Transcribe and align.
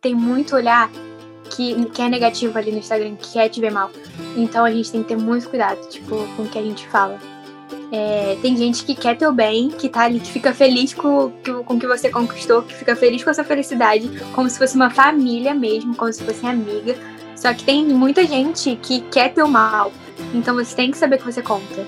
tem 0.00 0.14
muito 0.14 0.56
olhar 0.56 0.90
que, 1.50 1.84
que 1.86 2.00
é 2.02 2.08
negativo 2.08 2.56
ali 2.56 2.72
no 2.72 2.78
Instagram, 2.78 3.16
que 3.16 3.32
quer 3.32 3.48
te 3.48 3.60
ver 3.60 3.70
mal. 3.70 3.90
Então 4.36 4.64
a 4.64 4.70
gente 4.70 4.90
tem 4.90 5.02
que 5.02 5.08
ter 5.08 5.16
muito 5.16 5.48
cuidado, 5.48 5.88
tipo, 5.88 6.26
com 6.36 6.42
o 6.42 6.48
que 6.48 6.58
a 6.58 6.62
gente 6.62 6.86
fala. 6.88 7.18
É, 7.92 8.38
tem 8.40 8.56
gente 8.56 8.84
que 8.84 8.94
quer 8.94 9.16
teu 9.16 9.32
bem, 9.32 9.68
que 9.68 9.88
tá 9.88 10.02
ali, 10.02 10.20
que 10.20 10.30
fica 10.30 10.54
feliz 10.54 10.94
com, 10.94 11.32
com 11.66 11.74
o 11.74 11.78
que 11.78 11.86
você 11.86 12.08
conquistou, 12.08 12.62
que 12.62 12.74
fica 12.74 12.94
feliz 12.94 13.22
com 13.22 13.30
a 13.30 13.34
sua 13.34 13.44
felicidade, 13.44 14.08
como 14.32 14.48
se 14.48 14.58
fosse 14.58 14.76
uma 14.76 14.90
família 14.90 15.52
mesmo, 15.54 15.94
como 15.96 16.12
se 16.12 16.22
fosse 16.22 16.46
amiga. 16.46 16.96
Só 17.34 17.52
que 17.52 17.64
tem 17.64 17.84
muita 17.86 18.24
gente 18.24 18.76
que 18.76 19.00
quer 19.02 19.34
teu 19.34 19.48
mal. 19.48 19.92
Então 20.32 20.54
você 20.54 20.74
tem 20.74 20.90
que 20.90 20.98
saber 20.98 21.18
que 21.18 21.24
você 21.24 21.42
conta. 21.42 21.86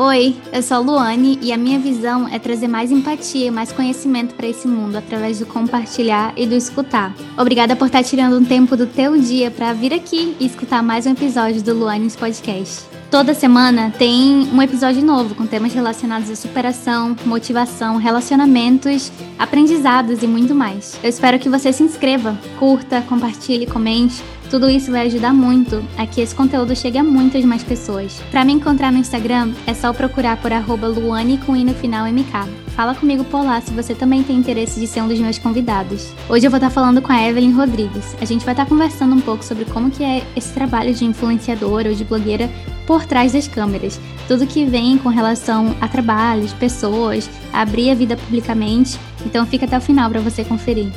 Oi, 0.00 0.36
eu 0.52 0.62
sou 0.62 0.76
a 0.76 0.80
Luane 0.80 1.40
e 1.42 1.52
a 1.52 1.56
minha 1.56 1.76
visão 1.76 2.28
é 2.28 2.38
trazer 2.38 2.68
mais 2.68 2.92
empatia 2.92 3.48
e 3.48 3.50
mais 3.50 3.72
conhecimento 3.72 4.32
para 4.32 4.46
esse 4.46 4.68
mundo 4.68 4.94
através 4.94 5.40
do 5.40 5.46
compartilhar 5.46 6.32
e 6.36 6.46
do 6.46 6.54
escutar. 6.54 7.12
Obrigada 7.36 7.74
por 7.74 7.86
estar 7.86 8.04
tirando 8.04 8.38
um 8.38 8.44
tempo 8.44 8.76
do 8.76 8.86
teu 8.86 9.18
dia 9.18 9.50
para 9.50 9.72
vir 9.72 9.92
aqui 9.92 10.36
e 10.38 10.46
escutar 10.46 10.84
mais 10.84 11.04
um 11.04 11.10
episódio 11.10 11.60
do 11.64 11.74
Luanes 11.74 12.14
Podcast. 12.14 12.84
Toda 13.10 13.34
semana 13.34 13.90
tem 13.90 14.48
um 14.52 14.62
episódio 14.62 15.02
novo 15.02 15.34
com 15.34 15.46
temas 15.46 15.74
relacionados 15.74 16.30
à 16.30 16.36
superação, 16.36 17.16
motivação, 17.24 17.96
relacionamentos, 17.96 19.10
aprendizados 19.36 20.22
e 20.22 20.28
muito 20.28 20.54
mais. 20.54 20.96
Eu 21.02 21.08
espero 21.08 21.40
que 21.40 21.48
você 21.48 21.72
se 21.72 21.82
inscreva, 21.82 22.38
curta, 22.58 23.02
compartilhe, 23.08 23.66
comente 23.66 24.22
tudo 24.50 24.68
isso 24.68 24.90
vai 24.90 25.06
ajudar 25.06 25.32
muito 25.32 25.84
a 25.96 26.06
que 26.06 26.20
esse 26.20 26.34
conteúdo 26.34 26.74
chegue 26.74 26.98
a 26.98 27.04
muitas 27.04 27.44
mais 27.44 27.62
pessoas. 27.62 28.20
Para 28.30 28.44
me 28.44 28.52
encontrar 28.52 28.90
no 28.90 28.98
Instagram, 28.98 29.52
é 29.66 29.74
só 29.74 29.92
procurar 29.92 30.40
por 30.40 30.50
Luane 30.98 31.38
com 31.38 31.54
i 31.54 31.64
no 31.64 31.74
final 31.74 32.06
MK. 32.06 32.48
Fala 32.68 32.94
comigo 32.94 33.24
por 33.24 33.44
lá 33.44 33.60
se 33.60 33.72
você 33.72 33.94
também 33.94 34.22
tem 34.22 34.36
interesse 34.36 34.80
de 34.80 34.86
ser 34.86 35.02
um 35.02 35.08
dos 35.08 35.18
meus 35.18 35.38
convidados. 35.38 36.12
Hoje 36.28 36.46
eu 36.46 36.50
vou 36.50 36.58
estar 36.58 36.70
falando 36.70 37.02
com 37.02 37.12
a 37.12 37.28
Evelyn 37.28 37.52
Rodrigues. 37.52 38.16
A 38.20 38.24
gente 38.24 38.44
vai 38.44 38.54
estar 38.54 38.66
conversando 38.66 39.14
um 39.14 39.20
pouco 39.20 39.44
sobre 39.44 39.64
como 39.66 39.90
que 39.90 40.02
é 40.02 40.24
esse 40.36 40.52
trabalho 40.54 40.94
de 40.94 41.04
influenciadora 41.04 41.90
ou 41.90 41.94
de 41.94 42.04
blogueira 42.04 42.48
por 42.86 43.04
trás 43.04 43.32
das 43.32 43.46
câmeras. 43.46 44.00
Tudo 44.26 44.46
que 44.46 44.64
vem 44.64 44.96
com 44.96 45.08
relação 45.08 45.76
a 45.80 45.88
trabalhos, 45.88 46.52
pessoas, 46.54 47.28
a 47.52 47.62
abrir 47.62 47.90
a 47.90 47.94
vida 47.94 48.16
publicamente. 48.16 48.98
Então 49.26 49.44
fica 49.44 49.66
até 49.66 49.76
o 49.76 49.80
final 49.80 50.08
para 50.08 50.20
você 50.20 50.44
conferir. 50.44 50.90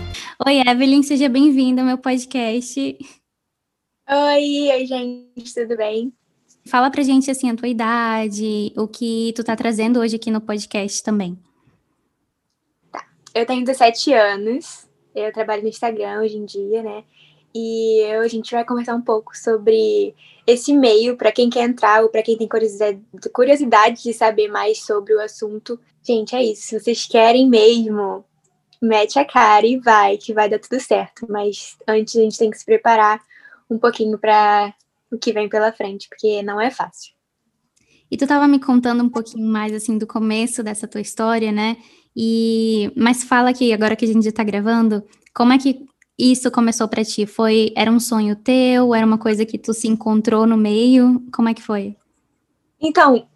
Oi, 0.45 0.61
Evelyn, 0.65 1.03
seja 1.03 1.27
bem-vinda 1.27 1.81
ao 1.81 1.87
meu 1.87 1.97
podcast. 1.97 2.97
Oi, 4.13 4.69
oi, 4.73 4.85
gente, 4.85 5.53
tudo 5.53 5.77
bem? 5.77 6.11
Fala 6.65 6.91
pra 6.91 7.01
gente, 7.01 7.31
assim, 7.31 7.49
a 7.49 7.55
tua 7.55 7.69
idade, 7.69 8.73
o 8.75 8.85
que 8.85 9.31
tu 9.37 9.41
tá 9.41 9.55
trazendo 9.55 10.01
hoje 10.01 10.17
aqui 10.17 10.29
no 10.29 10.41
podcast 10.41 11.01
também. 11.01 11.39
Tá, 12.91 13.07
eu 13.33 13.45
tenho 13.45 13.63
17 13.63 14.13
anos, 14.13 14.85
eu 15.15 15.31
trabalho 15.31 15.61
no 15.61 15.69
Instagram 15.69 16.23
hoje 16.23 16.35
em 16.35 16.43
dia, 16.43 16.83
né? 16.83 17.05
E 17.55 18.03
a 18.21 18.27
gente 18.27 18.51
vai 18.51 18.65
conversar 18.65 18.95
um 18.95 19.01
pouco 19.01 19.31
sobre 19.37 20.13
esse 20.45 20.73
meio, 20.75 21.15
para 21.15 21.31
quem 21.31 21.49
quer 21.49 21.63
entrar 21.63 22.03
ou 22.03 22.09
para 22.09 22.21
quem 22.21 22.37
tem 22.37 22.49
curiosidade 23.31 24.03
de 24.03 24.13
saber 24.13 24.49
mais 24.49 24.83
sobre 24.83 25.13
o 25.13 25.21
assunto. 25.21 25.79
Gente, 26.03 26.35
é 26.35 26.43
isso. 26.43 26.63
Se 26.63 26.77
vocês 26.77 27.05
querem 27.05 27.47
mesmo, 27.47 28.25
mete 28.81 29.17
a 29.17 29.23
cara 29.23 29.65
e 29.65 29.77
vai, 29.77 30.17
que 30.17 30.33
vai 30.33 30.49
dar 30.49 30.59
tudo 30.59 30.81
certo. 30.81 31.25
Mas 31.29 31.77
antes 31.87 32.13
a 32.17 32.19
gente 32.19 32.37
tem 32.37 32.51
que 32.51 32.57
se 32.57 32.65
preparar 32.65 33.21
um 33.71 33.79
pouquinho 33.79 34.17
para 34.19 34.73
o 35.11 35.17
que 35.17 35.31
vem 35.31 35.47
pela 35.47 35.71
frente, 35.71 36.07
porque 36.09 36.43
não 36.43 36.59
é 36.59 36.69
fácil. 36.69 37.13
E 38.09 38.17
tu 38.17 38.25
estava 38.25 38.47
me 38.47 38.59
contando 38.59 39.01
um 39.03 39.09
pouquinho 39.09 39.47
mais 39.47 39.73
assim 39.73 39.97
do 39.97 40.05
começo 40.05 40.61
dessa 40.61 40.87
tua 40.87 40.99
história, 40.99 41.51
né? 41.51 41.77
E 42.15 42.91
mas 42.95 43.23
fala 43.23 43.51
aqui 43.51 43.71
agora 43.71 43.95
que 43.95 44.03
a 44.03 44.07
gente 44.07 44.27
está 44.27 44.43
gravando, 44.43 45.01
como 45.33 45.53
é 45.53 45.57
que 45.57 45.85
isso 46.19 46.51
começou 46.51 46.87
para 46.89 47.05
ti? 47.05 47.25
Foi 47.25 47.71
era 47.75 47.89
um 47.89 47.99
sonho 47.99 48.35
teu? 48.35 48.93
Era 48.93 49.05
uma 49.05 49.17
coisa 49.17 49.45
que 49.45 49.57
tu 49.57 49.73
se 49.73 49.87
encontrou 49.87 50.45
no 50.45 50.57
meio? 50.57 51.23
Como 51.33 51.47
é 51.47 51.53
que 51.53 51.63
foi? 51.63 51.95
Então, 52.81 53.27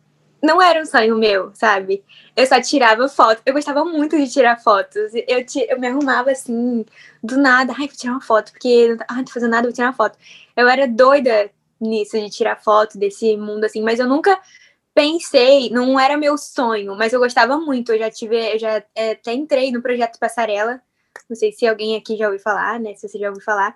não 0.41 0.61
era 0.61 0.81
um 0.81 0.85
sonho 0.85 1.17
meu, 1.17 1.51
sabe? 1.53 2.03
Eu 2.35 2.45
só 2.45 2.61
tirava 2.61 3.07
foto. 3.09 3.41
Eu 3.45 3.53
gostava 3.53 3.83
muito 3.83 4.17
de 4.17 4.31
tirar 4.31 4.57
fotos. 4.61 5.13
Eu, 5.27 5.43
eu 5.69 5.79
me 5.79 5.87
arrumava 5.87 6.31
assim, 6.31 6.85
do 7.23 7.37
nada. 7.37 7.73
Ai, 7.73 7.87
vou 7.87 7.95
tirar 7.95 8.13
uma 8.13 8.21
foto, 8.21 8.51
porque 8.51 8.97
ah, 9.07 9.15
não 9.15 9.25
tô 9.25 9.31
fazendo 9.33 9.51
nada, 9.51 9.67
vou 9.67 9.73
tirar 9.73 9.87
uma 9.87 9.93
foto. 9.93 10.17
Eu 10.55 10.67
era 10.67 10.87
doida 10.87 11.49
nisso, 11.79 12.19
de 12.19 12.29
tirar 12.29 12.61
foto 12.61 12.97
desse 12.97 13.35
mundo, 13.37 13.65
assim, 13.65 13.81
mas 13.81 13.99
eu 13.99 14.07
nunca 14.07 14.39
pensei, 14.93 15.69
não 15.69 15.99
era 15.99 16.17
meu 16.17 16.37
sonho, 16.37 16.95
mas 16.95 17.13
eu 17.13 17.19
gostava 17.19 17.57
muito. 17.57 17.91
Eu 17.93 17.99
já 17.99 18.11
tive, 18.11 18.53
eu 18.53 18.59
já 18.59 18.83
é, 18.95 19.11
até 19.11 19.33
entrei 19.33 19.71
no 19.71 19.81
projeto 19.81 20.19
Passarela. 20.19 20.81
Não 21.29 21.35
sei 21.35 21.51
se 21.51 21.67
alguém 21.67 21.95
aqui 21.95 22.17
já 22.17 22.27
ouviu 22.27 22.39
falar, 22.41 22.79
né? 22.79 22.95
Se 22.95 23.07
você 23.07 23.17
já 23.19 23.29
ouviu 23.29 23.43
falar. 23.43 23.75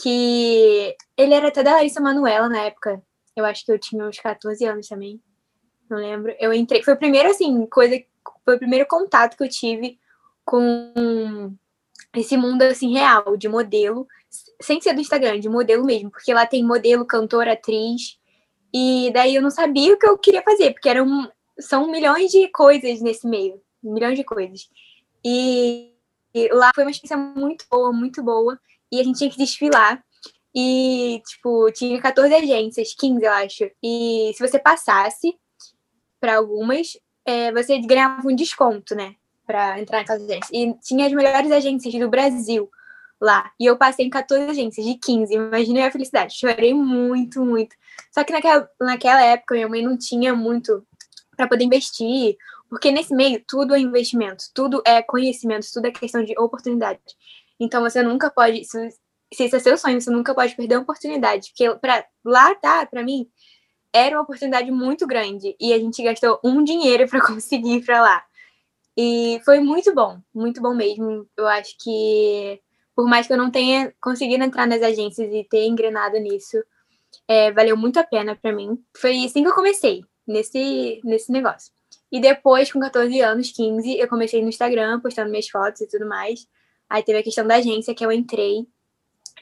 Que 0.00 0.96
ele 1.16 1.34
era 1.34 1.48
até 1.48 1.62
da 1.62 1.72
Larissa 1.72 2.00
Manuela 2.00 2.48
na 2.48 2.62
época. 2.62 3.02
Eu 3.36 3.44
acho 3.44 3.64
que 3.64 3.72
eu 3.72 3.78
tinha 3.78 4.04
uns 4.04 4.18
14 4.18 4.64
anos 4.64 4.88
também 4.88 5.20
não 5.90 5.98
lembro. 5.98 6.34
Eu 6.38 6.52
entrei, 6.52 6.82
foi 6.82 6.94
o 6.94 6.98
primeiro, 6.98 7.30
assim, 7.30 7.66
coisa, 7.66 8.00
foi 8.44 8.56
o 8.56 8.58
primeiro 8.58 8.86
contato 8.86 9.36
que 9.36 9.44
eu 9.44 9.48
tive 9.48 9.98
com 10.44 11.54
esse 12.14 12.36
mundo, 12.36 12.62
assim, 12.62 12.94
real, 12.94 13.36
de 13.36 13.48
modelo, 13.48 14.06
sem 14.60 14.80
ser 14.80 14.94
do 14.94 15.00
Instagram, 15.00 15.40
de 15.40 15.48
modelo 15.48 15.84
mesmo, 15.84 16.10
porque 16.10 16.32
lá 16.32 16.46
tem 16.46 16.64
modelo, 16.64 17.06
cantora, 17.06 17.52
atriz, 17.52 18.18
e 18.72 19.10
daí 19.12 19.34
eu 19.34 19.42
não 19.42 19.50
sabia 19.50 19.94
o 19.94 19.98
que 19.98 20.06
eu 20.06 20.18
queria 20.18 20.42
fazer, 20.42 20.72
porque 20.72 20.88
eram, 20.88 21.30
são 21.58 21.90
milhões 21.90 22.30
de 22.30 22.48
coisas 22.48 23.00
nesse 23.00 23.26
meio, 23.26 23.60
milhões 23.82 24.16
de 24.16 24.24
coisas. 24.24 24.68
E, 25.24 25.92
e 26.34 26.48
lá 26.52 26.70
foi 26.74 26.84
uma 26.84 26.90
experiência 26.90 27.16
muito 27.16 27.66
boa, 27.70 27.92
muito 27.92 28.22
boa, 28.22 28.58
e 28.90 29.00
a 29.00 29.04
gente 29.04 29.18
tinha 29.18 29.30
que 29.30 29.38
desfilar, 29.38 30.02
e, 30.54 31.22
tipo, 31.26 31.70
tinha 31.72 32.00
14 32.00 32.34
agências, 32.34 32.94
15, 32.94 33.24
eu 33.24 33.32
acho. 33.32 33.70
E 33.82 34.32
se 34.34 34.40
você 34.40 34.58
passasse, 34.58 35.38
para 36.20 36.36
algumas, 36.36 36.96
é, 37.24 37.52
você 37.52 37.78
ganhava 37.80 38.26
um 38.26 38.34
desconto, 38.34 38.94
né? 38.94 39.14
Para 39.46 39.80
entrar 39.80 39.98
naquelas 39.98 40.22
agências. 40.22 40.50
E 40.52 40.74
tinha 40.82 41.06
as 41.06 41.12
melhores 41.12 41.50
agências 41.50 41.94
do 41.94 42.08
Brasil 42.08 42.70
lá. 43.20 43.50
E 43.58 43.66
eu 43.66 43.76
passei 43.76 44.06
em 44.06 44.10
14 44.10 44.50
agências, 44.50 44.86
de 44.86 44.94
15. 44.94 45.34
Imagina 45.34 45.86
a 45.86 45.90
felicidade. 45.90 46.38
Chorei 46.38 46.74
muito, 46.74 47.44
muito. 47.44 47.74
Só 48.12 48.24
que 48.24 48.32
naquela, 48.32 48.68
naquela 48.80 49.22
época, 49.22 49.54
minha 49.54 49.68
mãe 49.68 49.82
não 49.82 49.96
tinha 49.96 50.34
muito 50.34 50.86
para 51.36 51.48
poder 51.48 51.64
investir. 51.64 52.36
Porque 52.68 52.90
nesse 52.92 53.14
meio, 53.14 53.42
tudo 53.46 53.74
é 53.74 53.78
investimento, 53.78 54.44
tudo 54.54 54.82
é 54.84 55.02
conhecimento, 55.02 55.66
tudo 55.72 55.86
é 55.86 55.90
questão 55.90 56.22
de 56.22 56.38
oportunidade. 56.38 57.00
Então 57.58 57.82
você 57.82 58.02
nunca 58.02 58.30
pode. 58.30 58.64
Se, 58.64 58.90
se 59.32 59.44
esse 59.44 59.56
é 59.56 59.58
seu 59.58 59.78
sonho, 59.78 60.00
você 60.00 60.10
nunca 60.10 60.34
pode 60.34 60.54
perder 60.54 60.74
a 60.74 60.80
oportunidade. 60.80 61.50
Porque 61.50 61.74
pra, 61.80 62.04
lá 62.24 62.54
tá, 62.54 62.84
para 62.86 63.02
mim, 63.02 63.26
era 63.92 64.16
uma 64.16 64.22
oportunidade 64.22 64.70
muito 64.70 65.06
grande 65.06 65.56
e 65.60 65.72
a 65.72 65.78
gente 65.78 66.02
gastou 66.02 66.38
um 66.44 66.62
dinheiro 66.62 67.08
para 67.08 67.20
conseguir 67.26 67.76
ir 67.76 67.84
para 67.84 68.02
lá. 68.02 68.24
E 68.96 69.40
foi 69.44 69.60
muito 69.60 69.94
bom, 69.94 70.20
muito 70.34 70.60
bom 70.60 70.74
mesmo. 70.74 71.26
Eu 71.36 71.46
acho 71.46 71.76
que, 71.78 72.60
por 72.96 73.08
mais 73.08 73.26
que 73.26 73.32
eu 73.32 73.38
não 73.38 73.50
tenha 73.50 73.94
conseguido 74.00 74.42
entrar 74.42 74.66
nas 74.66 74.82
agências 74.82 75.32
e 75.32 75.44
ter 75.44 75.66
engrenado 75.66 76.18
nisso, 76.18 76.56
é, 77.28 77.52
valeu 77.52 77.76
muito 77.76 77.98
a 77.98 78.04
pena 78.04 78.34
para 78.34 78.52
mim. 78.52 78.82
Foi 78.96 79.24
assim 79.24 79.42
que 79.42 79.48
eu 79.48 79.54
comecei, 79.54 80.04
nesse, 80.26 81.00
nesse 81.04 81.30
negócio. 81.30 81.72
E 82.10 82.20
depois, 82.20 82.72
com 82.72 82.80
14 82.80 83.20
anos, 83.20 83.52
15, 83.52 83.98
eu 83.98 84.08
comecei 84.08 84.42
no 84.42 84.48
Instagram, 84.48 85.00
postando 85.00 85.30
minhas 85.30 85.48
fotos 85.48 85.82
e 85.82 85.88
tudo 85.88 86.06
mais. 86.06 86.46
Aí 86.88 87.02
teve 87.02 87.18
a 87.18 87.22
questão 87.22 87.46
da 87.46 87.56
agência 87.56 87.94
que 87.94 88.04
eu 88.04 88.10
entrei, 88.10 88.66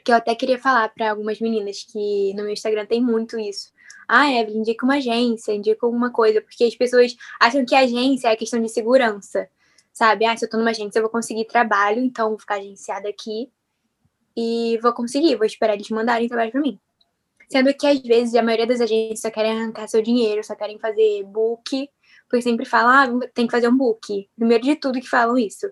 que 0.06 0.12
eu 0.12 0.16
até 0.16 0.34
queria 0.34 0.58
falar 0.58 0.88
para 0.88 1.10
algumas 1.10 1.40
meninas 1.40 1.82
que 1.82 2.32
no 2.34 2.44
meu 2.44 2.52
Instagram 2.52 2.86
tem 2.86 3.02
muito 3.02 3.38
isso 3.38 3.74
ah, 4.08 4.30
Evelyn, 4.30 4.60
indica 4.60 4.84
uma 4.84 4.96
agência, 4.96 5.52
indica 5.52 5.84
alguma 5.84 6.12
coisa, 6.12 6.40
porque 6.40 6.64
as 6.64 6.74
pessoas 6.76 7.16
acham 7.40 7.64
que 7.64 7.74
agência 7.74 8.28
é 8.28 8.36
questão 8.36 8.60
de 8.60 8.68
segurança, 8.68 9.48
sabe? 9.92 10.24
Ah, 10.24 10.36
se 10.36 10.44
eu 10.44 10.50
tô 10.50 10.56
numa 10.56 10.70
agência, 10.70 10.98
eu 10.98 11.02
vou 11.02 11.10
conseguir 11.10 11.44
trabalho, 11.46 12.00
então 12.00 12.30
vou 12.30 12.38
ficar 12.38 12.56
agenciada 12.56 13.08
aqui 13.08 13.50
e 14.36 14.78
vou 14.82 14.92
conseguir, 14.92 15.36
vou 15.36 15.46
esperar 15.46 15.74
eles 15.74 15.90
mandarem 15.90 16.28
trabalho 16.28 16.52
para 16.52 16.60
mim. 16.60 16.78
Sendo 17.48 17.72
que 17.74 17.86
às 17.86 18.00
vezes 18.00 18.34
a 18.34 18.42
maioria 18.42 18.66
das 18.66 18.80
agências 18.80 19.20
só 19.20 19.30
querem 19.30 19.52
arrancar 19.52 19.88
seu 19.88 20.02
dinheiro, 20.02 20.42
só 20.44 20.54
querem 20.54 20.78
fazer 20.78 21.24
book, 21.24 21.88
porque 22.28 22.42
sempre 22.42 22.64
falam, 22.64 23.20
ah, 23.20 23.28
tem 23.34 23.46
que 23.46 23.52
fazer 23.52 23.68
um 23.68 23.76
book. 23.76 24.28
Primeiro 24.36 24.64
de 24.64 24.76
tudo 24.76 25.00
que 25.00 25.08
falam 25.08 25.36
isso, 25.38 25.68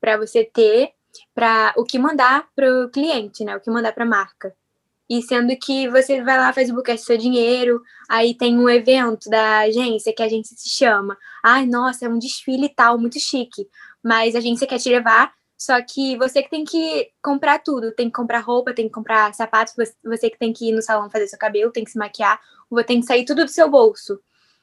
para 0.00 0.16
você 0.16 0.44
ter 0.44 0.92
para 1.34 1.72
o 1.76 1.84
que 1.84 1.98
mandar 1.98 2.48
para 2.54 2.84
o 2.84 2.90
cliente, 2.90 3.44
né? 3.44 3.56
O 3.56 3.60
que 3.60 3.70
mandar 3.70 3.92
para 3.92 4.04
a 4.04 4.08
marca. 4.08 4.54
E 5.08 5.22
sendo 5.22 5.54
que 5.58 5.88
você 5.88 6.22
vai 6.22 6.38
lá, 6.38 6.52
faz 6.52 6.70
o 6.70 6.74
do 6.74 6.98
seu 6.98 7.18
dinheiro, 7.18 7.82
aí 8.08 8.34
tem 8.34 8.58
um 8.58 8.68
evento 8.68 9.28
da 9.28 9.60
agência 9.60 10.14
que 10.14 10.22
a 10.22 10.26
agência 10.26 10.56
se 10.56 10.68
chama. 10.70 11.16
Ai, 11.42 11.66
nossa, 11.66 12.06
é 12.06 12.08
um 12.08 12.18
desfile 12.18 12.66
e 12.66 12.74
tal, 12.74 12.98
muito 12.98 13.20
chique. 13.20 13.68
Mas 14.02 14.34
a 14.34 14.38
agência 14.38 14.66
quer 14.66 14.78
te 14.78 14.88
levar, 14.88 15.32
só 15.58 15.80
que 15.82 16.16
você 16.16 16.42
que 16.42 16.50
tem 16.50 16.64
que 16.64 17.10
comprar 17.22 17.58
tudo. 17.58 17.92
Tem 17.92 18.06
que 18.06 18.14
comprar 18.14 18.40
roupa, 18.40 18.74
tem 18.74 18.86
que 18.86 18.94
comprar 18.94 19.34
sapatos, 19.34 19.74
você 20.02 20.30
que 20.30 20.38
tem 20.38 20.52
que 20.52 20.70
ir 20.70 20.72
no 20.72 20.82
salão 20.82 21.10
fazer 21.10 21.26
seu 21.26 21.38
cabelo, 21.38 21.70
tem 21.72 21.84
que 21.84 21.90
se 21.90 21.98
maquiar, 21.98 22.40
tem 22.86 23.00
que 23.00 23.06
sair 23.06 23.24
tudo 23.24 23.44
do 23.44 23.50
seu 23.50 23.68
bolso. 23.68 24.18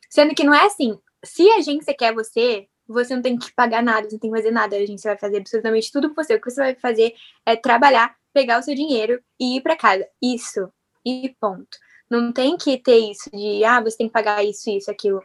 Sendo 0.09 0.35
que 0.35 0.43
não 0.43 0.53
é 0.53 0.65
assim. 0.65 0.97
Se 1.23 1.47
a 1.51 1.57
agência 1.57 1.93
quer 1.93 2.13
você, 2.13 2.67
você 2.91 3.15
não 3.15 3.21
tem 3.21 3.37
que 3.37 3.53
pagar 3.53 3.81
nada, 3.81 4.07
você 4.07 4.15
não 4.15 4.19
tem 4.19 4.31
que 4.31 4.37
fazer 4.37 4.51
nada, 4.51 4.75
a 4.75 4.85
gente 4.85 5.03
vai 5.03 5.17
fazer 5.17 5.37
absolutamente 5.37 5.91
tudo 5.91 6.09
por 6.09 6.23
você. 6.23 6.35
O 6.35 6.41
que 6.41 6.49
você 6.49 6.61
vai 6.61 6.75
fazer 6.75 7.13
é 7.45 7.55
trabalhar, 7.55 8.15
pegar 8.33 8.59
o 8.59 8.63
seu 8.63 8.75
dinheiro 8.75 9.21
e 9.39 9.57
ir 9.57 9.61
para 9.61 9.75
casa. 9.75 10.07
Isso. 10.21 10.69
E 11.05 11.35
ponto. 11.39 11.77
Não 12.09 12.31
tem 12.31 12.57
que 12.57 12.77
ter 12.77 12.97
isso 12.97 13.29
de, 13.31 13.63
ah, 13.63 13.81
você 13.81 13.97
tem 13.97 14.07
que 14.07 14.13
pagar 14.13 14.43
isso, 14.43 14.69
isso, 14.69 14.91
aquilo. 14.91 15.23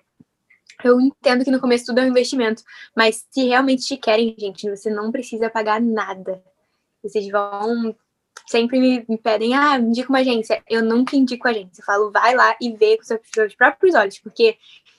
Eu 0.84 1.00
entendo 1.00 1.44
que 1.44 1.50
no 1.50 1.60
começo 1.60 1.86
tudo 1.86 1.98
é 1.98 2.04
um 2.04 2.08
investimento, 2.08 2.62
mas 2.94 3.26
se 3.30 3.44
realmente 3.44 3.84
te 3.86 3.96
querem, 3.96 4.36
gente, 4.38 4.68
você 4.70 4.90
não 4.90 5.10
precisa 5.10 5.50
pagar 5.50 5.80
nada. 5.80 6.42
Vocês 7.02 7.28
vão 7.28 7.94
sempre 8.46 8.78
me, 8.78 9.18
pedem, 9.18 9.54
ah, 9.54 9.78
indica 9.78 10.08
uma 10.08 10.20
agência. 10.20 10.62
Eu 10.68 10.82
nunca 10.84 11.16
indico 11.16 11.48
agência. 11.48 11.80
Eu 11.80 11.84
falo, 11.84 12.10
vai 12.12 12.34
lá 12.34 12.56
e 12.60 12.72
vê 12.72 12.96
com 12.96 13.04
seus 13.04 13.54
próprios 13.54 13.94
olhos, 13.94 14.18
porque 14.18 14.56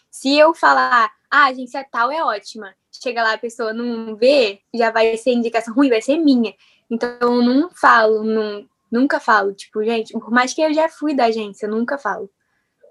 se 0.09 0.35
eu 0.35 0.53
falar, 0.53 1.11
ah, 1.29 1.45
a 1.45 1.47
agência 1.47 1.85
tal 1.91 2.11
é 2.11 2.23
ótima, 2.23 2.73
chega 2.91 3.23
lá 3.23 3.33
a 3.33 3.37
pessoa 3.37 3.73
não 3.73 4.15
vê, 4.15 4.59
já 4.73 4.91
vai 4.91 5.15
ser 5.17 5.31
indicação 5.31 5.73
ruim, 5.73 5.89
vai 5.89 6.01
ser 6.01 6.17
minha. 6.17 6.53
Então 6.89 7.17
eu 7.21 7.41
não 7.41 7.69
falo, 7.69 8.23
não, 8.23 8.65
nunca 8.91 9.19
falo, 9.19 9.53
tipo, 9.53 9.83
gente, 9.83 10.13
por 10.13 10.31
mais 10.31 10.53
que 10.53 10.61
eu 10.61 10.73
já 10.73 10.89
fui 10.89 11.13
da 11.13 11.25
agência, 11.25 11.65
eu 11.65 11.71
nunca 11.71 11.97
falo. 11.97 12.29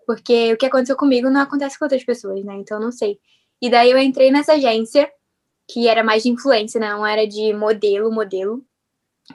Porque 0.07 0.53
o 0.53 0.57
que 0.57 0.67
aconteceu 0.67 0.97
comigo 0.97 1.29
não 1.29 1.41
acontece 1.41 1.79
com 1.79 1.85
outras 1.85 2.05
pessoas, 2.05 2.45
né? 2.45 2.55
Então 2.57 2.79
eu 2.79 2.83
não 2.85 2.93
sei. 2.93 3.19
E 3.61 3.69
daí 3.69 3.91
eu 3.91 3.99
entrei 3.99 4.31
nessa 4.31 4.53
agência, 4.53 5.11
que 5.69 5.89
era 5.89 6.05
mais 6.05 6.23
de 6.23 6.29
influência, 6.29 6.79
né? 6.81 6.91
Não 6.91 7.05
era 7.05 7.27
de 7.27 7.53
modelo, 7.53 8.13
modelo, 8.13 8.65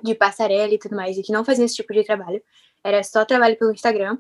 de 0.02 0.16
passarela 0.16 0.74
e 0.74 0.80
tudo 0.80 0.96
mais, 0.96 1.18
e 1.18 1.24
que 1.24 1.32
não 1.32 1.44
fazia 1.44 1.66
esse 1.66 1.76
tipo 1.76 1.92
de 1.94 2.04
trabalho. 2.04 2.42
Era 2.84 3.04
só 3.04 3.26
trabalho 3.26 3.58
pelo 3.58 3.74
Instagram. 3.74 4.18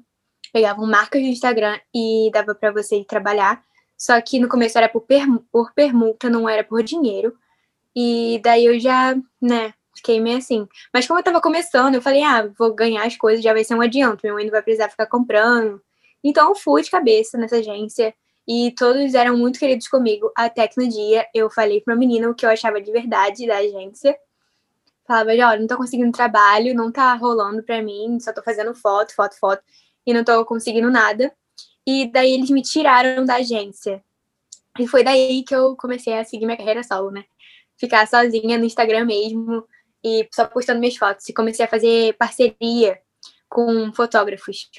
Pegavam 0.51 0.85
marcas 0.85 1.21
do 1.21 1.27
Instagram 1.27 1.79
e 1.95 2.29
dava 2.33 2.53
para 2.53 2.71
você 2.71 3.05
trabalhar. 3.05 3.63
Só 4.01 4.19
que 4.19 4.39
no 4.39 4.49
começo 4.49 4.79
era 4.79 4.89
por, 4.89 5.01
per, 5.01 5.27
por 5.51 5.73
permuta, 5.75 6.27
não 6.27 6.49
era 6.49 6.63
por 6.63 6.81
dinheiro. 6.81 7.37
E 7.95 8.41
daí 8.43 8.65
eu 8.65 8.79
já, 8.79 9.15
né, 9.39 9.75
fiquei 9.95 10.19
meio 10.19 10.39
assim. 10.39 10.67
Mas 10.91 11.05
como 11.05 11.19
eu 11.19 11.23
tava 11.23 11.39
começando, 11.39 11.93
eu 11.93 12.01
falei, 12.01 12.23
ah, 12.23 12.49
vou 12.57 12.73
ganhar 12.73 13.05
as 13.05 13.15
coisas, 13.15 13.43
já 13.43 13.53
vai 13.53 13.63
ser 13.63 13.75
um 13.75 13.81
adianto. 13.81 14.21
Minha 14.23 14.33
mãe 14.33 14.43
não 14.43 14.51
vai 14.51 14.63
precisar 14.63 14.89
ficar 14.89 15.05
comprando. 15.05 15.79
Então 16.23 16.49
eu 16.49 16.55
fui 16.55 16.81
de 16.81 16.89
cabeça 16.89 17.37
nessa 17.37 17.57
agência. 17.57 18.11
E 18.47 18.73
todos 18.75 19.13
eram 19.13 19.37
muito 19.37 19.59
queridos 19.59 19.87
comigo. 19.87 20.31
Até 20.35 20.67
que 20.67 20.81
no 20.81 20.89
dia 20.89 21.27
eu 21.31 21.47
falei 21.51 21.79
pra 21.79 21.93
uma 21.93 21.99
menina 21.99 22.27
o 22.27 22.33
que 22.33 22.43
eu 22.43 22.49
achava 22.49 22.81
de 22.81 22.91
verdade 22.91 23.45
da 23.45 23.57
agência. 23.57 24.17
Falava, 25.07 25.29
olha, 25.29 25.59
não 25.59 25.67
tô 25.67 25.77
conseguindo 25.77 26.11
trabalho, 26.11 26.73
não 26.73 26.91
tá 26.91 27.13
rolando 27.13 27.61
pra 27.61 27.83
mim, 27.83 28.19
só 28.19 28.33
tô 28.33 28.41
fazendo 28.41 28.73
foto, 28.73 29.13
foto, 29.13 29.37
foto. 29.37 29.61
E 30.07 30.11
não 30.11 30.23
tô 30.23 30.43
conseguindo 30.43 30.89
nada. 30.89 31.31
E 31.85 32.11
daí 32.11 32.33
eles 32.33 32.49
me 32.49 32.61
tiraram 32.61 33.25
da 33.25 33.35
agência. 33.35 34.03
E 34.79 34.87
foi 34.87 35.03
daí 35.03 35.43
que 35.43 35.55
eu 35.55 35.75
comecei 35.75 36.13
a 36.13 36.23
seguir 36.23 36.45
minha 36.45 36.57
carreira 36.57 36.83
solo, 36.83 37.11
né? 37.11 37.25
Ficar 37.77 38.07
sozinha 38.07 38.57
no 38.57 38.65
Instagram 38.65 39.05
mesmo 39.05 39.65
e 40.03 40.27
só 40.31 40.45
postando 40.45 40.79
minhas 40.79 40.95
fotos. 40.95 41.27
E 41.27 41.33
comecei 41.33 41.65
a 41.65 41.67
fazer 41.67 42.15
parceria 42.17 42.99
com 43.49 43.91
fotógrafos. 43.93 44.69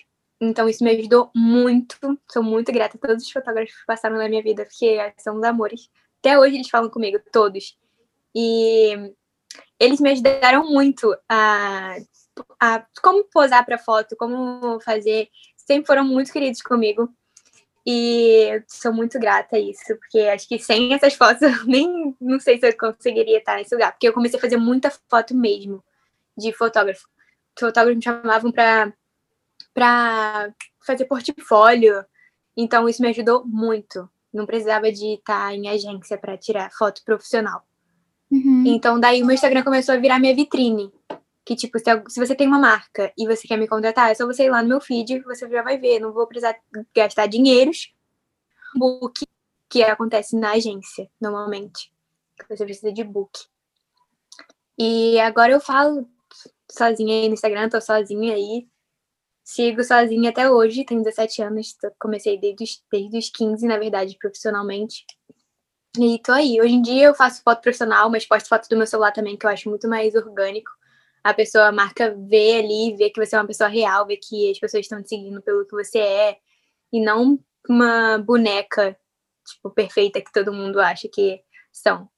Então 0.40 0.69
isso 0.69 0.82
me 0.82 0.90
ajudou 0.90 1.31
muito. 1.34 1.96
Sou 2.31 2.43
muito 2.43 2.72
grata 2.72 2.96
a 2.96 3.06
todos 3.06 3.25
os 3.25 3.31
fotógrafos 3.31 3.75
que 3.75 3.87
passaram 3.87 4.16
na 4.16 4.28
minha 4.28 4.43
vida, 4.43 4.64
porque 4.64 4.99
são 5.19 5.37
os 5.37 5.44
amores. 5.44 5.90
Até 6.20 6.38
hoje 6.38 6.56
eles 6.56 6.70
falam 6.70 6.88
comigo, 6.88 7.20
todos. 7.32 7.76
E 8.34 9.12
eles 9.78 10.00
me 10.00 10.10
ajudaram 10.10 10.64
muito 10.70 11.14
a, 11.28 11.96
a 12.60 12.87
como 13.02 13.25
posar 13.25 13.64
para 13.64 13.78
foto, 13.78 14.16
como 14.16 14.81
fazer 14.81 15.28
sempre 15.67 15.87
foram 15.87 16.05
muito 16.05 16.32
queridos 16.32 16.62
comigo. 16.62 17.09
E 17.85 18.62
sou 18.69 18.93
muito 18.93 19.19
grata 19.19 19.56
a 19.56 19.59
isso, 19.59 19.97
porque 19.99 20.20
acho 20.20 20.47
que 20.47 20.56
sem 20.59 20.94
essas 20.94 21.14
fotos 21.14 21.43
eu 21.43 21.67
nem 21.67 22.14
não 22.20 22.38
sei 22.38 22.59
se 22.59 22.69
eu 22.69 22.76
conseguiria 22.76 23.38
estar 23.38 23.56
nesse 23.56 23.75
lugar, 23.75 23.91
porque 23.93 24.06
eu 24.06 24.12
comecei 24.12 24.38
a 24.38 24.41
fazer 24.41 24.56
muita 24.56 24.93
foto 25.09 25.35
mesmo 25.35 25.82
de 26.37 26.53
fotógrafo. 26.53 27.09
Os 27.56 27.61
fotógrafos 27.61 27.97
me 27.97 28.03
chamavam 28.03 28.53
para 28.53 28.93
para 29.75 30.53
fazer 30.87 31.06
portfólio. 31.06 32.05
Então 32.56 32.88
isso 32.88 33.03
me 33.03 33.09
ajudou 33.09 33.44
muito. 33.47 34.09
Não 34.32 34.47
precisava 34.47 34.93
de 34.93 35.14
estar 35.14 35.55
em 35.55 35.69
agência 35.69 36.17
para 36.17 36.37
tirar 36.37 36.70
foto 36.70 37.03
profissional. 37.05 37.67
Uhum. 38.31 38.64
Então 38.67 38.99
daí 38.99 39.23
o 39.23 39.26
meu 39.26 39.35
Instagram 39.35 39.62
começou 39.62 39.94
a 39.94 39.99
virar 39.99 40.19
minha 40.19 40.35
vitrine. 40.35 40.93
Que, 41.44 41.56
tipo, 41.56 41.79
se, 41.79 41.85
se, 42.09 42.21
você 42.21 42.35
tem 42.35 42.47
uma 42.47 42.59
marca 42.59 43.12
e 43.19 43.27
você 43.27 43.49
quer 43.49 43.56
me 43.56 43.67
contratar, 43.67 44.11
é 44.11 44.15
só 44.15 44.27
você 44.27 44.44
ir 44.44 44.50
lá 44.50 44.62
no 44.62 44.69
meu 44.69 44.81
feed, 44.81 45.21
você 45.21 45.49
já 45.49 45.62
vai 45.62 45.77
ver. 45.79 45.99
Não 45.99 46.12
vou 46.12 46.27
precisar 46.27 46.56
gastar 46.94 47.27
dinheiros. 47.27 47.93
Book, 48.77 49.27
que 49.69 49.83
acontece 49.83 50.37
na 50.37 50.53
agência, 50.53 51.11
normalmente. 51.21 51.93
Você 52.49 52.65
precisa 52.65 52.93
de 52.93 53.03
book. 53.03 53.47
E 54.79 55.19
agora 55.21 55.53
eu 55.53 55.61
falo 55.61 56.09
sozinha 56.71 57.15
aí 57.15 57.29
no 57.29 57.35
Instagram, 57.35 57.69
tô 57.69 57.81
sozinha 57.81 58.35
aí. 58.35 58.69
Sigo 59.45 59.83
sozinha 59.83 60.31
até 60.31 60.49
hoje, 60.49 60.85
tenho 60.85 61.03
17 61.03 61.43
anos, 61.43 61.77
comecei 61.99 62.38
desde 62.38 62.65
os, 62.65 62.85
desde 62.91 63.19
os 63.19 63.31
15, 63.31 63.67
na 63.67 63.77
verdade, 63.77 64.17
profissionalmente. 64.19 65.05
E 65.99 66.19
tô 66.21 66.33
aí. 66.33 66.61
Hoje 66.61 66.75
em 66.75 66.83
dia 66.83 67.06
eu 67.06 67.15
faço 67.15 67.43
foto 67.43 67.61
profissional, 67.61 68.09
mas 68.11 68.25
posto 68.25 68.49
foto 68.49 68.69
do 68.69 68.77
meu 68.77 68.87
celular 68.87 69.12
também, 69.12 69.37
que 69.37 69.45
eu 69.45 69.50
acho 69.50 69.69
muito 69.69 69.88
mais 69.88 70.15
orgânico 70.15 70.71
a 71.23 71.33
pessoa, 71.33 71.69
a 71.69 71.73
marca 71.73 72.15
vê 72.29 72.59
ali, 72.59 72.97
vê 72.97 73.11
que 73.11 73.25
você 73.25 73.37
é 73.37 73.39
uma 73.39 73.47
pessoa 73.47 73.69
real, 73.69 74.07
vê 74.07 74.17
que 74.17 74.51
as 74.51 74.59
pessoas 74.59 74.85
estão 74.85 75.03
te 75.03 75.11
seguindo 75.11 75.41
pelo 75.43 75.65
que 75.65 75.73
você 75.73 75.99
é, 75.99 76.39
e 76.93 77.01
não 77.01 77.39
uma 77.69 78.19
boneca, 78.19 78.97
tipo, 79.47 79.71
perfeita 79.71 80.21
que 80.21 80.33
todo 80.33 80.53
mundo 80.53 80.81
acha 80.81 81.09
que 81.09 81.41
são. 81.73 82.09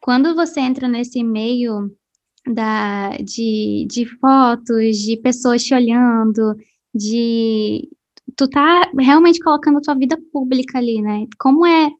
Quando 0.00 0.34
você 0.34 0.60
entra 0.60 0.88
nesse 0.88 1.22
meio 1.22 1.90
da, 2.46 3.10
de, 3.18 3.86
de 3.90 4.06
fotos, 4.18 4.96
de 4.96 5.16
pessoas 5.18 5.62
te 5.62 5.74
olhando, 5.74 6.56
de 6.94 7.88
tu 8.36 8.48
tá 8.48 8.90
realmente 8.98 9.40
colocando 9.40 9.78
a 9.78 9.82
tua 9.82 9.94
vida 9.94 10.16
pública 10.32 10.78
ali, 10.78 11.02
né? 11.02 11.26
Como 11.38 11.66
é 11.66 11.90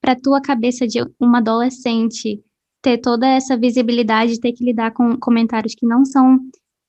para 0.00 0.16
tua 0.16 0.40
cabeça 0.40 0.86
de 0.86 1.00
uma 1.20 1.38
adolescente 1.38 2.42
ter 2.84 2.98
toda 2.98 3.26
essa 3.26 3.56
visibilidade, 3.56 4.38
ter 4.38 4.52
que 4.52 4.62
lidar 4.62 4.92
com 4.92 5.18
comentários 5.18 5.74
que 5.74 5.86
não 5.86 6.04
são 6.04 6.38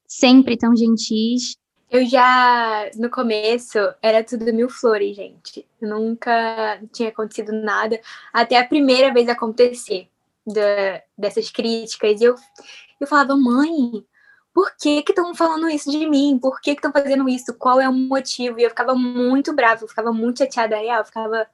sempre 0.05 0.57
tão 0.57 0.75
gentis. 0.75 1.55
Eu 1.89 2.05
já, 2.05 2.89
no 2.95 3.09
começo, 3.09 3.77
era 4.01 4.21
tudo 4.21 4.53
mil 4.53 4.69
flores, 4.69 5.15
gente. 5.15 5.65
Nunca 5.81 6.81
tinha 6.91 7.07
acontecido 7.07 7.53
nada, 7.53 7.97
até 8.33 8.59
a 8.59 8.67
primeira 8.67 9.13
vez 9.13 9.29
acontecer 9.29 10.09
da, 10.45 11.01
dessas 11.17 11.49
críticas. 11.49 12.19
E 12.19 12.25
eu, 12.25 12.35
eu 12.99 13.07
falava, 13.07 13.37
mãe, 13.37 14.03
por 14.53 14.75
que 14.75 15.01
estão 15.07 15.33
falando 15.33 15.69
isso 15.69 15.89
de 15.89 16.05
mim? 16.09 16.37
Por 16.41 16.59
que 16.59 16.75
que 16.75 16.85
estão 16.85 16.91
fazendo 16.91 17.29
isso? 17.29 17.53
Qual 17.53 17.79
é 17.79 17.87
o 17.87 17.93
motivo? 17.93 18.59
E 18.59 18.63
eu 18.63 18.69
ficava 18.69 18.95
muito 18.95 19.55
brava, 19.55 19.85
eu 19.85 19.87
ficava 19.87 20.11
muito 20.11 20.39
chateada, 20.39 20.75
real, 20.75 20.99
eu 20.99 21.05
ficava 21.05 21.47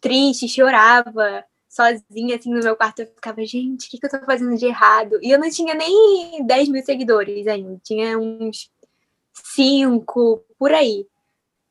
triste, 0.00 0.48
chorava 0.48 1.44
sozinha, 1.68 2.36
assim, 2.36 2.50
no 2.50 2.62
meu 2.62 2.76
quarto, 2.76 3.00
eu 3.00 3.06
ficava, 3.06 3.44
gente, 3.44 3.86
o 3.86 3.90
que, 3.90 3.98
que 3.98 4.06
eu 4.06 4.10
tô 4.10 4.24
fazendo 4.24 4.56
de 4.56 4.66
errado? 4.66 5.18
E 5.22 5.30
eu 5.30 5.38
não 5.38 5.50
tinha 5.50 5.74
nem 5.74 6.44
10 6.46 6.68
mil 6.68 6.82
seguidores 6.84 7.46
ainda, 7.46 7.80
tinha 7.82 8.18
uns 8.18 8.70
5, 9.32 10.44
por 10.58 10.72
aí. 10.72 11.06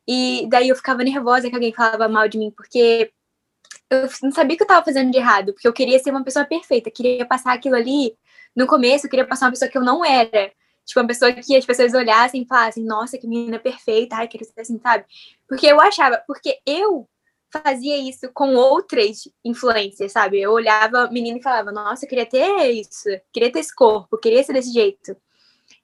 E 0.08 0.48
daí 0.50 0.70
eu 0.70 0.76
ficava 0.76 1.04
nervosa 1.04 1.50
que 1.50 1.56
alguém 1.56 1.74
falava 1.74 2.08
mal 2.08 2.28
de 2.28 2.38
mim, 2.38 2.52
porque 2.56 3.12
eu 3.90 4.08
não 4.24 4.32
sabia 4.32 4.56
o 4.56 4.58
que 4.58 4.64
eu 4.64 4.68
tava 4.68 4.86
fazendo 4.86 5.12
de 5.12 5.18
errado, 5.18 5.54
porque 5.54 5.68
eu 5.68 5.74
queria 5.74 6.00
ser 6.00 6.12
uma 6.12 6.24
pessoa 6.24 6.46
perfeita, 6.46 6.92
queria 6.92 7.26
passar 7.26 7.54
aquilo 7.54 7.76
ali. 7.76 8.16
No 8.56 8.68
começo, 8.68 9.06
eu 9.06 9.10
queria 9.10 9.28
passar 9.28 9.46
uma 9.48 9.52
pessoa 9.52 9.70
que 9.70 9.78
eu 9.78 9.84
não 9.84 10.04
era. 10.06 10.52
Tipo, 10.86 11.00
uma 11.00 11.08
pessoa 11.08 11.34
que 11.34 11.56
as 11.56 11.66
pessoas 11.66 11.94
olhassem 11.94 12.44
e 12.44 12.48
falassem, 12.48 12.84
nossa, 12.84 13.18
que 13.18 13.28
menina 13.28 13.60
perfeita, 13.60 14.18
ai, 14.18 14.28
queria 14.28 14.48
ser 14.48 14.62
assim, 14.62 14.80
sabe? 14.80 15.06
Porque 15.48 15.66
eu 15.66 15.82
achava, 15.82 16.24
porque 16.28 16.60
eu 16.66 17.10
fazia 17.62 17.98
isso 17.98 18.30
com 18.34 18.56
outras 18.56 19.28
influências, 19.44 20.12
sabe? 20.12 20.42
Eu 20.42 20.52
olhava 20.52 21.10
menina 21.10 21.38
e 21.38 21.44
falava, 21.44 21.72
nossa, 21.72 22.06
eu 22.06 22.10
queria 22.10 22.26
ter 22.26 22.72
isso, 22.72 23.10
queria 23.32 23.52
ter 23.52 23.60
esse 23.60 23.74
corpo, 23.74 24.18
queria 24.18 24.44
ser 24.44 24.54
desse 24.54 24.72
jeito. 24.74 25.16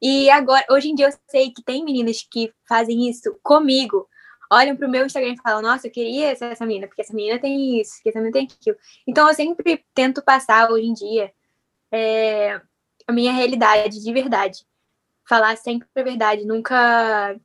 E 0.02 0.30
agora, 0.30 0.66
hoje 0.70 0.90
em 0.90 0.96
dia 0.96 1.08
eu 1.08 1.14
sei 1.30 1.52
que 1.52 1.64
tem 1.64 1.84
meninas 1.86 2.26
que 2.30 2.54
fazem 2.68 3.10
isso 3.10 3.38
comigo. 3.44 4.08
Olham 4.52 4.76
pro 4.76 4.90
meu 4.90 5.06
Instagram 5.06 5.34
e 5.34 5.42
falam, 5.42 5.62
nossa, 5.62 5.88
eu 5.88 5.92
queria 5.92 6.36
ser 6.36 6.46
essa 6.52 6.66
menina, 6.66 6.88
porque 6.88 7.02
essa 7.02 7.14
menina 7.14 7.40
tem 7.40 7.80
isso, 7.80 7.96
porque 7.96 8.10
essa 8.10 8.20
menina 8.20 8.34
tem 8.34 8.46
aquilo. 8.46 8.78
Então 9.08 9.28
eu 9.28 9.34
sempre 9.34 9.86
tento 9.94 10.22
passar 10.22 10.70
hoje 10.72 10.88
em 10.88 10.94
dia 10.94 11.32
é, 11.92 12.60
a 13.08 13.12
minha 13.12 13.32
realidade 13.32 14.04
de 14.04 14.14
verdade. 14.14 14.66
Falar 15.28 15.56
sempre 15.58 15.88
a 15.96 16.04
verdade, 16.04 16.46
nunca 16.46 17.40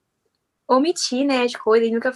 omitir, 0.68 1.25
né, 1.25 1.42
as 1.42 1.54
coisas, 1.54 1.90
nunca 1.90 2.12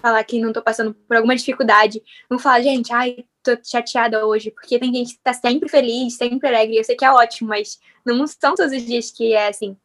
falar 0.00 0.22
que 0.24 0.40
não 0.40 0.52
tô 0.52 0.62
passando 0.62 0.94
por 0.94 1.16
alguma 1.16 1.36
dificuldade. 1.36 2.02
Não 2.30 2.38
falar, 2.38 2.62
gente, 2.62 2.92
ai, 2.92 3.24
tô 3.42 3.52
chateada 3.62 4.24
hoje, 4.26 4.50
porque 4.50 4.78
tem 4.78 4.92
gente 4.94 5.14
que 5.14 5.20
tá 5.22 5.32
sempre 5.32 5.68
feliz, 5.68 6.16
sempre 6.16 6.48
alegre. 6.48 6.76
Eu 6.76 6.84
sei 6.84 6.96
que 6.96 7.04
é 7.04 7.10
ótimo, 7.10 7.48
mas 7.48 7.78
não 8.04 8.26
são 8.26 8.54
todos 8.54 8.72
os 8.72 8.84
dias 8.84 9.10
que 9.10 9.32
é 9.32 9.48
assim. 9.48 9.76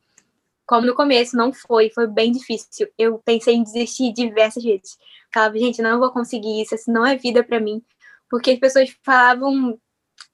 Como 0.66 0.86
no 0.86 0.96
começo, 0.96 1.38
não 1.38 1.54
foi, 1.54 1.90
foi 1.90 2.08
bem 2.08 2.32
difícil. 2.32 2.88
Eu 2.98 3.20
pensei 3.20 3.56
em 3.56 3.64
desistir 3.64 4.14
diversas 4.14 4.64
vezes. 4.64 4.98
Falava, 5.34 5.58
gente, 5.58 5.82
não 5.82 6.00
vou 6.00 6.12
conseguir 6.12 6.62
isso, 6.62 6.76
isso 6.76 6.92
não 6.92 7.06
é 7.06 7.16
vida 7.16 7.44
para 7.44 7.60
mim. 7.60 7.84
Porque 8.30 8.52
as 8.52 8.60
pessoas 8.60 8.96
falavam 9.04 9.80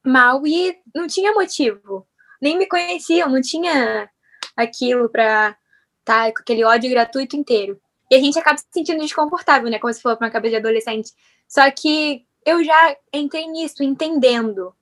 mal 0.05 0.45
e 0.45 0.77
não 0.95 1.07
tinha 1.07 1.33
motivo. 1.33 2.07
Nem 2.41 2.57
me 2.57 2.67
conheciam, 2.67 3.29
não 3.29 3.41
tinha 3.41 4.09
aquilo 4.55 5.05
estar 5.05 5.57
tá, 6.03 6.31
com 6.31 6.39
aquele 6.39 6.63
ódio 6.63 6.89
gratuito 6.89 7.35
inteiro. 7.35 7.79
E 8.09 8.15
a 8.15 8.19
gente 8.19 8.37
acaba 8.37 8.57
se 8.57 8.65
sentindo 8.71 9.01
desconfortável, 9.01 9.69
né? 9.69 9.79
Como 9.79 9.93
se 9.93 10.01
para 10.01 10.17
uma 10.19 10.29
cabeça 10.29 10.51
de 10.51 10.57
adolescente. 10.57 11.13
Só 11.47 11.69
que 11.71 12.25
eu 12.45 12.63
já 12.63 12.97
entrei 13.13 13.47
nisso, 13.47 13.83
entendendo. 13.83 14.73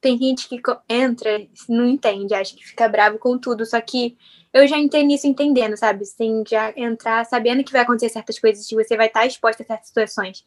Tem 0.00 0.16
gente 0.16 0.48
que 0.48 0.60
entra, 0.88 1.44
não 1.68 1.86
entende, 1.86 2.34
acha 2.34 2.54
que 2.54 2.64
fica 2.64 2.88
bravo 2.88 3.18
com 3.18 3.38
tudo. 3.38 3.66
Só 3.66 3.80
que 3.80 4.16
eu 4.52 4.68
já 4.68 4.78
entrei 4.78 5.02
nisso 5.02 5.26
entendendo, 5.26 5.76
sabe? 5.76 6.04
Sem 6.04 6.44
já 6.46 6.72
entrar 6.76 7.26
sabendo 7.26 7.64
que 7.64 7.72
vai 7.72 7.82
acontecer 7.82 8.10
certas 8.10 8.38
coisas, 8.38 8.66
que 8.66 8.76
você 8.76 8.96
vai 8.96 9.08
estar 9.08 9.26
exposta 9.26 9.62
a 9.62 9.66
certas 9.66 9.88
situações. 9.88 10.44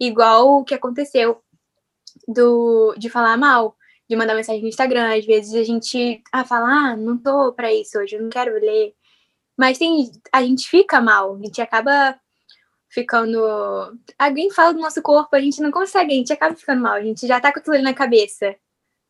Igual 0.00 0.60
o 0.60 0.64
que 0.64 0.74
aconteceu 0.74 1.42
do, 2.26 2.94
de 2.96 3.08
falar 3.10 3.36
mal, 3.36 3.76
de 4.08 4.16
mandar 4.16 4.34
mensagem 4.34 4.62
no 4.62 4.68
Instagram. 4.68 5.16
Às 5.16 5.24
vezes 5.26 5.54
a 5.54 5.62
gente 5.62 6.22
ah, 6.32 6.44
fala, 6.44 6.68
ah, 6.68 6.96
não 6.96 7.18
tô 7.18 7.52
pra 7.52 7.72
isso 7.72 7.98
hoje, 7.98 8.16
eu 8.16 8.22
não 8.22 8.30
quero 8.30 8.52
ler. 8.54 8.94
Mas 9.62 9.78
tem, 9.78 10.10
a 10.32 10.42
gente 10.42 10.68
fica 10.68 11.00
mal, 11.00 11.36
a 11.36 11.38
gente 11.38 11.62
acaba 11.62 12.18
ficando. 12.88 13.38
Alguém 14.18 14.50
fala 14.50 14.74
do 14.74 14.80
nosso 14.80 15.00
corpo, 15.00 15.36
a 15.36 15.40
gente 15.40 15.62
não 15.62 15.70
consegue, 15.70 16.12
a 16.12 16.16
gente 16.16 16.32
acaba 16.32 16.56
ficando 16.56 16.82
mal, 16.82 16.94
a 16.94 17.00
gente 17.00 17.24
já 17.28 17.40
tá 17.40 17.52
com 17.52 17.60
aquilo 17.60 17.76
ali 17.76 17.84
na 17.84 17.94
cabeça. 17.94 18.56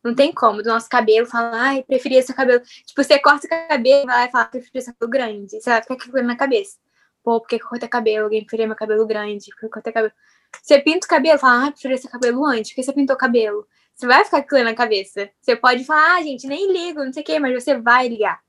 Não 0.03 0.13
tem 0.13 0.31
como, 0.31 0.61
do 0.61 0.69
nosso 0.69 0.87
cabelo, 0.87 1.25
falar, 1.25 1.59
ai, 1.59 1.81
preferia 1.81 2.21
seu 2.21 2.35
cabelo. 2.35 2.61
Tipo, 2.85 3.03
você 3.03 3.17
corta 3.17 3.47
o 3.47 3.49
cabelo, 3.49 4.05
vai 4.05 4.15
lá 4.15 4.25
e 4.25 4.31
fala, 4.31 4.45
preferia 4.45 4.81
seu 4.81 4.93
cabelo 4.93 5.09
grande. 5.11 5.59
Você 5.59 5.69
vai 5.71 5.81
ficar 5.81 5.95
com 5.95 6.03
aquilo 6.03 6.21
na 6.21 6.35
cabeça. 6.35 6.77
Pô, 7.23 7.41
por 7.41 7.47
que 7.47 7.55
eu 7.55 7.67
cortei 7.67 7.89
cabelo? 7.89 8.25
Alguém 8.25 8.41
preferia 8.41 8.67
meu 8.67 8.75
cabelo 8.75 9.07
grande, 9.07 9.49
por 9.49 9.59
que 9.59 9.65
eu 9.65 9.69
cortei 9.71 9.91
cabelo? 9.91 10.13
Você 10.61 10.79
pinta 10.81 11.07
o 11.07 11.09
cabelo, 11.09 11.39
fala, 11.39 11.65
ah, 11.67 11.71
preferia 11.71 11.97
seu 11.97 12.11
cabelo 12.11 12.45
antes, 12.45 12.71
por 12.71 12.75
que 12.75 12.83
você 12.83 12.93
pintou 12.93 13.15
o 13.15 13.19
cabelo? 13.19 13.67
Você 13.95 14.05
vai 14.05 14.23
ficar 14.23 14.37
com 14.41 14.45
aquilo 14.45 14.65
na 14.65 14.75
cabeça. 14.75 15.31
Você 15.41 15.55
pode 15.55 15.83
falar, 15.83 16.17
ah, 16.17 16.21
gente, 16.21 16.45
nem 16.45 16.71
ligo, 16.71 17.03
não 17.03 17.11
sei 17.11 17.23
o 17.23 17.25
quê, 17.25 17.39
mas 17.39 17.63
você 17.63 17.75
vai 17.75 18.07
ligar. 18.07 18.39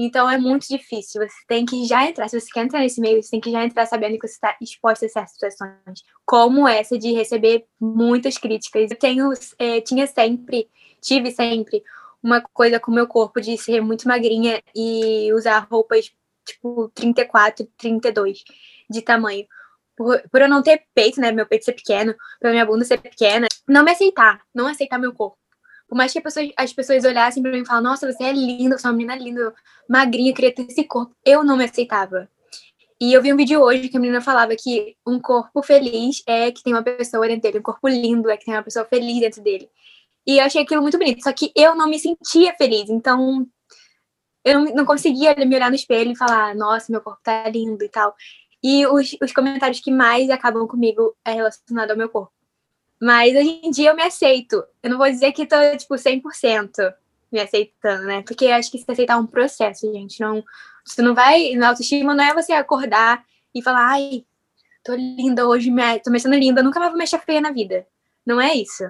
Então 0.00 0.30
é 0.30 0.38
muito 0.38 0.68
difícil. 0.68 1.20
Você 1.20 1.36
tem 1.48 1.66
que 1.66 1.84
já 1.84 2.06
entrar. 2.06 2.28
Se 2.28 2.38
você 2.38 2.48
quer 2.52 2.64
entrar 2.64 2.78
nesse 2.78 3.00
meio, 3.00 3.20
você 3.20 3.30
tem 3.32 3.40
que 3.40 3.50
já 3.50 3.64
entrar 3.64 3.84
sabendo 3.84 4.16
que 4.16 4.28
você 4.28 4.34
está 4.34 4.56
exposto 4.62 5.04
a 5.04 5.08
certas 5.08 5.32
situações, 5.32 6.04
como 6.24 6.68
essa 6.68 6.96
de 6.96 7.10
receber 7.12 7.66
muitas 7.80 8.38
críticas. 8.38 8.92
Eu 8.92 8.96
tenho, 8.96 9.32
é, 9.58 9.80
tinha 9.80 10.06
sempre, 10.06 10.70
tive 11.02 11.32
sempre 11.32 11.82
uma 12.22 12.40
coisa 12.40 12.78
com 12.78 12.92
o 12.92 12.94
meu 12.94 13.08
corpo 13.08 13.40
de 13.40 13.58
ser 13.58 13.80
muito 13.80 14.06
magrinha 14.06 14.62
e 14.72 15.32
usar 15.32 15.66
roupas 15.68 16.12
tipo 16.46 16.90
34, 16.94 17.66
32 17.76 18.44
de 18.88 19.02
tamanho. 19.02 19.46
Por, 19.96 20.22
por 20.30 20.40
eu 20.40 20.48
não 20.48 20.62
ter 20.62 20.84
peito, 20.94 21.20
né? 21.20 21.32
Meu 21.32 21.44
peito 21.44 21.64
ser 21.64 21.72
pequeno, 21.72 22.14
pela 22.40 22.52
minha 22.52 22.64
bunda 22.64 22.84
ser 22.84 22.98
pequena, 23.00 23.48
não 23.66 23.82
me 23.82 23.90
aceitar, 23.90 24.40
não 24.54 24.68
aceitar 24.68 24.96
meu 24.96 25.12
corpo. 25.12 25.36
Por 25.88 25.96
mais 25.96 26.12
que 26.12 26.20
pessoa, 26.20 26.46
as 26.56 26.72
pessoas 26.72 27.04
olhassem 27.04 27.42
pra 27.42 27.50
mim 27.50 27.62
e 27.62 27.66
falassem, 27.66 27.84
nossa, 27.84 28.12
você 28.12 28.24
é 28.24 28.32
linda, 28.32 28.76
você 28.76 28.86
é 28.86 28.90
uma 28.90 28.96
menina 28.96 29.16
linda, 29.16 29.54
magrinha, 29.88 30.34
queria 30.34 30.54
ter 30.54 30.66
esse 30.66 30.84
corpo. 30.84 31.14
Eu 31.24 31.42
não 31.42 31.56
me 31.56 31.64
aceitava. 31.64 32.28
E 33.00 33.12
eu 33.12 33.22
vi 33.22 33.32
um 33.32 33.36
vídeo 33.36 33.60
hoje 33.62 33.88
que 33.88 33.96
a 33.96 34.00
menina 34.00 34.20
falava 34.20 34.54
que 34.56 34.96
um 35.06 35.20
corpo 35.20 35.62
feliz 35.62 36.22
é 36.26 36.50
que 36.50 36.62
tem 36.62 36.74
uma 36.74 36.82
pessoa 36.82 37.26
dentro 37.26 37.42
dele, 37.42 37.60
um 37.60 37.62
corpo 37.62 37.88
lindo 37.88 38.28
é 38.28 38.36
que 38.36 38.44
tem 38.44 38.54
uma 38.54 38.62
pessoa 38.62 38.84
feliz 38.84 39.20
dentro 39.20 39.40
dele. 39.40 39.70
E 40.26 40.38
eu 40.38 40.44
achei 40.44 40.62
aquilo 40.62 40.82
muito 40.82 40.98
bonito, 40.98 41.22
só 41.22 41.32
que 41.32 41.52
eu 41.54 41.74
não 41.74 41.88
me 41.88 41.98
sentia 41.98 42.54
feliz, 42.56 42.90
então 42.90 43.46
eu 44.44 44.74
não 44.74 44.84
conseguia 44.84 45.34
me 45.36 45.54
olhar 45.54 45.70
no 45.70 45.76
espelho 45.76 46.10
e 46.12 46.16
falar, 46.16 46.54
nossa, 46.54 46.90
meu 46.90 47.00
corpo 47.00 47.20
tá 47.22 47.48
lindo 47.48 47.84
e 47.84 47.88
tal. 47.88 48.14
E 48.62 48.86
os, 48.86 49.16
os 49.22 49.32
comentários 49.32 49.80
que 49.80 49.90
mais 49.90 50.28
acabam 50.28 50.66
comigo 50.66 51.16
é 51.24 51.32
relacionado 51.32 51.92
ao 51.92 51.96
meu 51.96 52.08
corpo. 52.08 52.32
Mas 53.00 53.34
hoje 53.34 53.60
em 53.62 53.70
dia 53.70 53.90
eu 53.90 53.96
me 53.96 54.02
aceito. 54.02 54.64
Eu 54.82 54.90
não 54.90 54.98
vou 54.98 55.08
dizer 55.08 55.32
que 55.32 55.46
tô, 55.46 55.56
tipo, 55.76 55.94
100% 55.94 56.94
me 57.30 57.40
aceitando, 57.40 58.04
né? 58.04 58.22
Porque 58.22 58.46
acho 58.46 58.70
que 58.70 58.78
se 58.78 58.90
aceitar 58.90 59.14
é 59.14 59.16
um 59.16 59.26
processo, 59.26 59.90
gente. 59.92 60.20
Não, 60.20 60.42
você 60.84 61.02
não 61.02 61.14
vai. 61.14 61.54
Na 61.54 61.68
autoestima 61.68 62.14
não 62.14 62.24
é 62.24 62.34
você 62.34 62.52
acordar 62.52 63.24
e 63.54 63.62
falar, 63.62 63.92
ai, 63.92 64.24
tô 64.82 64.94
linda 64.94 65.46
hoje, 65.46 65.70
me, 65.70 66.00
tô 66.00 66.10
mexendo 66.10 66.34
linda, 66.34 66.62
nunca 66.62 66.80
mais 66.80 66.90
vou 66.90 66.98
mexer 66.98 67.18
feia 67.20 67.40
na 67.40 67.52
vida. 67.52 67.86
Não 68.26 68.40
é 68.40 68.54
isso. 68.54 68.84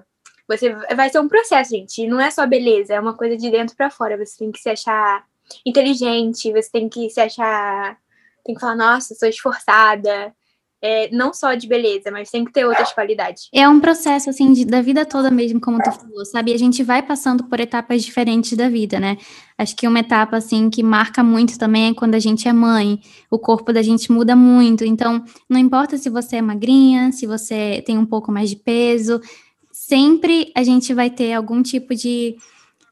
Você 0.49 0.73
vai 0.95 1.11
ser 1.11 1.21
um 1.21 1.29
processo, 1.29 1.71
gente. 1.71 2.07
Não 2.07 2.21
é 2.21 2.31
só 2.31 2.47
beleza, 2.47 2.95
é 2.95 3.01
uma 3.01 3.15
coisa 3.15 3.37
de 3.37 3.51
dentro 3.51 3.77
para 3.77 3.91
fora. 3.91 4.17
Você 4.17 4.39
tem 4.39 4.51
que 4.51 4.59
se 4.59 4.71
achar 4.71 5.27
inteligente, 5.65 6.53
você 6.53 6.71
tem 6.71 6.89
que 6.89 7.11
se 7.11 7.21
achar. 7.21 7.99
Tem 8.45 8.55
que 8.55 8.61
falar, 8.61 8.77
nossa, 8.77 9.15
sou 9.15 9.29
esforçada, 9.29 10.35
é, 10.81 11.09
não 11.11 11.33
só 11.33 11.55
de 11.55 11.67
beleza, 11.67 12.11
mas 12.11 12.31
tem 12.31 12.45
que 12.45 12.53
ter 12.53 12.65
outras 12.65 12.93
qualidades. 12.93 13.49
É 13.53 13.69
um 13.69 13.81
processo, 13.81 14.31
assim, 14.31 14.53
de, 14.53 14.65
da 14.65 14.81
vida 14.81 15.05
toda 15.05 15.31
mesmo, 15.31 15.61
como 15.61 15.83
tu 15.83 15.91
falou, 15.91 16.25
sabe? 16.25 16.53
A 16.53 16.59
gente 16.59 16.83
vai 16.83 17.03
passando 17.03 17.45
por 17.45 17.59
etapas 17.59 18.05
diferentes 18.05 18.57
da 18.57 18.69
vida, 18.69 19.01
né? 19.01 19.17
Acho 19.57 19.75
que 19.75 19.89
uma 19.89 19.99
etapa, 19.99 20.37
assim, 20.37 20.71
que 20.71 20.83
marca 20.83 21.23
muito 21.23 21.59
também 21.59 21.89
é 21.89 21.95
quando 21.95 22.15
a 22.15 22.21
gente 22.21 22.47
é 22.47 22.53
mãe. 22.53 23.01
O 23.31 23.39
corpo 23.39 23.73
da 23.73 23.83
gente 23.83 24.13
muda 24.13 24.37
muito. 24.37 24.85
Então, 24.85 25.25
não 25.49 25.59
importa 25.59 25.97
se 25.97 26.09
você 26.09 26.37
é 26.37 26.43
magrinha, 26.43 27.11
se 27.11 27.27
você 27.27 27.83
tem 27.85 27.99
um 27.99 28.07
pouco 28.07 28.31
mais 28.31 28.49
de 28.51 28.57
peso, 28.57 29.21
sempre 29.73 30.53
a 30.55 30.63
gente 30.63 30.95
vai 30.95 31.11
ter 31.11 31.33
algum 31.33 31.61
tipo 31.63 31.95
de 31.95 32.37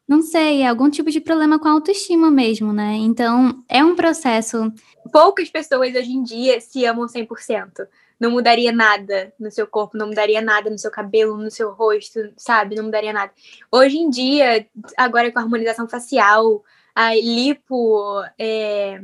não 0.09 0.23
sei, 0.23 0.65
algum 0.65 0.89
tipo 0.89 1.11
de 1.11 1.21
problema 1.21 1.59
com 1.59 1.67
a 1.67 1.73
autoestima 1.73 2.31
mesmo, 2.31 2.73
né? 2.73 2.95
Então, 2.95 3.65
é 3.69 3.83
um 3.83 3.97
processo. 3.97 4.73
Poucas 5.13 5.51
pessoas 5.51 5.95
hoje 5.95 6.13
em 6.13 6.23
dia 6.23 6.61
se 6.61 6.85
amam 6.85 7.07
100%. 7.07 7.89
Não 8.19 8.31
mudaria 8.31 8.71
nada 8.71 9.35
no 9.39 9.51
seu 9.51 9.67
corpo, 9.67 9.99
não 9.99 10.07
mudaria 10.07 10.41
nada 10.41 10.71
no 10.71 10.79
seu 10.79 10.91
cabelo, 10.91 11.37
no 11.37 11.51
seu 11.51 11.73
rosto, 11.73 12.21
sabe? 12.37 12.77
Não 12.77 12.85
mudaria 12.85 13.13
nada. 13.13 13.33
Hoje 13.71 13.99
em 13.99 14.09
dia, 14.09 14.67
agora 14.97 15.31
com 15.33 15.39
a 15.39 15.43
harmonização 15.43 15.89
facial, 15.89 16.65
a 16.95 17.15
lipo, 17.15 18.23
é, 18.39 19.01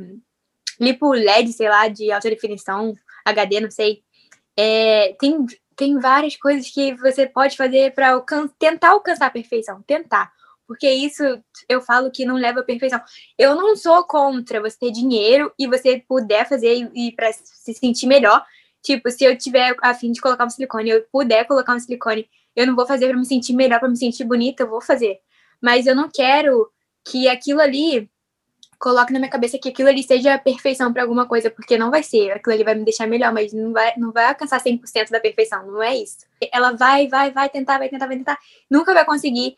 lipo 0.79 1.13
LED, 1.13 1.51
sei 1.51 1.69
lá, 1.69 1.87
de 1.89 2.11
alta 2.11 2.29
definição, 2.29 2.95
HD, 3.25 3.59
não 3.59 3.69
sei, 3.69 4.01
é, 4.57 5.15
tem, 5.19 5.45
tem 5.75 5.99
várias 5.99 6.35
coisas 6.37 6.69
que 6.69 6.95
você 6.95 7.27
pode 7.27 7.57
fazer 7.57 7.93
para 7.93 8.11
alcan 8.11 8.47
tentar 8.57 8.91
alcançar 8.91 9.27
a 9.27 9.31
perfeição, 9.31 9.81
tentar 9.83 10.31
porque 10.67 10.89
isso 10.89 11.23
eu 11.67 11.81
falo 11.81 12.11
que 12.11 12.25
não 12.25 12.35
leva 12.35 12.61
à 12.61 12.63
perfeição. 12.63 13.01
Eu 13.37 13.55
não 13.55 13.75
sou 13.75 14.03
contra 14.03 14.61
você 14.61 14.77
ter 14.77 14.91
dinheiro 14.91 15.51
e 15.57 15.67
você 15.67 16.03
puder 16.07 16.47
fazer 16.47 16.89
e, 16.93 17.11
para 17.11 17.31
se 17.33 17.73
sentir 17.73 18.07
melhor. 18.07 18.43
Tipo, 18.81 19.09
se 19.09 19.23
eu 19.23 19.37
tiver 19.37 19.75
a 19.81 19.93
fim 19.93 20.11
de 20.11 20.21
colocar 20.21 20.45
um 20.45 20.49
silicone, 20.49 20.89
eu 20.89 21.05
puder 21.11 21.45
colocar 21.45 21.75
um 21.75 21.79
silicone, 21.79 22.29
eu 22.55 22.67
não 22.67 22.75
vou 22.75 22.85
fazer 22.85 23.07
para 23.07 23.17
me 23.17 23.25
sentir 23.25 23.53
melhor, 23.53 23.79
para 23.79 23.89
me 23.89 23.97
sentir 23.97 24.23
bonita, 24.23 24.63
eu 24.63 24.69
vou 24.69 24.81
fazer. 24.81 25.19
Mas 25.61 25.87
eu 25.87 25.95
não 25.95 26.09
quero 26.09 26.69
que 27.05 27.27
aquilo 27.27 27.61
ali 27.61 28.09
coloque 28.83 29.13
na 29.13 29.19
minha 29.19 29.31
cabeça 29.31 29.57
que 29.57 29.69
aquilo 29.69 29.87
ali 29.87 30.03
seja 30.03 30.33
a 30.33 30.37
perfeição 30.37 30.91
para 30.91 31.03
alguma 31.03 31.25
coisa, 31.25 31.49
porque 31.49 31.77
não 31.77 31.89
vai 31.89 32.03
ser. 32.03 32.31
Aquilo 32.31 32.53
ali 32.53 32.65
vai 32.65 32.75
me 32.75 32.83
deixar 32.83 33.07
melhor, 33.07 33.31
mas 33.31 33.53
não 33.53 33.71
vai, 33.71 33.93
não 33.95 34.11
vai 34.11 34.25
alcançar 34.25 34.61
100% 34.61 35.09
da 35.09 35.21
perfeição, 35.21 35.65
não 35.65 35.81
é 35.81 35.95
isso. 35.95 36.17
Ela 36.51 36.73
vai, 36.73 37.07
vai, 37.07 37.31
vai 37.31 37.47
tentar, 37.49 37.77
vai 37.77 37.87
tentar, 37.87 38.07
vai 38.07 38.17
tentar, 38.17 38.37
nunca 38.69 38.93
vai 38.93 39.05
conseguir. 39.05 39.55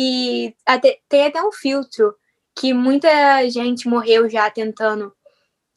E 0.00 0.54
até, 0.64 1.00
tem 1.08 1.26
até 1.26 1.42
um 1.42 1.50
filtro 1.50 2.14
que 2.56 2.72
muita 2.72 3.10
gente 3.50 3.88
morreu 3.88 4.30
já 4.30 4.48
tentando 4.48 5.12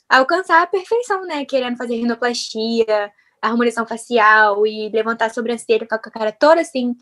alcançar 0.08 0.62
a 0.62 0.68
perfeição, 0.68 1.26
né? 1.26 1.44
Querendo 1.44 1.76
fazer 1.76 1.96
rinoplastia, 1.96 3.12
harmonização 3.42 3.88
facial 3.88 4.68
e 4.68 4.90
levantar 4.90 5.26
a 5.26 5.34
sobrancelha 5.34 5.88
com 5.88 5.96
a 5.96 6.00
cara 6.00 6.32
toda 6.32 6.62
assim, 6.62 6.96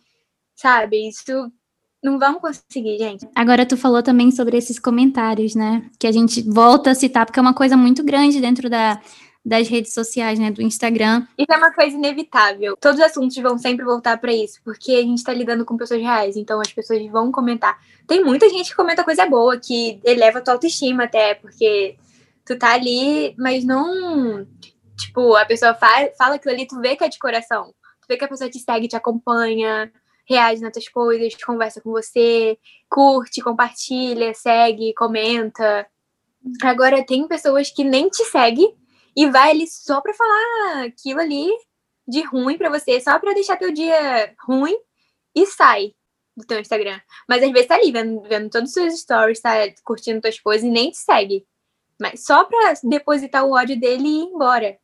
sabe? 0.55 1.09
Isso 1.09 1.51
não 2.01 2.17
vão 2.17 2.39
conseguir, 2.39 2.97
gente. 2.97 3.27
Agora 3.35 3.65
tu 3.65 3.75
falou 3.75 4.01
também 4.01 4.31
sobre 4.31 4.55
esses 4.55 4.79
comentários, 4.79 5.55
né? 5.55 5.89
Que 5.99 6.07
a 6.07 6.13
gente 6.13 6.41
volta 6.41 6.91
a 6.91 6.95
citar, 6.95 7.25
porque 7.25 7.39
é 7.39 7.41
uma 7.41 7.53
coisa 7.53 7.75
muito 7.75 8.01
grande 8.01 8.39
dentro 8.39 8.69
da, 8.69 9.01
das 9.43 9.67
redes 9.67 9.93
sociais, 9.93 10.38
né, 10.38 10.51
do 10.51 10.62
Instagram. 10.62 11.25
Isso 11.38 11.51
é 11.51 11.58
uma 11.58 11.74
coisa 11.74 11.96
inevitável. 11.96 12.77
Todos 12.77 13.00
os 13.00 13.05
assuntos 13.05 13.36
vão 13.38 13.58
sempre 13.58 13.86
voltar 13.86 14.17
para 14.17 14.34
isso, 14.34 14.60
porque 14.63 14.91
a 14.91 15.01
gente 15.01 15.19
está 15.19 15.34
lidando 15.34 15.65
com 15.65 15.77
pessoas 15.77 16.01
reais, 16.01 16.36
então 16.36 16.60
as 16.60 16.72
pessoas 16.72 17.03
vão 17.08 17.31
comentar. 17.31 17.77
Tem 18.05 18.24
muita 18.24 18.50
gente 18.50 18.69
que 18.69 18.75
comenta 18.75 19.03
coisa 19.03 19.25
boa, 19.25 19.58
que 19.58 20.00
eleva 20.03 20.39
a 20.39 20.41
tua 20.41 20.55
autoestima 20.55 21.05
até, 21.05 21.36
porque 21.36 21.96
tu 22.46 22.58
tá 22.58 22.74
ali, 22.74 23.34
mas 23.38 23.63
não. 23.63 24.46
Tipo, 24.98 25.36
a 25.36 25.46
pessoa 25.46 25.74
fala, 25.74 26.10
fala 26.17 26.36
aquilo 26.36 26.53
ali, 26.53 26.67
tu 26.67 26.79
vê 26.81 26.96
que 26.96 27.03
é 27.03 27.10
de 27.10 27.19
coração. 27.19 27.74
Tu 28.01 28.08
vê 28.10 28.17
que 28.17 28.25
a 28.25 28.27
pessoa 28.27 28.50
te 28.50 28.60
segue, 28.60 28.88
te 28.88 28.96
acompanha, 28.96 29.91
reage 30.27 30.62
nas 30.62 30.74
tuas 30.74 30.89
coisas, 30.89 31.34
conversa 31.43 31.81
com 31.81 31.91
você, 31.91 32.58
curte, 32.89 33.41
compartilha, 33.41 34.34
segue, 34.34 34.93
comenta. 34.93 35.88
Agora, 36.62 37.03
tem 37.05 37.27
pessoas 37.27 37.69
que 37.72 37.84
nem 37.84 38.10
te 38.10 38.24
seguem, 38.25 38.75
e 39.19 39.29
vai 39.29 39.51
ali 39.51 39.67
só 39.67 39.99
para 39.99 40.13
falar 40.13 40.85
aquilo 40.85 41.19
ali 41.19 41.49
de 42.07 42.23
ruim 42.23 42.57
para 42.57 42.69
você, 42.69 43.01
só 43.01 43.19
para 43.19 43.33
deixar 43.33 43.57
teu 43.57 43.69
dia 43.69 44.33
ruim 44.47 44.73
e 45.35 45.45
sai 45.45 45.91
do 46.38 46.45
teu 46.45 46.57
Instagram. 46.57 47.01
Mas 47.27 47.43
às 47.43 47.51
vezes 47.51 47.67
tá 47.67 47.75
ali 47.75 47.91
vendo, 47.91 48.21
vendo 48.21 48.49
todos 48.49 48.69
os 48.69 48.73
seus 48.73 49.01
stories, 49.01 49.41
tá 49.41 49.51
curtindo 49.83 50.21
tuas 50.21 50.39
coisas 50.39 50.65
e 50.65 50.71
nem 50.71 50.89
te 50.89 50.99
segue. 50.99 51.45
Mas 51.99 52.23
só 52.23 52.45
pra 52.45 52.75
depositar 52.81 53.43
o 53.43 53.51
ódio 53.51 53.77
dele 53.77 54.07
e 54.07 54.21
ir 54.21 54.27
embora. 54.27 54.77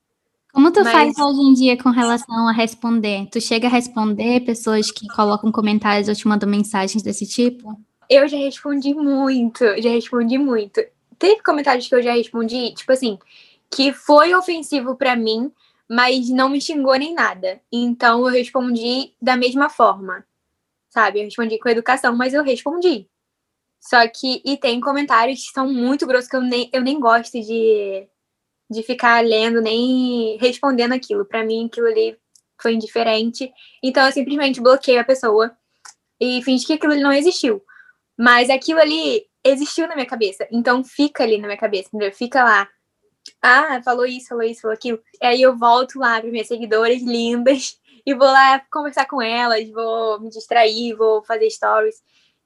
Como 0.54 0.70
tu 0.70 0.84
Mas... 0.84 0.92
faz 0.92 1.18
hoje 1.18 1.40
em 1.40 1.54
dia 1.54 1.82
com 1.82 1.90
relação 1.90 2.50
a 2.50 2.52
responder? 2.52 3.30
Tu 3.32 3.40
chega 3.40 3.68
a 3.68 3.72
responder 3.72 4.42
pessoas 4.42 4.92
que 4.92 5.08
colocam 5.16 5.50
comentários 5.50 6.10
ou 6.10 6.16
te 6.16 6.28
mandam 6.28 6.50
mensagens 6.50 7.02
desse 7.02 7.26
tipo? 7.26 7.74
Eu 8.10 8.28
já 8.28 8.36
respondi 8.36 8.94
muito, 8.94 9.64
já 9.82 9.92
respondi 9.92 10.38
muito. 10.38 10.82
Teve 11.18 11.42
comentários 11.42 11.88
que 11.88 11.96
eu 11.96 12.04
já 12.04 12.12
respondi, 12.12 12.74
tipo 12.74 12.92
assim, 12.92 13.18
que 13.72 13.94
foi 13.94 14.34
ofensivo 14.34 14.96
para 14.96 15.16
mim, 15.16 15.52
mas 15.90 16.30
não 16.30 16.50
me 16.50 16.62
xingou 16.62 16.96
nem 16.96 17.14
nada. 17.14 17.62
Então 17.72 18.20
eu 18.20 18.34
respondi 18.34 19.14
da 19.22 19.36
mesma 19.36 19.70
forma. 19.70 20.26
Sabe? 20.90 21.20
Eu 21.20 21.26
respondi 21.26 21.58
com 21.60 21.70
educação, 21.70 22.16
mas 22.16 22.34
eu 22.34 22.44
respondi. 22.44 23.08
Só 23.80 24.08
que, 24.08 24.42
e 24.44 24.58
tem 24.58 24.80
comentários 24.80 25.46
que 25.46 25.52
são 25.52 25.72
muito 25.72 26.08
grossos 26.08 26.30
que 26.30 26.36
eu 26.36 26.42
nem, 26.42 26.70
eu 26.74 26.82
nem 26.82 27.00
gosto 27.00 27.40
de, 27.40 28.08
de 28.70 28.82
ficar 28.84 29.24
lendo, 29.24 29.62
nem 29.62 30.38
respondendo 30.38 30.94
aquilo. 30.94 31.26
Para 31.26 31.44
mim, 31.44 31.68
aquilo 31.68 31.88
ali 31.88 32.18
foi 32.60 32.74
indiferente. 32.74 33.52
Então 33.84 34.06
eu 34.06 34.12
simplesmente 34.12 34.62
bloqueio 34.62 35.00
a 35.00 35.04
pessoa 35.04 35.56
e 36.20 36.42
finge 36.44 36.66
que 36.66 36.74
aquilo 36.74 36.94
ali 36.94 37.02
não 37.02 37.14
existiu. 37.14 37.62
Mas 38.18 38.50
aquilo 38.50 38.80
ali 38.80 39.26
existiu 39.44 39.88
na 39.88 39.96
minha 39.96 40.08
cabeça. 40.08 40.48
Então 40.52 40.84
fica 40.84 41.24
ali 41.24 41.38
na 41.38 41.48
minha 41.48 41.60
cabeça, 41.60 41.90
entendeu? 41.90 42.12
Fica 42.12 42.44
lá. 42.44 42.68
Ah, 43.48 43.80
falou 43.84 44.08
isso, 44.08 44.30
falou 44.30 44.44
isso, 44.44 44.62
falou 44.62 44.74
aquilo. 44.74 45.00
E 45.22 45.26
aí 45.26 45.40
eu 45.40 45.56
volto 45.56 46.00
lá 46.00 46.20
para 46.20 46.32
minhas 46.32 46.48
seguidoras 46.48 47.00
lindas 47.04 47.80
e 48.04 48.12
vou 48.16 48.26
lá 48.26 48.60
conversar 48.72 49.06
com 49.06 49.22
elas, 49.22 49.70
vou 49.70 50.20
me 50.20 50.32
distrair, 50.32 50.96
vou 50.96 51.24
fazer 51.24 51.48
stories. 51.52 52.02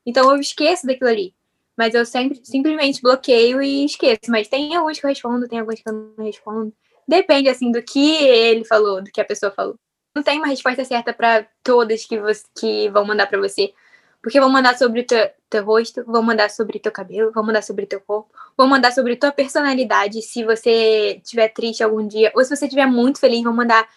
Então 0.06 0.29
eu 0.29 0.41
esqueço 0.41 0.86
daquilo 0.86 1.10
ali. 1.10 1.34
Mas 1.77 1.94
eu 1.94 2.06
sempre 2.06 2.41
simplesmente 2.44 3.01
bloqueio 3.01 3.62
e 3.62 3.86
esqueço. 3.86 4.29
Mas 4.29 4.50
tem 4.50 4.75
alguns 4.75 5.00
que 5.00 5.06
eu 5.06 5.10
respondo, 5.10 5.48
tem 5.48 5.60
alguns 5.60 5.79
que 5.82 5.88
eu 5.89 5.94
não 5.94 6.25
respondo. 6.25 6.74
Depende 7.08 7.48
assim 7.48 7.72
do 7.72 7.82
que 7.82 8.15
ele 8.15 8.65
falou, 8.65 9.01
do 9.01 9.10
que 9.10 9.22
a 9.22 9.25
pessoa 9.25 9.53
falou. 9.53 9.75
Não 10.13 10.22
tem 10.22 10.38
uma 10.38 10.48
resposta 10.48 10.84
certa 10.84 11.13
para 11.13 11.48
todas 11.63 12.03
que, 12.06 12.20
você, 12.20 12.44
que 12.60 12.89
vão 12.89 13.06
mandar 13.06 13.27
para 13.27 13.39
você. 13.39 13.74
Porque 14.21 14.39
vão 14.39 14.49
mandar 14.49 14.77
sobre 14.77 15.03
teu, 15.03 15.29
teu, 15.49 15.63
rosto, 15.63 16.03
vão 16.05 16.21
mandar 16.21 16.49
sobre 16.49 16.79
teu 16.79 16.91
cabelo, 16.91 17.31
vão 17.31 17.43
mandar 17.43 17.63
sobre 17.63 17.85
teu 17.85 18.01
corpo, 18.01 18.29
vão 18.57 18.67
mandar 18.67 18.91
sobre 18.91 19.15
tua 19.15 19.31
personalidade, 19.31 20.21
se 20.21 20.43
você 20.43 21.21
estiver 21.23 21.47
triste 21.49 21.83
algum 21.83 22.05
dia, 22.05 22.31
ou 22.35 22.43
se 22.43 22.55
você 22.55 22.65
estiver 22.65 22.85
muito 22.85 23.19
feliz, 23.19 23.43
vão 23.43 23.53
mandar 23.53 23.88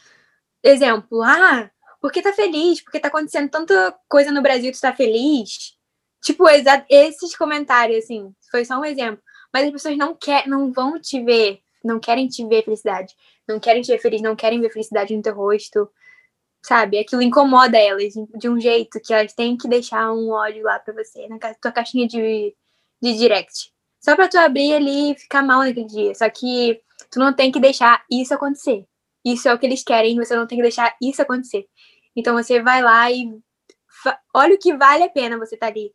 exemplo, 0.63 1.23
ah, 1.23 1.71
porque 2.01 2.23
tá 2.23 2.33
feliz, 2.33 2.81
porque 2.81 3.01
tá 3.01 3.09
acontecendo 3.09 3.49
tanta 3.51 3.95
coisa 4.09 4.31
no 4.31 4.43
Brasil, 4.43 4.73
tu 4.73 4.81
tá 4.81 4.93
feliz. 4.95 5.77
Tipo, 6.23 6.45
esses 6.89 7.37
comentários, 7.37 8.05
assim, 8.05 8.33
foi 8.51 8.65
só 8.65 8.79
um 8.79 8.85
exemplo. 8.85 9.23
Mas 9.53 9.67
as 9.67 9.73
pessoas 9.73 9.97
não 9.97 10.15
quer, 10.15 10.47
não 10.47 10.73
vão 10.73 11.01
te 11.01 11.23
ver, 11.23 11.61
não 11.85 11.99
querem 12.01 12.29
te 12.29 12.47
ver 12.47 12.65
felicidade, 12.65 13.15
não 13.47 13.61
querem 13.61 13.83
te 13.83 13.93
ver 13.93 13.99
feliz, 13.99 14.23
não 14.23 14.37
querem 14.37 14.61
ver 14.61 14.71
felicidade 14.71 15.17
no 15.17 15.23
teu 15.23 15.35
rosto 15.35 15.89
sabe? 16.63 16.99
Aquilo 16.99 17.23
incomoda 17.23 17.77
elas 17.79 18.15
de 18.39 18.49
um 18.49 18.61
jeito 18.61 19.01
que 19.01 19.13
elas 19.13 19.33
têm 19.33 19.57
que 19.57 19.69
deixar 19.69 20.13
um 20.13 20.31
ódio 20.31 20.63
lá 20.63 20.79
pra 20.79 20.95
você, 20.95 21.29
na 21.29 21.39
tua 21.55 21.73
caixinha 21.73 22.07
de, 22.07 22.55
de 23.03 23.19
direct. 23.19 23.73
Só 24.01 24.17
pra 24.17 24.29
tu 24.29 24.39
abrir 24.39 24.75
ali 24.75 25.13
e 25.13 25.19
ficar 25.19 25.43
mal 25.43 25.61
naquele 25.61 25.87
dia. 25.87 26.15
Só 26.15 26.29
que 26.31 26.81
tu 27.11 27.19
não 27.19 27.33
tem 27.33 27.53
que 27.53 27.61
deixar 27.61 28.05
isso 28.11 28.35
acontecer. 28.35 28.87
Isso 29.25 29.49
é 29.49 29.55
o 29.55 29.59
que 29.59 29.67
eles 29.67 29.85
querem, 29.85 30.17
você 30.17 30.35
não 30.35 30.47
tem 30.47 30.59
que 30.59 30.63
deixar 30.63 30.97
isso 31.01 31.23
acontecer. 31.23 31.67
Então 32.17 32.35
você 32.35 32.61
vai 32.61 32.83
lá 32.83 33.11
e 33.11 33.33
olha 34.35 34.55
o 34.55 34.59
que 34.59 34.77
vale 34.77 35.05
a 35.05 35.09
pena 35.09 35.39
você 35.39 35.55
estar 35.55 35.67
tá 35.67 35.73
ali. 35.73 35.93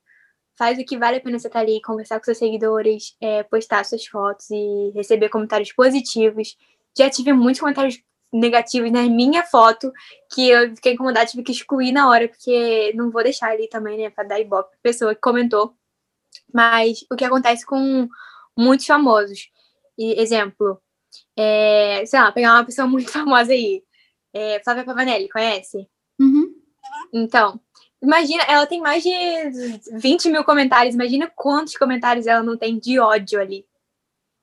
Faz 0.58 0.80
o 0.80 0.86
que 0.86 0.98
vale 0.98 1.18
a 1.18 1.22
pena 1.22 1.38
você 1.38 1.48
estar 1.48 1.60
tá 1.60 1.66
ali, 1.66 1.82
conversar 1.82 2.18
com 2.20 2.26
seus 2.26 2.38
seguidores, 2.38 3.16
é, 3.22 3.44
postar 3.44 3.86
suas 3.86 4.06
fotos 4.06 4.50
e 4.50 4.92
receber 4.96 5.30
comentários 5.30 5.72
positivos. 5.74 6.58
Já 6.98 7.10
tive 7.10 7.34
muitos 7.34 7.60
comentários 7.60 8.02
negativos 8.32 8.92
na 8.92 9.04
minha 9.04 9.44
foto, 9.44 9.92
que 10.34 10.50
eu 10.50 10.76
fiquei 10.76 10.94
incomodada, 10.94 11.26
tive 11.26 11.44
que 11.44 11.52
excluir 11.52 11.92
na 11.92 12.10
hora, 12.10 12.28
porque 12.28 12.92
não 12.96 13.10
vou 13.10 13.24
deixar 13.24 13.52
ali 13.52 13.68
também, 13.68 13.98
né, 13.98 14.10
pra 14.10 14.24
dar 14.24 14.40
ibope 14.40 14.72
pra 14.72 14.80
pessoa 14.82 15.16
que 15.16 15.22
comentou. 15.22 15.74
Mas 16.54 17.06
o 17.12 17.16
que 17.16 17.26
acontece 17.26 17.66
com 17.66 18.08
muitos 18.58 18.86
famosos. 18.86 19.50
E, 19.98 20.20
exemplo, 20.20 20.82
é, 21.36 22.04
sei 22.06 22.20
lá, 22.20 22.32
pegar 22.32 22.54
uma 22.54 22.66
pessoa 22.66 22.88
muito 22.88 23.10
famosa 23.12 23.54
aí. 23.54 23.84
É, 24.34 24.62
Flávia 24.64 24.84
Pavanelli, 24.84 25.30
conhece? 25.30 25.88
Uhum. 26.20 26.54
Então, 27.14 27.60
imagina, 28.02 28.44
ela 28.44 28.66
tem 28.66 28.82
mais 28.82 29.04
de 29.04 29.10
20 29.94 30.30
mil 30.30 30.44
comentários. 30.44 30.96
Imagina 30.96 31.32
quantos 31.36 31.76
comentários 31.78 32.28
ela 32.28 32.44
não 32.44 32.58
tem 32.58 32.78
de 32.78 33.00
ódio 33.00 33.40
ali. 33.40 33.66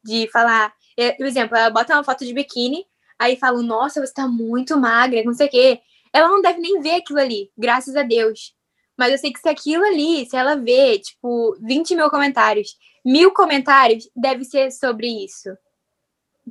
De 0.02 0.28
falar. 0.32 0.74
É, 0.96 1.12
por 1.12 1.26
exemplo, 1.26 1.56
ela 1.56 1.70
bota 1.70 1.94
uma 1.94 2.04
foto 2.04 2.24
de 2.24 2.32
biquíni, 2.32 2.86
aí 3.24 3.36
falam, 3.36 3.62
nossa, 3.62 4.04
você 4.04 4.12
tá 4.12 4.28
muito 4.28 4.78
magra, 4.78 5.22
não 5.24 5.34
sei 5.34 5.46
o 5.46 5.50
quê. 5.50 5.80
Ela 6.12 6.28
não 6.28 6.40
deve 6.40 6.60
nem 6.60 6.80
ver 6.80 6.96
aquilo 6.96 7.18
ali, 7.18 7.50
graças 7.56 7.96
a 7.96 8.02
Deus. 8.02 8.54
Mas 8.96 9.12
eu 9.12 9.18
sei 9.18 9.32
que 9.32 9.40
se 9.40 9.48
aquilo 9.48 9.84
ali, 9.84 10.24
se 10.26 10.36
ela 10.36 10.54
vê, 10.56 10.98
tipo, 10.98 11.56
20 11.60 11.96
mil 11.96 12.08
comentários, 12.10 12.76
mil 13.04 13.32
comentários, 13.32 14.08
deve 14.14 14.44
ser 14.44 14.70
sobre 14.70 15.08
isso. 15.24 15.50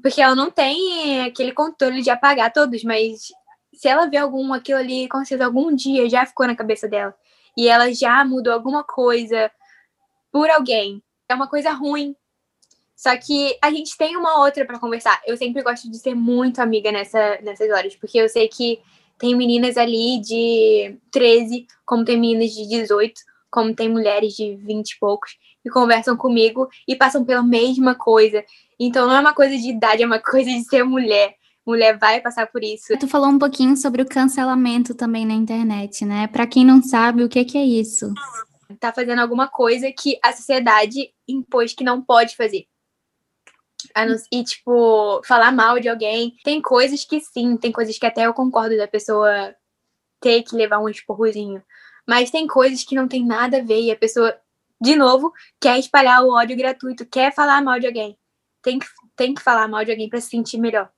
Porque 0.02 0.22
ela 0.22 0.36
não 0.36 0.52
tem 0.52 1.22
aquele 1.22 1.54
controle 1.54 2.02
de 2.02 2.10
apagar 2.10 2.52
todos, 2.52 2.84
mas 2.84 3.28
se 3.74 3.88
ela 3.88 4.08
vê 4.08 4.18
algum, 4.18 4.54
aquilo 4.54 4.80
ali, 4.80 5.08
com 5.08 5.20
certeza, 5.20 5.46
algum 5.46 5.74
dia 5.74 6.10
já 6.10 6.26
ficou 6.26 6.46
na 6.46 6.56
cabeça 6.56 6.88
dela. 6.88 7.16
E 7.56 7.68
ela 7.68 7.94
já 7.94 8.26
mudou 8.26 8.52
alguma 8.52 8.84
coisa 8.84 9.52
por 10.32 10.50
alguém. 10.50 11.02
É 11.30 11.36
uma 11.36 11.48
coisa 11.48 11.72
ruim, 11.72 12.16
só 13.04 13.18
que 13.18 13.58
a 13.62 13.70
gente 13.70 13.98
tem 13.98 14.16
uma 14.16 14.39
outra 14.39 14.63
para 14.63 14.80
conversar. 14.80 15.22
Eu 15.28 15.36
sempre 15.36 15.62
gosto 15.62 15.92
de 15.92 15.98
ser 15.98 16.16
muito 16.16 16.60
amiga 16.60 16.89
nessa, 16.89 17.38
nessas 17.44 17.70
horas, 17.70 17.94
porque 17.98 18.18
eu 18.18 18.30
sei 18.30 18.48
que 18.48 18.80
tem 19.20 19.36
meninas 19.36 19.76
ali 19.76 20.22
de 20.22 20.98
13, 21.12 21.68
como 21.86 22.06
tem 22.06 22.18
meninas 22.18 22.52
de 22.52 22.66
18, 22.66 23.20
como 23.52 23.76
tem 23.76 23.89
mulheres 23.89 24.34
de 24.36 24.56
20 24.56 24.89
e 24.89 25.00
poucos, 25.00 25.32
que 25.62 25.70
conversam 25.70 26.16
comigo 26.16 26.70
e 26.88 26.96
passam 26.96 27.26
pela 27.26 27.44
mesma 27.44 27.94
coisa. 27.94 28.42
Então 28.80 29.06
não 29.06 29.16
é 29.18 29.20
uma 29.20 29.34
coisa 29.34 29.58
de 29.58 29.70
idade, 29.70 30.02
é 30.02 30.06
uma 30.06 30.20
coisa 30.20 30.50
de 30.50 30.63
ser 30.63 30.86
mulher. 30.86 31.36
Mulher 31.68 31.98
vai 31.98 32.22
passar 32.22 32.48
por 32.48 32.63
isso. 32.63 32.98
Tu 32.98 33.08
falou 33.10 33.28
um 33.28 33.38
pouquinho 33.38 33.76
sobre 33.76 34.02
o 34.02 34.08
cancelamento 34.08 34.96
também 34.96 35.26
na 35.26 35.34
internet, 35.34 36.06
né? 36.06 36.28
Para 36.28 36.48
quem 36.48 36.63
não 36.63 36.82
sabe, 36.82 37.22
o 37.22 37.28
que, 37.28 37.44
que 37.44 37.58
é 37.58 37.66
isso? 37.66 38.13
Tá 38.80 38.94
fazendo 38.94 39.20
alguma 39.20 39.50
coisa 39.50 39.92
que 39.92 40.18
a 40.24 40.32
sociedade 40.32 41.10
impôs 41.28 41.74
que 41.74 41.84
não 41.84 42.02
pode 42.02 42.38
fazer 42.38 42.66
e, 44.32 44.43
tipo, 44.43 45.22
falar 45.26 45.52
mal 45.52 45.80
de 45.80 45.89
alguém. 45.89 46.36
Tem 46.43 46.62
coisas 46.62 47.06
que 47.06 47.19
sim, 47.19 47.58
tem 47.58 47.72
coisas 47.72 47.98
que 47.98 48.06
até 48.06 48.26
eu 48.26 48.34
concordo 48.34 48.78
da 48.78 48.88
pessoa 48.88 49.54
ter 50.22 50.43
que 50.43 50.56
levar 50.56 50.80
um 50.80 50.89
esporrozinho. 50.89 51.62
Mas 52.08 52.32
tem 52.32 52.48
coisas 52.48 52.84
que 52.84 52.96
não 52.96 53.08
tem 53.08 53.26
nada 53.26 53.58
a 53.58 53.63
ver 53.63 53.82
e 53.82 53.91
a 53.91 53.96
pessoa, 53.96 54.36
de 54.80 54.96
novo, 54.96 55.32
quer 55.60 55.78
espalhar 55.80 56.24
o 56.24 56.34
ódio 56.34 56.58
gratuito, 56.58 57.06
quer 57.06 57.34
falar 57.34 57.62
mal 57.62 57.80
de 57.80 57.88
alguém. 57.88 58.17
Tem 58.62 58.80
que, 58.80 58.88
tem 59.15 59.34
que 59.34 59.41
falar 59.41 59.67
mal 59.67 59.84
de 59.84 59.91
alguém 59.91 60.10
para 60.10 60.22
se 60.22 60.30
sentir 60.30 60.58
melhor. 60.58 60.89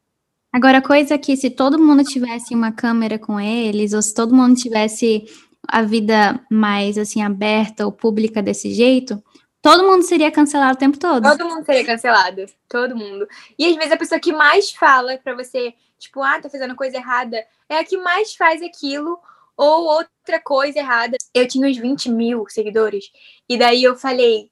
Agora, 0.51 0.81
coisa 0.81 1.17
que 1.17 1.35
se 1.35 1.49
todo 1.49 1.77
mundo 1.77 2.03
tivesse 2.03 2.55
uma 2.55 2.71
câmera 2.71 3.19
com 3.19 3.39
eles, 3.39 3.93
ou 3.93 4.01
se 4.01 4.13
todo 4.13 4.33
mundo 4.33 4.55
tivesse 4.55 5.25
a 5.67 5.81
vida 5.81 6.39
mais 6.49 6.97
assim 6.97 7.21
aberta 7.21 7.85
ou 7.85 7.91
pública 7.91 8.41
desse 8.41 8.73
jeito, 8.73 9.21
Todo 9.65 9.83
mundo 9.83 10.03
seria 10.03 10.31
cancelado 10.31 10.75
o 10.75 10.77
tempo 10.77 10.99
todo. 10.99 11.23
Todo 11.23 11.49
mundo 11.49 11.65
seria 11.65 11.83
cancelado. 11.83 12.45
Todo 12.69 12.95
mundo. 12.95 13.27
E 13.57 13.65
às 13.65 13.75
vezes 13.75 13.91
a 13.91 13.97
pessoa 13.97 14.19
que 14.19 14.31
mais 14.31 14.69
fala 14.69 15.17
pra 15.17 15.33
você, 15.33 15.73
tipo, 15.97 16.21
ah, 16.21 16.39
tá 16.39 16.47
fazendo 16.47 16.75
coisa 16.75 16.97
errada, 16.97 17.43
é 17.67 17.79
a 17.79 17.83
que 17.83 17.97
mais 17.97 18.35
faz 18.35 18.61
aquilo 18.61 19.19
ou 19.57 19.85
outra 19.85 20.39
coisa 20.39 20.77
errada. 20.77 21.17
Eu 21.33 21.47
tinha 21.47 21.67
uns 21.67 21.77
20 21.77 22.11
mil 22.11 22.45
seguidores. 22.47 23.05
E 23.49 23.57
daí 23.57 23.83
eu 23.83 23.95
falei, 23.95 24.51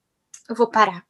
eu 0.49 0.55
vou 0.55 0.65
parar 0.65 1.05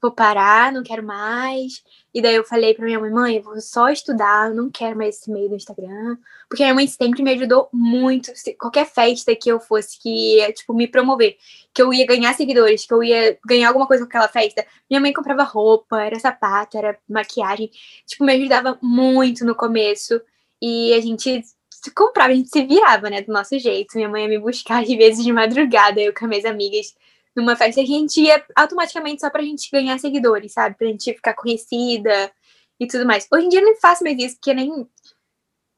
vou 0.00 0.10
parar, 0.12 0.72
não 0.72 0.82
quero 0.82 1.02
mais. 1.02 1.82
E 2.14 2.22
daí 2.22 2.34
eu 2.34 2.44
falei 2.44 2.74
pra 2.74 2.84
minha 2.84 2.98
mãe, 2.98 3.10
mãe, 3.10 3.36
eu 3.36 3.42
vou 3.42 3.60
só 3.60 3.88
estudar, 3.88 4.50
não 4.50 4.70
quero 4.70 4.96
mais 4.96 5.16
esse 5.16 5.30
meio 5.30 5.48
do 5.48 5.56
Instagram. 5.56 6.16
Porque 6.48 6.62
minha 6.62 6.74
mãe 6.74 6.86
sempre 6.86 7.22
me 7.22 7.30
ajudou 7.32 7.68
muito. 7.72 8.32
Qualquer 8.58 8.86
festa 8.86 9.34
que 9.34 9.50
eu 9.50 9.60
fosse, 9.60 9.98
que 10.00 10.36
ia, 10.36 10.52
tipo, 10.52 10.74
me 10.74 10.86
promover, 10.86 11.36
que 11.74 11.82
eu 11.82 11.92
ia 11.92 12.06
ganhar 12.06 12.34
seguidores, 12.34 12.86
que 12.86 12.94
eu 12.94 13.02
ia 13.02 13.38
ganhar 13.46 13.68
alguma 13.68 13.86
coisa 13.86 14.04
com 14.04 14.08
aquela 14.08 14.28
festa, 14.28 14.66
minha 14.88 15.00
mãe 15.00 15.12
comprava 15.12 15.42
roupa, 15.42 16.02
era 16.02 16.18
sapato, 16.18 16.78
era 16.78 16.98
maquiagem. 17.08 17.70
Tipo, 18.06 18.24
me 18.24 18.32
ajudava 18.34 18.78
muito 18.82 19.44
no 19.44 19.54
começo. 19.54 20.20
E 20.60 20.94
a 20.94 21.00
gente 21.00 21.42
se 21.70 21.90
comprava, 21.90 22.32
a 22.32 22.36
gente 22.36 22.48
se 22.48 22.64
virava, 22.64 23.10
né, 23.10 23.22
do 23.22 23.32
nosso 23.32 23.58
jeito. 23.58 23.96
Minha 23.96 24.08
mãe 24.08 24.22
ia 24.22 24.28
me 24.28 24.38
buscar 24.38 24.82
às 24.82 24.88
vezes 24.88 25.24
de 25.24 25.32
madrugada, 25.32 26.00
eu 26.00 26.14
com 26.14 26.24
as 26.24 26.28
minhas 26.28 26.44
amigas 26.44 26.94
numa 27.36 27.54
festa 27.54 27.84
que 27.84 27.92
a 27.92 27.98
gente 27.98 28.20
ia 28.20 28.44
automaticamente 28.56 29.20
só 29.20 29.30
pra 29.30 29.42
gente 29.42 29.68
ganhar 29.70 29.98
seguidores, 29.98 30.52
sabe? 30.52 30.76
Pra 30.76 30.86
gente 30.86 31.12
ficar 31.12 31.34
conhecida 31.34 32.32
e 32.80 32.86
tudo 32.86 33.06
mais. 33.06 33.28
Hoje 33.30 33.46
em 33.46 33.48
dia 33.50 33.60
eu 33.60 33.66
não 33.66 33.76
faço 33.76 34.02
mais 34.02 34.18
isso, 34.18 34.36
porque 34.36 34.54
nem, 34.54 34.88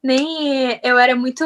nem 0.01 0.79
eu 0.81 0.97
era 0.97 1.15
muito. 1.15 1.43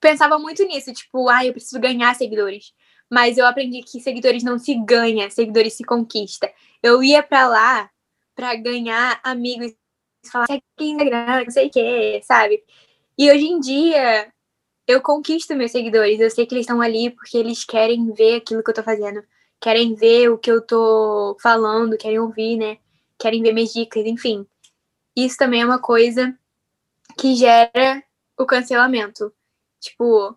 Pensava 0.00 0.38
muito 0.38 0.64
nisso, 0.66 0.92
tipo, 0.92 1.28
ah, 1.28 1.46
eu 1.46 1.52
preciso 1.52 1.80
ganhar 1.80 2.14
seguidores. 2.14 2.72
Mas 3.08 3.38
eu 3.38 3.46
aprendi 3.46 3.82
que 3.82 4.00
seguidores 4.00 4.42
não 4.42 4.58
se 4.58 4.74
ganha, 4.74 5.30
seguidores 5.30 5.74
se 5.74 5.84
conquista. 5.84 6.50
Eu 6.82 7.02
ia 7.02 7.22
para 7.22 7.46
lá 7.46 7.90
para 8.34 8.54
ganhar 8.56 9.20
amigos 9.22 9.72
falar, 10.30 10.46
segue 10.46 10.62
Instagram, 10.80 11.44
não 11.44 11.50
sei 11.50 11.66
o 11.68 11.70
que, 11.70 12.22
sabe? 12.24 12.62
E 13.18 13.30
hoje 13.30 13.44
em 13.44 13.60
dia, 13.60 14.32
eu 14.86 15.00
conquisto 15.00 15.54
meus 15.54 15.72
seguidores. 15.72 16.20
Eu 16.20 16.30
sei 16.30 16.46
que 16.46 16.54
eles 16.54 16.64
estão 16.64 16.80
ali 16.80 17.10
porque 17.10 17.36
eles 17.36 17.64
querem 17.64 18.12
ver 18.12 18.36
aquilo 18.36 18.62
que 18.62 18.70
eu 18.70 18.74
tô 18.74 18.82
fazendo. 18.82 19.22
Querem 19.60 19.94
ver 19.94 20.28
o 20.30 20.38
que 20.38 20.50
eu 20.50 20.60
tô 20.60 21.36
falando, 21.40 21.96
querem 21.96 22.18
ouvir, 22.18 22.56
né? 22.56 22.78
Querem 23.18 23.42
ver 23.42 23.52
minhas 23.52 23.72
dicas, 23.72 24.04
enfim. 24.04 24.46
Isso 25.16 25.36
também 25.36 25.62
é 25.62 25.64
uma 25.64 25.78
coisa 25.78 26.36
que 27.18 27.34
gera 27.36 28.02
o 28.36 28.44
cancelamento. 28.44 29.32
Tipo, 29.80 30.36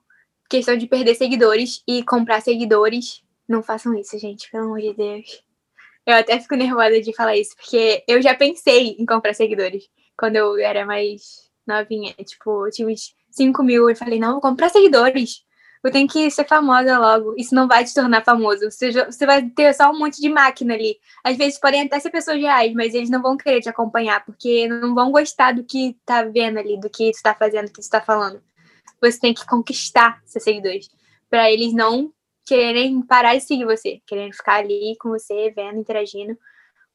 questão 0.49 0.77
de 0.77 0.87
perder 0.87 1.15
seguidores 1.15 1.83
e 1.87 2.03
comprar 2.03 2.41
seguidores. 2.41 3.23
Não 3.47 3.63
façam 3.63 3.93
isso, 3.95 4.17
gente, 4.19 4.49
pelo 4.51 4.65
amor 4.65 4.81
de 4.81 4.93
Deus. 4.93 5.43
Eu 6.05 6.15
até 6.15 6.39
fico 6.39 6.55
nervosa 6.55 7.01
de 7.01 7.13
falar 7.15 7.35
isso, 7.35 7.55
porque 7.55 8.03
eu 8.07 8.21
já 8.21 8.35
pensei 8.35 8.95
em 8.99 9.05
comprar 9.05 9.33
seguidores 9.33 9.89
quando 10.15 10.35
eu 10.35 10.57
era 10.57 10.85
mais 10.85 11.49
novinha. 11.65 12.13
Tipo, 12.23 12.67
eu 12.67 12.87
uns 12.87 13.15
5 13.35 13.63
mil 13.63 13.89
e 13.89 13.95
falei, 13.95 14.19
não, 14.19 14.33
vou 14.33 14.41
comprar 14.41 14.69
seguidores. 14.69 15.43
Eu 15.83 15.91
tenho 15.91 16.07
que 16.07 16.31
ser 16.31 16.47
famosa 16.47 16.97
logo. 16.97 17.35
Isso 17.37 17.53
não 17.53 17.67
vai 17.67 17.85
te 17.85 17.93
tornar 17.93 18.23
famoso. 18.23 18.71
Você, 18.71 18.91
você 18.91 19.23
vai 19.23 19.47
ter 19.47 19.71
só 19.71 19.91
um 19.91 19.99
monte 19.99 20.19
de 20.19 20.29
máquina 20.29 20.73
ali. 20.73 20.97
Às 21.23 21.37
vezes 21.37 21.59
podem 21.59 21.83
até 21.83 21.99
ser 21.99 22.09
pessoas 22.09 22.41
reais, 22.41 22.73
mas 22.73 22.95
eles 22.95 23.09
não 23.09 23.21
vão 23.21 23.37
querer 23.37 23.61
te 23.61 23.69
acompanhar, 23.69 24.25
porque 24.25 24.67
não 24.67 24.95
vão 24.95 25.11
gostar 25.11 25.53
do 25.53 25.63
que 25.63 25.95
tá 26.03 26.23
vendo 26.23 26.57
ali, 26.57 26.79
do 26.79 26.89
que 26.89 27.11
tu 27.11 27.21
tá 27.21 27.35
fazendo, 27.35 27.67
do 27.67 27.71
que 27.71 27.81
tu 27.81 27.89
tá 27.89 28.01
falando. 28.01 28.41
Você 28.99 29.19
tem 29.19 29.33
que 29.33 29.45
conquistar 29.45 30.19
seus 30.25 30.43
seguidores. 30.43 30.89
para 31.29 31.51
eles 31.51 31.71
não 31.71 32.11
quererem 32.45 33.01
parar 33.03 33.35
de 33.35 33.41
seguir 33.41 33.65
você, 33.65 34.01
querendo 34.07 34.33
ficar 34.33 34.55
ali 34.55 34.95
com 34.99 35.09
você, 35.09 35.51
vendo, 35.55 35.79
interagindo. 35.79 36.35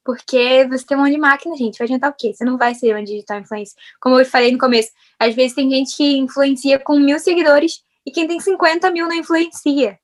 Porque 0.05 0.67
você 0.69 0.85
tem 0.85 0.97
um 0.97 1.01
monte 1.01 1.13
de 1.13 1.19
máquina, 1.19 1.57
gente. 1.57 1.79
Vai 1.79 1.87
adiantar 1.87 2.11
o 2.11 2.15
quê? 2.17 2.33
Você 2.33 2.45
não 2.45 2.57
vai 2.57 2.75
ser 2.75 2.95
uma 2.95 3.05
digital 3.05 3.39
influencer. 3.39 3.77
Como 4.01 4.19
eu 4.19 4.25
falei 4.25 4.51
no 4.51 4.59
começo, 4.59 4.91
às 5.19 5.35
vezes 5.35 5.55
tem 5.55 5.71
gente 5.71 5.97
que 5.97 6.17
influencia 6.17 6.79
com 6.79 6.99
mil 6.99 7.19
seguidores 7.19 7.83
e 8.07 8.11
quem 8.11 8.27
tem 8.27 8.41
50 8.41 8.91
mil 8.91 9.07
não 9.07 9.15
influencia. 9.15 9.99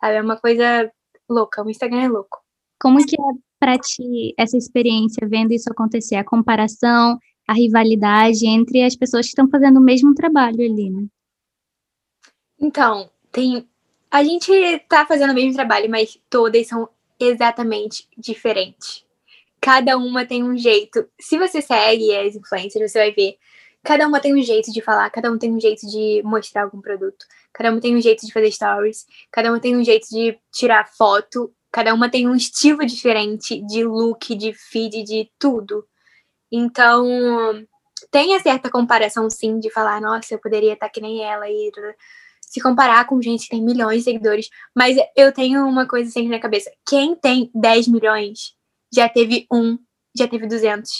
Sabe? 0.00 0.16
É 0.16 0.22
uma 0.22 0.36
coisa 0.36 0.90
louca. 1.28 1.62
O 1.64 1.70
Instagram 1.70 2.02
é 2.02 2.08
louco. 2.08 2.42
Como 2.80 3.04
que 3.04 3.14
é 3.14 3.34
pra 3.58 3.78
ti 3.78 4.34
essa 4.36 4.56
experiência, 4.56 5.26
vendo 5.28 5.52
isso 5.52 5.70
acontecer? 5.70 6.16
A 6.16 6.24
comparação, 6.24 7.18
a 7.46 7.54
rivalidade 7.54 8.46
entre 8.46 8.82
as 8.82 8.96
pessoas 8.96 9.26
que 9.26 9.30
estão 9.30 9.48
fazendo 9.48 9.78
o 9.78 9.82
mesmo 9.82 10.14
trabalho 10.14 10.60
ali, 10.60 10.90
né? 10.90 11.06
Então, 12.60 13.10
tem. 13.30 13.66
A 14.10 14.22
gente 14.22 14.78
tá 14.88 15.06
fazendo 15.06 15.30
o 15.30 15.34
mesmo 15.34 15.54
trabalho, 15.54 15.90
mas 15.90 16.18
todas 16.28 16.66
são 16.66 16.88
exatamente 17.18 18.06
diferentes. 18.16 19.04
Cada 19.62 19.96
uma 19.96 20.26
tem 20.26 20.42
um 20.42 20.56
jeito. 20.56 21.08
Se 21.20 21.38
você 21.38 21.62
segue 21.62 22.14
as 22.16 22.34
influencers, 22.34 22.90
você 22.90 22.98
vai 22.98 23.12
ver. 23.12 23.36
Cada 23.84 24.08
uma 24.08 24.20
tem 24.20 24.34
um 24.34 24.42
jeito 24.42 24.72
de 24.72 24.82
falar, 24.82 25.08
cada 25.10 25.30
um 25.30 25.38
tem 25.38 25.52
um 25.52 25.60
jeito 25.60 25.86
de 25.86 26.20
mostrar 26.24 26.62
algum 26.64 26.80
produto, 26.80 27.26
cada 27.52 27.70
uma 27.70 27.80
tem 27.80 27.96
um 27.96 28.00
jeito 28.00 28.24
de 28.24 28.32
fazer 28.32 28.50
stories, 28.52 29.06
cada 29.30 29.50
uma 29.50 29.58
tem 29.58 29.76
um 29.76 29.82
jeito 29.82 30.08
de 30.08 30.38
tirar 30.52 30.86
foto, 30.86 31.52
cada 31.70 31.92
uma 31.92 32.08
tem 32.08 32.28
um 32.28 32.34
estilo 32.34 32.86
diferente 32.86 33.60
de 33.66 33.84
look, 33.84 34.36
de 34.36 34.52
feed, 34.52 35.02
de 35.02 35.30
tudo. 35.36 35.84
Então, 36.50 37.04
tem 38.10 38.36
a 38.36 38.40
certa 38.40 38.70
comparação, 38.70 39.28
sim, 39.30 39.58
de 39.58 39.70
falar, 39.70 40.00
nossa, 40.00 40.34
eu 40.34 40.38
poderia 40.38 40.74
estar 40.74 40.88
que 40.88 41.00
nem 41.00 41.24
ela 41.24 41.48
e 41.48 41.72
se 42.40 42.60
comparar 42.60 43.06
com 43.06 43.22
gente 43.22 43.44
que 43.44 43.50
tem 43.50 43.62
milhões 43.62 43.98
de 43.98 44.04
seguidores. 44.04 44.48
Mas 44.76 44.96
eu 45.16 45.32
tenho 45.32 45.66
uma 45.66 45.86
coisa 45.88 46.10
sempre 46.10 46.30
na 46.30 46.38
cabeça: 46.38 46.70
quem 46.86 47.16
tem 47.16 47.50
10 47.54 47.88
milhões 47.88 48.54
já 48.92 49.08
teve 49.08 49.46
um, 49.52 49.78
já 50.16 50.28
teve 50.28 50.46
200, 50.46 50.90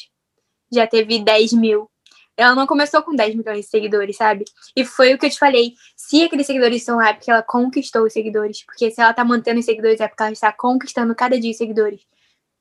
já 0.72 0.86
teve 0.86 1.22
10 1.22 1.52
mil. 1.52 1.90
Ela 2.36 2.54
não 2.54 2.66
começou 2.66 3.02
com 3.02 3.14
10 3.14 3.34
milhões 3.34 3.66
de 3.66 3.70
seguidores, 3.70 4.16
sabe? 4.16 4.44
E 4.74 4.84
foi 4.84 5.12
o 5.12 5.18
que 5.18 5.26
eu 5.26 5.30
te 5.30 5.38
falei. 5.38 5.74
Se 5.94 6.22
aqueles 6.22 6.46
seguidores 6.46 6.78
estão 6.78 6.96
lá 6.96 7.10
é 7.10 7.12
porque 7.12 7.30
ela 7.30 7.42
conquistou 7.42 8.04
os 8.04 8.12
seguidores. 8.12 8.64
Porque 8.64 8.90
se 8.90 9.00
ela 9.00 9.12
tá 9.12 9.22
mantendo 9.22 9.60
os 9.60 9.66
seguidores 9.66 10.00
é 10.00 10.08
porque 10.08 10.22
ela 10.22 10.32
está 10.32 10.50
conquistando 10.50 11.14
cada 11.14 11.38
dia 11.38 11.50
os 11.50 11.58
seguidores. 11.58 12.00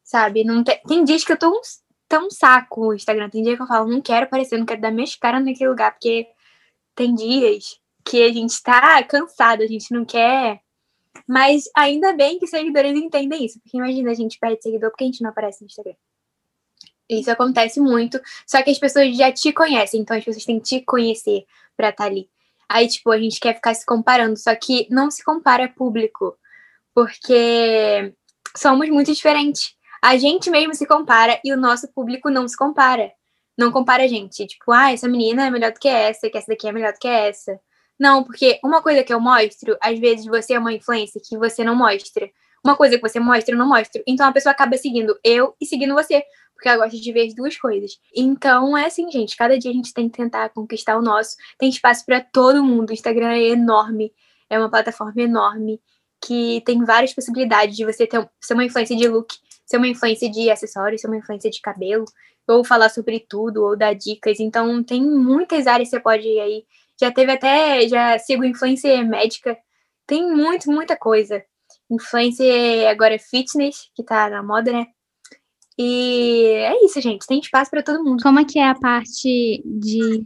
Sabe? 0.04 0.44
Não 0.44 0.64
tem, 0.64 0.82
tem 0.86 1.04
dias 1.06 1.24
que 1.24 1.32
eu 1.32 1.38
tô 1.40 1.50
um, 1.50 1.62
tão 2.08 2.30
saco 2.30 2.88
no 2.88 2.94
Instagram. 2.94 3.30
Tem 3.30 3.44
dia 3.44 3.56
que 3.56 3.62
eu 3.62 3.68
falo, 3.68 3.90
não 3.90 4.02
quero 4.02 4.26
aparecer, 4.26 4.58
não 4.58 4.66
quero 4.66 4.82
dar 4.82 4.92
minhas 4.92 5.16
caras 5.16 5.44
naquele 5.44 5.70
lugar. 5.70 5.92
Porque 5.94 6.28
tem 6.94 7.16
dias 7.16 7.80
que 8.04 8.24
a 8.24 8.34
gente 8.34 8.62
tá 8.62 9.02
cansado, 9.04 9.64
a 9.64 9.68
gente 9.68 9.94
não 9.94 10.04
quer 10.04 10.60
mas 11.28 11.64
ainda 11.76 12.14
bem 12.14 12.40
que 12.40 12.48
seguidores 12.48 12.96
entendem 12.96 13.46
isso, 13.46 13.60
porque 13.62 13.78
imagina 13.78 14.12
a 14.12 14.14
gente 14.14 14.40
perde 14.40 14.62
seguidor 14.62 14.90
porque 14.92 15.04
a 15.04 15.08
gente 15.08 15.22
não 15.22 15.30
aparece 15.30 15.62
no 15.62 15.68
Instagram. 15.68 15.96
Isso 17.10 17.30
acontece 17.30 17.80
muito, 17.80 18.22
só 18.48 18.62
que 18.64 18.72
as 18.72 18.80
pessoas 18.80 19.16
já 19.18 19.32
te 19.32 19.52
conhecem, 19.52 20.02
então 20.02 20.16
as 20.16 20.24
pessoas 20.24 20.46
têm 20.46 20.60
que 20.60 20.66
te 20.66 20.82
conhecer 20.82 21.44
pra 21.76 21.90
estar 21.90 22.06
tá 22.06 22.10
ali. 22.10 22.30
Aí, 22.70 22.88
tipo, 22.88 23.12
a 23.12 23.20
gente 23.20 23.40
quer 23.40 23.54
ficar 23.56 23.74
se 23.74 23.86
comparando, 23.86 24.38
só 24.38 24.56
que 24.56 24.88
não 24.90 25.12
se 25.12 25.22
compara 25.24 25.68
público, 25.68 26.38
porque 26.94 28.14
somos 28.56 28.88
muito 28.90 29.14
diferentes. 29.14 29.76
A 30.02 30.18
gente 30.18 30.50
mesmo 30.50 30.74
se 30.74 30.86
compara 30.86 31.40
e 31.44 31.54
o 31.54 31.58
nosso 31.58 31.88
público 31.94 32.30
não 32.30 32.48
se 32.48 32.56
compara. 32.56 33.12
Não 33.58 33.72
compara 33.72 34.04
a 34.04 34.08
gente. 34.08 34.48
Tipo, 34.48 34.72
ah, 34.72 34.92
essa 34.92 35.08
menina 35.08 35.46
é 35.48 35.52
melhor 35.52 35.72
do 35.72 35.80
que 35.80 35.88
essa, 35.88 36.30
que 36.30 36.38
essa 36.38 36.48
daqui 36.48 36.68
é 36.68 36.72
melhor 36.72 36.94
do 36.94 37.00
que 37.00 37.08
essa. 37.08 37.60
Não, 38.02 38.24
porque 38.24 38.60
uma 38.64 38.82
coisa 38.82 39.04
que 39.04 39.14
eu 39.14 39.20
mostro, 39.20 39.78
às 39.80 40.00
vezes 40.00 40.26
você 40.26 40.54
é 40.56 40.60
uma 40.60 40.74
influência 40.74 41.22
que 41.24 41.38
você 41.38 41.64
não 41.64 41.76
mostra. 41.76 42.28
Uma 42.64 42.76
coisa 42.76 42.96
que 42.96 43.02
você 43.08 43.20
mostra, 43.20 43.54
eu 43.54 43.60
não 43.60 43.70
mostro. 43.70 44.02
Então 44.08 44.28
a 44.28 44.32
pessoa 44.32 44.52
acaba 44.52 44.76
seguindo 44.76 45.16
eu 45.24 45.56
e 45.62 45.68
seguindo 45.68 45.94
você, 45.94 46.24
porque 46.56 46.68
ela 46.68 46.84
gosta 46.84 47.00
de 47.00 47.14
ver 47.14 47.28
as 47.28 47.36
duas 47.36 47.56
coisas. 47.58 48.00
Então 48.16 48.76
é 48.76 48.88
assim, 48.88 49.12
gente, 49.12 49.38
cada 49.38 49.56
dia 49.56 49.70
a 49.70 49.74
gente 49.76 49.94
tem 49.94 50.10
que 50.10 50.18
tentar 50.18 50.50
conquistar 50.50 50.98
o 50.98 51.02
nosso. 51.04 51.36
Tem 51.60 51.70
espaço 51.70 52.04
para 52.04 52.20
todo 52.20 52.64
mundo. 52.64 52.90
O 52.90 52.94
Instagram 52.94 53.34
é 53.34 53.50
enorme, 53.50 54.12
é 54.50 54.58
uma 54.58 54.72
plataforma 54.72 55.22
enorme 55.22 55.80
que 56.20 56.64
tem 56.66 56.84
várias 56.84 57.14
possibilidades 57.14 57.78
de 57.78 57.86
você 57.86 58.08
ter 58.08 58.28
ser 58.42 58.56
uma 58.56 58.66
influência 58.66 58.96
de 58.98 59.08
look, 59.08 59.32
ser 59.64 59.78
uma 59.78 59.88
influência 59.88 60.28
de 60.28 60.50
acessórios, 60.50 61.02
ser 61.02 61.08
uma 61.08 61.18
influência 61.18 61.52
de 61.52 61.62
cabelo, 61.62 62.06
ou 62.48 62.64
falar 62.64 62.90
sobre 62.90 63.20
tudo, 63.20 63.64
ou 63.64 63.78
dar 63.78 63.94
dicas. 63.94 64.40
Então 64.40 64.84
tem 64.84 65.04
muitas 65.04 65.68
áreas 65.68 65.90
que 65.90 65.96
você 65.96 66.02
pode 66.02 66.28
aí 66.40 66.66
já 67.02 67.12
teve 67.12 67.32
até, 67.32 67.88
já 67.88 68.18
sigo 68.20 68.44
influencer 68.44 69.06
médica. 69.08 69.58
Tem 70.06 70.32
muito, 70.32 70.70
muita 70.70 70.96
coisa. 70.96 71.44
Influencer 71.90 72.88
agora 72.88 73.16
é 73.16 73.20
fitness, 73.20 73.90
que 73.96 74.04
tá 74.04 74.30
na 74.30 74.44
moda, 74.44 74.72
né? 74.72 74.86
E 75.78 76.44
é 76.46 76.86
isso, 76.86 77.02
gente. 77.02 77.26
Tem 77.26 77.40
espaço 77.40 77.72
para 77.72 77.82
todo 77.82 78.04
mundo. 78.04 78.22
Como 78.22 78.40
é 78.40 78.46
que 78.46 78.60
é 78.60 78.70
a 78.70 78.76
parte 78.76 79.64
de 79.66 80.24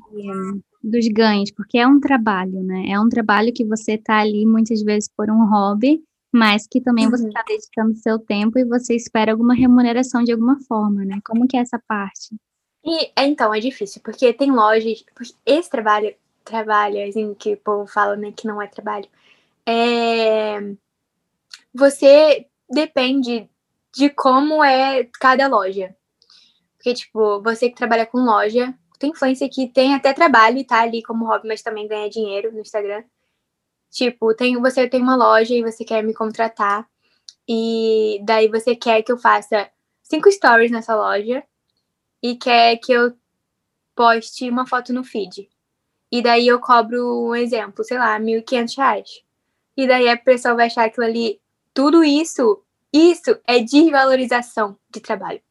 dos 0.84 1.08
ganhos? 1.08 1.50
Porque 1.52 1.78
é 1.78 1.88
um 1.88 2.00
trabalho, 2.00 2.62
né? 2.62 2.90
É 2.90 3.00
um 3.00 3.10
trabalho 3.10 3.54
que 3.54 3.64
você 3.64 3.98
tá 3.98 4.20
ali 4.20 4.46
muitas 4.46 4.82
vezes 4.82 5.10
por 5.16 5.30
um 5.32 5.50
hobby, 5.50 6.04
mas 6.32 6.68
que 6.70 6.82
também 6.82 7.06
uhum. 7.06 7.12
você 7.12 7.28
está 7.28 7.42
dedicando 7.48 7.96
seu 7.96 8.20
tempo 8.20 8.60
e 8.60 8.66
você 8.66 8.96
espera 8.96 9.32
alguma 9.32 9.56
remuneração 9.56 10.24
de 10.24 10.32
alguma 10.34 10.60
forma, 10.68 11.06
né? 11.06 11.20
Como 11.26 11.48
que 11.48 11.56
é 11.56 11.62
essa 11.62 11.82
parte? 11.88 12.36
E 12.84 13.12
então 13.18 13.54
é 13.54 13.60
difícil, 13.60 14.02
porque 14.04 14.32
tem 14.34 14.52
lojas, 14.52 15.04
esse 15.46 15.70
trabalho 15.70 16.14
trabalho, 16.46 17.08
assim, 17.08 17.34
que 17.34 17.54
o 17.54 17.58
povo 17.58 17.88
fala, 17.88 18.16
né, 18.16 18.32
que 18.32 18.48
não 18.48 18.62
é 18.62 18.68
trabalho, 18.68 19.10
é... 19.66 20.60
você 21.74 22.48
depende 22.70 23.50
de 23.94 24.10
como 24.10 24.64
é 24.64 25.06
cada 25.20 25.48
loja. 25.48 25.96
Porque, 26.78 26.94
tipo, 26.94 27.42
você 27.42 27.70
que 27.70 27.76
trabalha 27.76 28.06
com 28.06 28.20
loja, 28.20 28.74
tem 29.00 29.12
influência 29.12 29.50
que 29.50 29.68
tem 29.68 29.96
até 29.96 30.14
trabalho 30.14 30.58
e 30.60 30.66
tá 30.66 30.82
ali 30.82 31.02
como 31.04 31.26
hobby, 31.26 31.48
mas 31.48 31.62
também 31.62 31.88
ganha 31.88 32.10
dinheiro 32.10 32.52
no 32.54 32.60
Instagram. 32.62 33.04
Tipo, 33.92 34.36
tem, 34.36 34.60
você 34.62 34.88
tem 34.88 35.02
uma 35.02 35.16
loja 35.16 35.54
e 35.54 35.64
você 35.64 35.84
quer 35.84 36.04
me 36.04 36.14
contratar, 36.14 36.88
e 37.48 38.20
daí 38.24 38.48
você 38.48 38.76
quer 38.76 39.04
que 39.04 39.12
eu 39.12 39.18
faça 39.18 39.70
cinco 40.04 40.32
stories 40.32 40.72
nessa 40.72 40.96
loja 40.96 41.44
e 42.22 42.36
quer 42.36 42.78
que 42.78 42.92
eu 42.92 43.16
poste 43.96 44.50
uma 44.50 44.68
foto 44.68 44.92
no 44.92 45.04
feed. 45.04 45.48
E 46.16 46.22
daí 46.22 46.48
eu 46.48 46.62
cobro 46.62 47.28
um 47.28 47.36
exemplo, 47.36 47.84
sei 47.84 47.98
lá, 47.98 48.16
R$ 48.16 48.24
1.500. 48.24 49.04
E 49.76 49.86
daí 49.86 50.08
a 50.08 50.16
pessoa 50.16 50.56
vai 50.56 50.68
achar 50.68 50.86
aquilo 50.86 51.06
ali. 51.06 51.42
Tudo 51.74 52.06
isso, 52.06 52.64
isso 52.94 53.38
é 53.46 53.60
desvalorização 53.60 54.78
de 54.90 55.02
trabalho. 55.02 55.42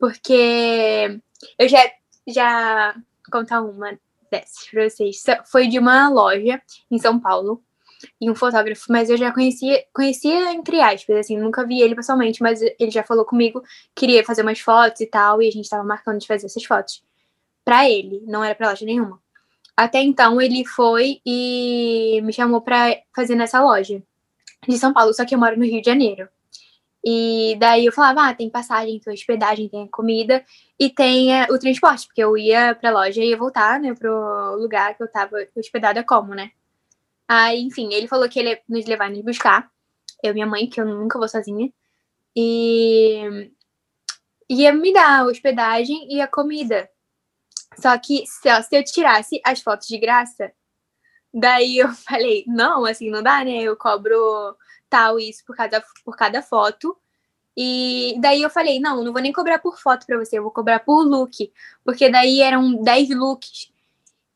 Porque 0.00 1.20
eu 1.56 1.68
já, 1.68 1.78
já 2.26 2.96
contar 3.30 3.62
uma 3.62 3.96
dessas 4.28 4.68
pra 4.72 4.90
vocês. 4.90 5.22
Foi 5.46 5.68
de 5.68 5.78
uma 5.78 6.08
loja 6.08 6.60
em 6.90 6.98
São 6.98 7.20
Paulo 7.20 7.62
e 8.20 8.28
um 8.28 8.34
fotógrafo, 8.34 8.86
mas 8.88 9.08
eu 9.08 9.16
já 9.16 9.30
conhecia, 9.32 9.84
conhecia 9.94 10.52
entre 10.52 10.80
aspas, 10.80 11.16
assim, 11.16 11.38
nunca 11.38 11.64
vi 11.64 11.80
ele 11.80 11.94
pessoalmente, 11.94 12.42
mas 12.42 12.60
ele 12.60 12.90
já 12.90 13.04
falou 13.04 13.24
comigo, 13.24 13.62
queria 13.94 14.24
fazer 14.24 14.42
umas 14.42 14.58
fotos 14.58 15.00
e 15.00 15.06
tal, 15.06 15.40
e 15.40 15.46
a 15.46 15.52
gente 15.52 15.70
tava 15.70 15.84
marcando 15.84 16.18
de 16.18 16.26
fazer 16.26 16.46
essas 16.46 16.64
fotos. 16.64 17.04
Pra 17.64 17.88
ele, 17.88 18.20
não 18.26 18.42
era 18.42 18.56
pra 18.56 18.70
loja 18.70 18.84
nenhuma. 18.84 19.21
Até 19.82 20.00
então 20.00 20.40
ele 20.40 20.64
foi 20.64 21.20
e 21.26 22.20
me 22.22 22.32
chamou 22.32 22.60
para 22.60 22.96
fazer 23.14 23.34
nessa 23.34 23.60
loja 23.60 24.00
de 24.68 24.78
São 24.78 24.92
Paulo, 24.92 25.12
só 25.12 25.24
que 25.24 25.34
eu 25.34 25.40
moro 25.40 25.58
no 25.58 25.64
Rio 25.64 25.80
de 25.82 25.90
Janeiro. 25.90 26.28
E 27.04 27.56
daí 27.58 27.86
eu 27.86 27.92
falava, 27.92 28.28
ah, 28.28 28.34
tem 28.34 28.48
passagem, 28.48 29.00
tem 29.00 29.12
hospedagem, 29.12 29.68
tem 29.68 29.88
comida 29.88 30.44
e 30.78 30.88
tem 30.88 31.34
é, 31.36 31.48
o 31.50 31.58
transporte, 31.58 32.06
porque 32.06 32.22
eu 32.22 32.36
ia 32.38 32.76
pra 32.76 32.92
loja 32.92 33.20
e 33.20 33.30
ia 33.30 33.36
voltar, 33.36 33.80
né, 33.80 33.92
pro 33.92 34.54
lugar 34.56 34.96
que 34.96 35.02
eu 35.02 35.10
tava 35.10 35.36
hospedada 35.56 36.04
como, 36.04 36.32
né? 36.32 36.52
Aí, 37.26 37.60
enfim, 37.60 37.92
ele 37.92 38.06
falou 38.06 38.28
que 38.28 38.38
ele 38.38 38.50
ia 38.50 38.60
nos 38.68 38.86
levar 38.86 39.10
e 39.10 39.16
nos 39.16 39.24
buscar. 39.24 39.68
Eu 40.22 40.30
e 40.30 40.34
minha 40.34 40.46
mãe, 40.46 40.68
que 40.68 40.80
eu 40.80 40.86
nunca 40.86 41.18
vou 41.18 41.28
sozinha. 41.28 41.72
E 42.36 43.50
ia 44.48 44.72
me 44.72 44.92
dar 44.92 45.20
a 45.20 45.24
hospedagem 45.24 46.06
e 46.08 46.20
a 46.20 46.28
comida. 46.28 46.88
Só 47.78 47.96
que 47.98 48.24
se, 48.26 48.48
eu 48.72 48.84
tirasse 48.84 49.40
as 49.44 49.60
fotos 49.60 49.88
de 49.88 49.98
graça, 49.98 50.52
daí 51.32 51.78
eu 51.78 51.88
falei, 52.06 52.44
não, 52.46 52.84
assim, 52.84 53.10
não 53.10 53.22
dá, 53.22 53.44
né? 53.44 53.62
Eu 53.62 53.76
cobro 53.76 54.56
tal 54.88 55.18
isso 55.18 55.44
por 55.46 55.56
cada, 55.56 55.82
por 56.04 56.16
cada 56.16 56.42
foto. 56.42 56.96
E 57.56 58.14
daí 58.18 58.42
eu 58.42 58.50
falei, 58.50 58.80
não, 58.80 59.04
não 59.04 59.12
vou 59.12 59.20
nem 59.20 59.32
cobrar 59.32 59.58
por 59.58 59.78
foto 59.78 60.06
pra 60.06 60.16
você, 60.16 60.38
eu 60.38 60.42
vou 60.42 60.52
cobrar 60.52 60.80
por 60.80 61.02
look. 61.02 61.52
Porque 61.84 62.08
daí 62.08 62.40
eram 62.40 62.82
10 62.82 63.10
looks. 63.10 63.70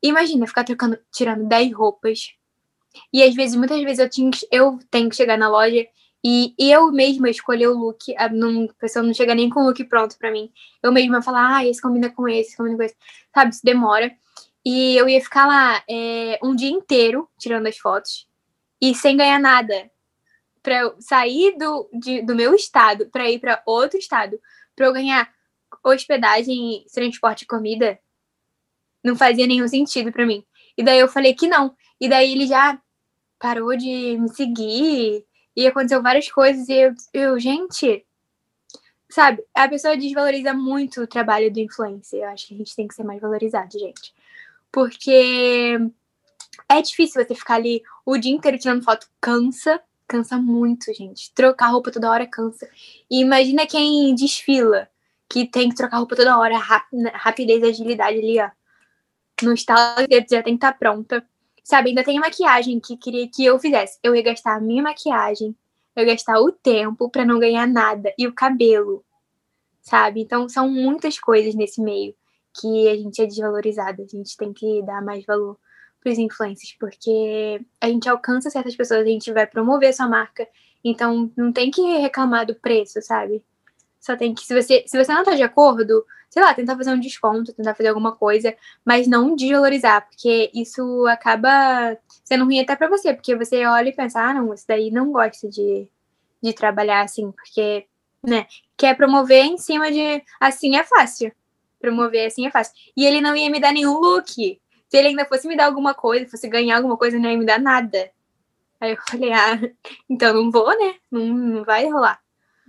Imagina, 0.03 0.47
ficar 0.47 0.65
trocando, 0.65 0.99
tirando 1.11 1.47
10 1.49 1.73
roupas. 1.75 2.35
E 3.13 3.23
às 3.23 3.35
vezes, 3.35 3.57
muitas 3.57 3.81
vezes 3.83 3.99
eu, 3.99 4.09
tinha, 4.09 4.31
eu 4.51 4.79
tenho 4.91 5.09
que 5.09 5.17
chegar 5.17 5.39
na 5.39 5.49
loja 5.49 5.87
e, 6.29 6.55
eu 6.59 6.91
mesma 6.91 7.31
escolher 7.31 7.69
o 7.69 7.79
look. 7.79 8.13
A, 8.17 8.29
não, 8.29 8.65
a 8.65 8.75
pessoa 8.75 9.05
não 9.05 9.15
chega 9.15 9.33
nem 9.33 9.49
com 9.49 9.61
o 9.61 9.67
look 9.67 9.85
pronto 9.85 10.19
pra 10.19 10.33
mim. 10.33 10.51
Eu 10.83 10.91
mesma 10.91 11.23
falar, 11.23 11.59
ah, 11.59 11.65
esse 11.65 11.81
combina 11.81 12.11
com 12.11 12.27
esse, 12.27 12.49
esse 12.49 12.57
combina 12.57 12.77
com 12.77 12.83
esse. 12.83 12.97
Sabe, 13.33 13.53
isso 13.53 13.61
demora. 13.63 14.13
E 14.65 14.97
eu 14.97 15.09
ia 15.09 15.21
ficar 15.21 15.47
lá 15.47 15.85
é, 15.89 16.37
um 16.43 16.57
dia 16.57 16.71
inteiro 16.71 17.29
tirando 17.39 17.69
as 17.69 17.79
fotos 17.79 18.29
e 18.83 18.93
sem 18.93 19.17
ganhar 19.17 19.39
nada 19.39 19.89
para 20.61 20.81
eu 20.81 20.97
sair 20.99 21.57
do, 21.57 21.89
de, 21.93 22.23
do 22.23 22.35
meu 22.35 22.53
estado 22.53 23.09
para 23.09 23.31
ir 23.31 23.39
para 23.39 23.63
outro 23.65 23.97
estado, 23.97 24.37
para 24.75 24.87
eu 24.87 24.93
ganhar 24.93 25.33
hospedagem, 25.85 26.85
transporte 26.93 27.43
e 27.43 27.47
comida, 27.47 28.01
não 29.05 29.15
fazia 29.15 29.47
nenhum 29.47 29.69
sentido 29.69 30.11
para 30.11 30.27
mim. 30.27 30.45
E 30.77 30.83
daí 30.83 30.99
eu 30.99 31.07
falei 31.07 31.35
que 31.35 31.47
não. 31.47 31.77
E 32.01 32.09
daí 32.09 32.33
ele 32.33 32.49
já 32.49 32.81
parou 33.39 33.77
de 33.77 34.19
me 34.19 34.29
seguir 34.31 35.25
e 35.57 35.67
aconteceu 35.67 36.03
várias 36.03 36.31
coisas 36.31 36.69
e 36.69 36.75
eu, 36.75 36.95
eu 37.13 37.41
gente, 37.41 38.05
sabe, 39.09 39.43
a 39.55 39.69
pessoa 39.69 39.97
desvaloriza 39.97 40.53
muito 40.53 41.03
o 41.03 41.07
trabalho 41.07 41.53
do 41.53 41.61
influencer. 41.61 42.21
Eu 42.21 42.29
acho 42.29 42.49
que 42.49 42.55
a 42.55 42.59
gente 42.59 42.77
tem 42.77 42.87
que 42.87 42.95
ser 42.95 43.05
mais 43.05 43.21
valorizado, 43.21 43.79
gente. 43.79 44.15
Porque 44.71 45.79
é 46.69 46.83
difícil 46.83 47.25
você 47.25 47.35
ficar 47.35 47.55
ali 47.55 47.83
o 48.05 48.19
dia 48.19 48.33
inteiro 48.33 48.59
tirando 48.59 48.85
foto, 48.85 49.09
cansa, 49.21 49.81
Cansa 50.09 50.39
muito, 50.39 50.93
gente. 50.95 51.33
Trocar 51.35 51.69
roupa 51.69 51.91
toda 51.91 52.11
hora 52.11 52.27
cansa. 52.27 52.69
E 53.11 53.21
imagina 53.21 53.67
quem 53.67 54.15
desfila, 54.15 54.89
que 55.29 55.47
tem 55.47 55.69
que 55.69 55.75
trocar 55.75 55.99
roupa 55.99 56.15
toda 56.15 56.39
hora, 56.39 56.57
rapidez 57.15 57.63
agilidade 57.63 58.19
ali, 58.19 58.41
ó. 58.41 58.51
No 59.43 59.53
estalo 59.53 60.07
já 60.31 60.43
tem 60.43 60.43
que 60.43 60.51
estar 60.53 60.73
tá 60.73 60.79
pronta. 60.79 61.27
Sabe, 61.67 61.89
ainda 61.89 62.05
tem 62.05 62.21
maquiagem 62.21 62.79
que 62.79 62.97
queria 62.97 63.29
que 63.29 63.45
eu 63.45 63.59
fizesse. 63.59 63.99
Eu 64.01 64.15
ia 64.15 64.23
gastar 64.23 64.55
a 64.55 64.61
minha 64.61 64.85
maquiagem, 64.85 65.53
eu 65.97 66.05
ia 66.05 66.13
gastar 66.13 66.39
o 66.41 66.53
tempo 66.53 67.11
para 67.11 67.25
não 67.25 67.41
ganhar 67.41 67.67
nada. 67.67 68.15
E 68.17 68.25
o 68.25 68.33
cabelo, 68.33 69.05
sabe? 69.83 70.21
Então 70.21 70.49
são 70.49 70.71
muitas 70.71 71.19
coisas 71.19 71.57
nesse 71.57 71.83
meio 71.83 72.15
que 72.55 72.89
a 72.89 72.95
gente 72.95 73.21
é 73.21 73.27
desvalorizada. 73.27 74.01
A 74.01 74.07
gente 74.07 74.37
tem 74.37 74.53
que 74.53 74.81
dar 74.83 75.03
mais 75.03 75.25
valor 75.27 75.59
pros 75.99 76.19
influencers, 76.19 76.77
porque 76.79 77.61
a 77.81 77.89
gente 77.89 78.09
alcança 78.09 78.49
certas 78.49 78.77
pessoas, 78.77 79.01
a 79.01 79.11
gente 79.11 79.33
vai 79.33 79.45
promover 79.45 79.93
sua 79.93 80.07
marca, 80.07 80.47
então 80.85 81.33
não 81.37 81.53
tem 81.53 81.73
que 81.73 81.83
reclamar 81.99 82.47
do 82.47 82.55
preço, 82.55 83.03
sabe? 83.03 83.43
Só 84.07 84.17
tem 84.17 84.33
que, 84.33 84.47
se 84.47 84.55
você, 84.55 84.85
se 84.87 84.97
você 84.97 85.13
não 85.13 85.25
tá 85.25 85.35
de 85.35 85.43
acordo, 85.43 86.07
sei 86.31 86.41
lá, 86.41 86.55
tentar 86.55 86.77
fazer 86.77 86.93
um 86.93 87.01
desconto, 87.01 87.53
tentar 87.53 87.75
fazer 87.75 87.89
alguma 87.89 88.13
coisa, 88.13 88.55
mas 88.85 89.09
não 89.09 89.35
desvalorizar, 89.35 90.07
porque 90.07 90.49
isso 90.55 91.05
acaba 91.09 91.99
sendo 92.25 92.45
ruim 92.45 92.61
até 92.61 92.77
para 92.77 92.89
você, 92.89 93.13
porque 93.13 93.35
você 93.35 93.67
olha 93.67 93.89
e 93.89 93.93
pensa, 93.93 94.21
ah, 94.21 94.33
não, 94.33 94.55
esse 94.55 94.65
daí 94.65 94.93
não 94.93 95.11
gosta 95.11 95.49
de, 95.49 95.89
de 96.41 96.53
trabalhar 96.53 97.01
assim, 97.01 97.33
porque, 97.33 97.87
né, 98.25 98.47
quer 98.77 98.97
promover 98.97 99.45
em 99.45 99.59
cima 99.59 99.91
de 99.91 100.23
assim 100.41 100.77
é 100.77 100.85
fácil. 100.85 101.33
Promover 101.81 102.29
assim 102.29 102.47
é 102.47 102.51
fácil. 102.53 102.75
E 102.97 103.05
ele 103.05 103.21
não 103.21 103.35
ia 103.35 103.51
me 103.51 103.59
dar 103.59 103.73
nenhum 103.73 103.99
look 103.99 104.61
se 104.89 104.97
ele 104.97 105.09
ainda 105.09 105.25
fosse 105.25 105.49
me 105.49 105.57
dar 105.57 105.67
alguma 105.67 105.95
coisa, 105.95 106.31
fosse 106.31 106.49
ganhar 106.49 106.77
alguma 106.77 106.97
coisa, 106.97 107.19
não 107.19 107.29
ia 107.29 107.37
me 107.37 107.45
dar 107.45 107.59
nada. 107.59 108.09
Aí 108.81 108.93
eu 108.93 108.97
falei, 109.11 109.33
ah, 109.33 109.59
então 110.09 110.33
não 110.33 110.49
vou, 110.49 110.69
né? 110.79 110.95
Não, 111.11 111.25
não 111.27 111.65
vai 111.65 111.91
rolar. 111.91 112.21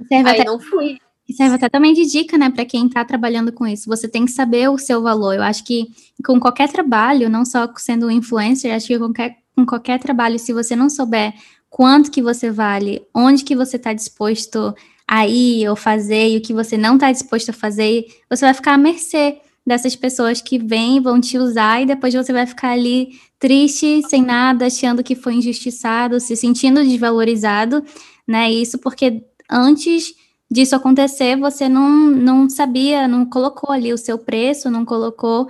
Serve 0.07 0.29
Aí 0.29 0.39
até, 0.41 0.43
não 0.43 0.59
fui. 0.59 0.99
Serve 1.31 1.55
até 1.55 1.69
também 1.69 1.93
de 1.93 2.05
dica, 2.05 2.37
né, 2.37 2.49
para 2.49 2.65
quem 2.65 2.87
está 2.87 3.03
trabalhando 3.03 3.51
com 3.51 3.67
isso. 3.67 3.89
Você 3.89 4.07
tem 4.07 4.25
que 4.25 4.31
saber 4.31 4.69
o 4.69 4.77
seu 4.77 5.01
valor. 5.01 5.33
Eu 5.33 5.43
acho 5.43 5.63
que 5.63 5.87
com 6.25 6.39
qualquer 6.39 6.71
trabalho, 6.71 7.29
não 7.29 7.43
só 7.43 7.71
sendo 7.75 8.09
influencer, 8.09 8.73
acho 8.73 8.87
que 8.87 8.97
com 8.97 9.05
qualquer, 9.05 9.37
com 9.55 9.65
qualquer 9.65 9.99
trabalho, 9.99 10.39
se 10.39 10.53
você 10.53 10.75
não 10.75 10.89
souber 10.89 11.33
quanto 11.69 12.09
que 12.11 12.21
você 12.21 12.49
vale, 12.49 13.05
onde 13.13 13.43
que 13.43 13.55
você 13.55 13.75
está 13.75 13.93
disposto 13.93 14.73
a 15.07 15.27
ir 15.27 15.69
ou 15.69 15.75
fazer 15.75 16.29
e 16.29 16.37
o 16.37 16.41
que 16.41 16.53
você 16.53 16.77
não 16.77 16.95
está 16.95 17.11
disposto 17.11 17.49
a 17.49 17.53
fazer, 17.53 18.05
você 18.29 18.45
vai 18.45 18.53
ficar 18.53 18.73
à 18.73 18.77
mercê 18.77 19.37
dessas 19.65 19.95
pessoas 19.95 20.41
que 20.41 20.57
vêm, 20.57 21.01
vão 21.01 21.19
te 21.19 21.37
usar 21.37 21.81
e 21.81 21.85
depois 21.85 22.13
você 22.13 22.31
vai 22.31 22.45
ficar 22.45 22.69
ali 22.69 23.19
triste, 23.37 24.01
sem 24.07 24.23
nada, 24.23 24.65
achando 24.65 25.03
que 25.03 25.13
foi 25.13 25.35
injustiçado, 25.35 26.19
se 26.19 26.35
sentindo 26.37 26.83
desvalorizado, 26.83 27.83
né? 28.25 28.49
Isso 28.49 28.77
porque 28.77 29.23
antes 29.49 30.13
disso 30.49 30.75
acontecer, 30.75 31.37
você 31.37 31.67
não, 31.67 31.89
não 31.89 32.49
sabia, 32.49 33.07
não 33.07 33.25
colocou 33.25 33.71
ali 33.71 33.93
o 33.93 33.97
seu 33.97 34.17
preço, 34.17 34.71
não 34.71 34.85
colocou, 34.85 35.47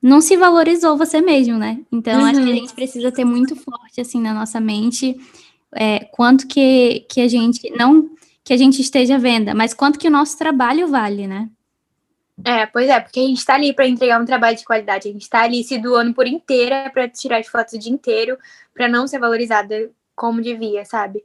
não 0.00 0.20
se 0.20 0.36
valorizou 0.36 0.96
você 0.96 1.20
mesmo, 1.20 1.58
né? 1.58 1.80
Então, 1.92 2.20
uhum. 2.20 2.26
acho 2.26 2.40
que 2.40 2.46
a 2.46 2.52
uhum. 2.52 2.54
gente 2.54 2.74
precisa 2.74 3.12
ter 3.12 3.24
muito 3.24 3.54
forte, 3.56 4.00
assim, 4.00 4.20
na 4.20 4.32
nossa 4.32 4.60
mente, 4.60 5.16
é, 5.74 6.00
quanto 6.12 6.46
que, 6.46 7.06
que 7.08 7.20
a 7.20 7.28
gente, 7.28 7.70
não 7.76 8.10
que 8.42 8.54
a 8.54 8.56
gente 8.56 8.80
esteja 8.80 9.18
venda, 9.18 9.54
mas 9.54 9.74
quanto 9.74 9.98
que 9.98 10.08
o 10.08 10.10
nosso 10.10 10.38
trabalho 10.38 10.88
vale, 10.88 11.26
né? 11.26 11.50
É, 12.44 12.64
pois 12.66 12.88
é, 12.88 12.98
porque 12.98 13.20
a 13.20 13.26
gente 13.26 13.44
tá 13.44 13.54
ali 13.54 13.74
para 13.74 13.86
entregar 13.86 14.20
um 14.20 14.24
trabalho 14.24 14.56
de 14.56 14.64
qualidade, 14.64 15.08
a 15.08 15.12
gente 15.12 15.28
tá 15.28 15.42
ali 15.42 15.62
se 15.62 15.76
doando 15.76 16.14
por 16.14 16.26
inteira 16.26 16.88
para 16.90 17.08
tirar 17.08 17.38
as 17.38 17.48
fotos 17.48 17.74
o 17.74 17.78
dia 17.78 17.92
inteiro, 17.92 18.38
para 18.72 18.88
não 18.88 19.06
ser 19.06 19.18
valorizada 19.18 19.90
como 20.14 20.40
devia, 20.40 20.84
sabe? 20.84 21.22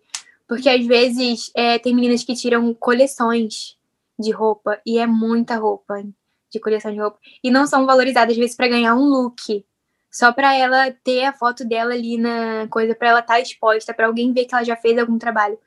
Porque 0.53 0.69
às 0.69 0.85
vezes 0.85 1.51
é, 1.55 1.79
tem 1.79 1.95
meninas 1.95 2.23
que 2.23 2.35
tiram 2.35 2.71
coleções 2.75 3.75
de 4.19 4.29
roupa 4.29 4.79
e 4.85 4.99
é 4.99 5.07
muita 5.07 5.55
roupa 5.55 6.03
de 6.51 6.59
coleção 6.59 6.93
de 6.93 6.99
roupa 6.99 7.17
e 7.43 7.49
não 7.49 7.65
são 7.65 7.87
valorizadas 7.87 8.33
às 8.33 8.37
vezes 8.37 8.55
para 8.55 8.67
ganhar 8.67 8.93
um 8.93 9.03
look, 9.03 9.65
só 10.11 10.31
para 10.31 10.55
ela 10.55 10.91
ter 11.03 11.23
a 11.25 11.33
foto 11.33 11.65
dela 11.65 11.95
ali 11.95 12.19
na 12.19 12.67
coisa, 12.69 12.93
para 12.93 13.09
ela 13.09 13.19
estar 13.21 13.33
tá 13.33 13.39
exposta, 13.39 13.95
para 13.95 14.05
alguém 14.05 14.31
ver 14.31 14.45
que 14.45 14.53
ela 14.53 14.63
já 14.63 14.75
fez 14.75 14.95
algum 14.99 15.17
trabalho. 15.17 15.57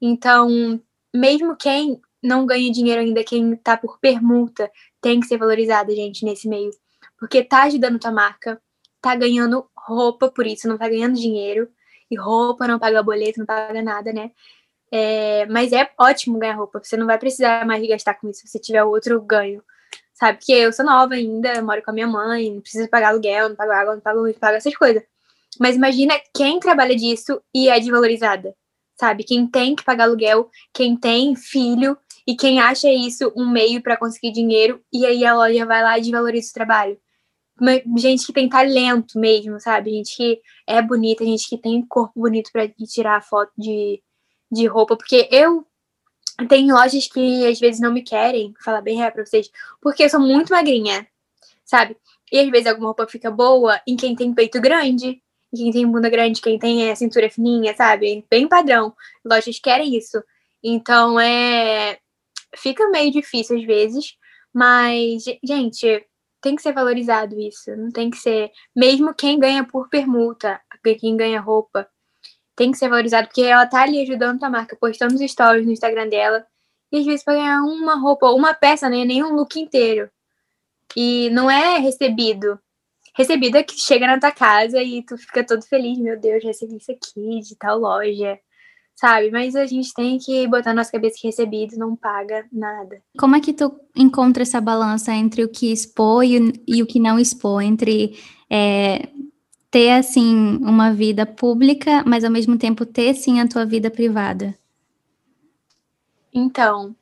Então, 0.00 0.80
mesmo 1.12 1.56
quem 1.56 2.00
não 2.22 2.46
ganha 2.46 2.70
dinheiro 2.70 3.00
ainda, 3.00 3.24
quem 3.24 3.56
tá 3.56 3.76
por 3.76 3.98
permuta, 3.98 4.70
tem 5.00 5.18
que 5.18 5.26
ser 5.26 5.38
valorizada, 5.38 5.92
gente, 5.92 6.24
nesse 6.24 6.48
meio. 6.48 6.70
Porque 7.18 7.42
tá 7.42 7.64
ajudando 7.64 7.98
tua 7.98 8.12
marca, 8.12 8.62
tá 9.00 9.16
ganhando 9.16 9.66
roupa 9.76 10.30
por 10.30 10.46
isso, 10.46 10.68
não 10.68 10.78
tá 10.78 10.88
ganhando 10.88 11.16
dinheiro. 11.16 11.68
E 12.10 12.16
roupa 12.16 12.68
não 12.68 12.78
paga 12.78 13.02
boleto, 13.02 13.40
não 13.40 13.46
paga 13.46 13.82
nada, 13.82 14.12
né? 14.12 14.30
É, 14.92 15.46
mas 15.46 15.72
é 15.72 15.90
ótimo 15.98 16.38
ganhar 16.38 16.54
roupa. 16.54 16.80
Você 16.82 16.96
não 16.96 17.06
vai 17.06 17.18
precisar 17.18 17.66
mais 17.66 17.86
gastar 17.88 18.14
com 18.14 18.28
isso 18.30 18.40
se 18.42 18.48
você 18.48 18.58
tiver 18.58 18.84
outro 18.84 19.20
ganho. 19.20 19.62
Sabe? 20.14 20.38
Porque 20.38 20.52
eu 20.52 20.72
sou 20.72 20.84
nova 20.84 21.14
ainda, 21.14 21.60
moro 21.62 21.82
com 21.82 21.90
a 21.90 21.94
minha 21.94 22.06
mãe, 22.06 22.52
não 22.52 22.60
preciso 22.60 22.88
pagar 22.88 23.08
aluguel, 23.08 23.50
não 23.50 23.56
pago 23.56 23.72
água, 23.72 23.94
não 23.94 24.00
pago 24.00 24.20
luz, 24.20 24.34
não 24.34 24.40
pago 24.40 24.56
essas 24.56 24.74
coisas. 24.74 25.02
Mas 25.60 25.76
imagina 25.76 26.14
quem 26.34 26.60
trabalha 26.60 26.96
disso 26.96 27.42
e 27.54 27.68
é 27.68 27.78
desvalorizada. 27.78 28.54
Sabe? 28.98 29.24
Quem 29.24 29.46
tem 29.46 29.76
que 29.76 29.84
pagar 29.84 30.04
aluguel, 30.04 30.50
quem 30.72 30.96
tem 30.96 31.36
filho 31.36 31.98
e 32.26 32.34
quem 32.34 32.60
acha 32.60 32.90
isso 32.90 33.32
um 33.36 33.48
meio 33.48 33.82
para 33.82 33.96
conseguir 33.96 34.32
dinheiro, 34.32 34.82
e 34.92 35.06
aí 35.06 35.24
a 35.24 35.34
loja 35.34 35.64
vai 35.64 35.82
lá 35.82 35.96
e 35.96 36.00
desvaloriza 36.00 36.50
o 36.50 36.54
trabalho. 36.54 36.98
Gente 37.96 38.26
que 38.26 38.32
tem 38.32 38.48
talento 38.48 39.18
mesmo, 39.18 39.58
sabe? 39.60 39.90
Gente 39.90 40.16
que 40.16 40.40
é 40.66 40.82
bonita, 40.82 41.24
gente 41.24 41.48
que 41.48 41.56
tem 41.56 41.84
corpo 41.86 42.20
bonito 42.20 42.50
para 42.52 42.68
tirar 42.68 43.22
foto 43.22 43.52
de, 43.56 44.02
de 44.50 44.66
roupa. 44.66 44.96
Porque 44.96 45.28
eu 45.30 45.66
tenho 46.48 46.74
lojas 46.74 47.08
que 47.08 47.46
às 47.46 47.58
vezes 47.58 47.80
não 47.80 47.92
me 47.92 48.02
querem, 48.02 48.52
falar 48.62 48.82
bem 48.82 48.98
real 48.98 49.12
pra 49.12 49.24
vocês, 49.24 49.50
porque 49.80 50.04
eu 50.04 50.10
sou 50.10 50.20
muito 50.20 50.52
magrinha, 50.52 51.06
sabe? 51.64 51.96
E 52.30 52.38
às 52.38 52.50
vezes 52.50 52.66
alguma 52.66 52.88
roupa 52.88 53.06
fica 53.06 53.30
boa 53.30 53.80
em 53.86 53.96
quem 53.96 54.14
tem 54.14 54.34
peito 54.34 54.60
grande, 54.60 55.22
em 55.52 55.56
quem 55.56 55.72
tem 55.72 55.90
bunda 55.90 56.10
grande, 56.10 56.42
quem 56.42 56.58
tem 56.58 56.90
a 56.90 56.96
cintura 56.96 57.30
fininha, 57.30 57.74
sabe? 57.74 58.26
Bem 58.30 58.48
padrão. 58.48 58.94
Lojas 59.24 59.58
querem 59.58 59.96
isso. 59.96 60.22
Então 60.62 61.18
é 61.18 61.98
fica 62.56 62.88
meio 62.90 63.10
difícil 63.12 63.56
às 63.58 63.64
vezes, 63.64 64.16
mas, 64.52 65.24
gente, 65.44 66.04
tem 66.40 66.56
que 66.56 66.62
ser 66.62 66.72
valorizado 66.72 67.38
isso. 67.40 67.74
Não 67.76 67.90
tem 67.90 68.10
que 68.10 68.16
ser. 68.16 68.50
Mesmo 68.74 69.14
quem 69.14 69.38
ganha 69.38 69.64
por 69.64 69.88
permuta, 69.88 70.60
quem 71.00 71.16
ganha 71.16 71.40
roupa, 71.40 71.88
tem 72.54 72.70
que 72.72 72.78
ser 72.78 72.88
valorizado, 72.88 73.28
porque 73.28 73.42
ela 73.42 73.66
tá 73.66 73.82
ali 73.82 74.02
ajudando 74.02 74.42
a 74.42 74.50
marca, 74.50 74.76
postando 74.80 75.14
os 75.14 75.30
stories 75.30 75.66
no 75.66 75.72
Instagram 75.72 76.08
dela. 76.08 76.46
E 76.92 76.98
às 76.98 77.06
vezes 77.06 77.24
para 77.24 77.34
ganhar 77.34 77.62
uma 77.62 77.96
roupa, 77.96 78.30
uma 78.30 78.54
peça, 78.54 78.88
né? 78.88 79.04
Nem 79.04 79.22
um 79.22 79.34
look 79.34 79.58
inteiro. 79.60 80.10
E 80.96 81.30
não 81.30 81.50
é 81.50 81.78
recebido. 81.78 82.58
Recebido 83.16 83.56
é 83.56 83.62
que 83.62 83.78
chega 83.78 84.06
na 84.06 84.20
tua 84.20 84.32
casa 84.32 84.82
e 84.82 85.02
tu 85.02 85.16
fica 85.18 85.44
todo 85.44 85.64
feliz, 85.64 85.98
meu 85.98 86.18
Deus, 86.18 86.44
recebi 86.44 86.76
isso 86.76 86.92
aqui 86.92 87.40
de 87.40 87.56
tal 87.56 87.78
loja 87.78 88.38
sabe? 88.96 89.30
Mas 89.30 89.54
a 89.54 89.66
gente 89.66 89.92
tem 89.94 90.18
que 90.18 90.48
botar 90.48 90.70
na 90.70 90.80
nossa 90.80 90.90
cabeça 90.90 91.16
que 91.20 91.28
recebido 91.28 91.76
não 91.76 91.94
paga 91.94 92.46
nada. 92.50 93.00
Como 93.18 93.36
é 93.36 93.40
que 93.40 93.52
tu 93.52 93.72
encontra 93.94 94.42
essa 94.42 94.60
balança 94.60 95.12
entre 95.12 95.44
o 95.44 95.48
que 95.48 95.70
expor 95.70 96.24
e, 96.24 96.52
e 96.66 96.82
o 96.82 96.86
que 96.86 96.98
não 96.98 97.18
expor? 97.18 97.62
Entre 97.62 98.18
é, 98.50 99.08
ter, 99.70 99.90
assim, 99.90 100.56
uma 100.62 100.92
vida 100.92 101.26
pública, 101.26 102.02
mas 102.06 102.24
ao 102.24 102.30
mesmo 102.30 102.56
tempo 102.56 102.86
ter, 102.86 103.14
sim, 103.14 103.38
a 103.38 103.46
tua 103.46 103.66
vida 103.66 103.90
privada? 103.90 104.54
Então, 106.32 106.94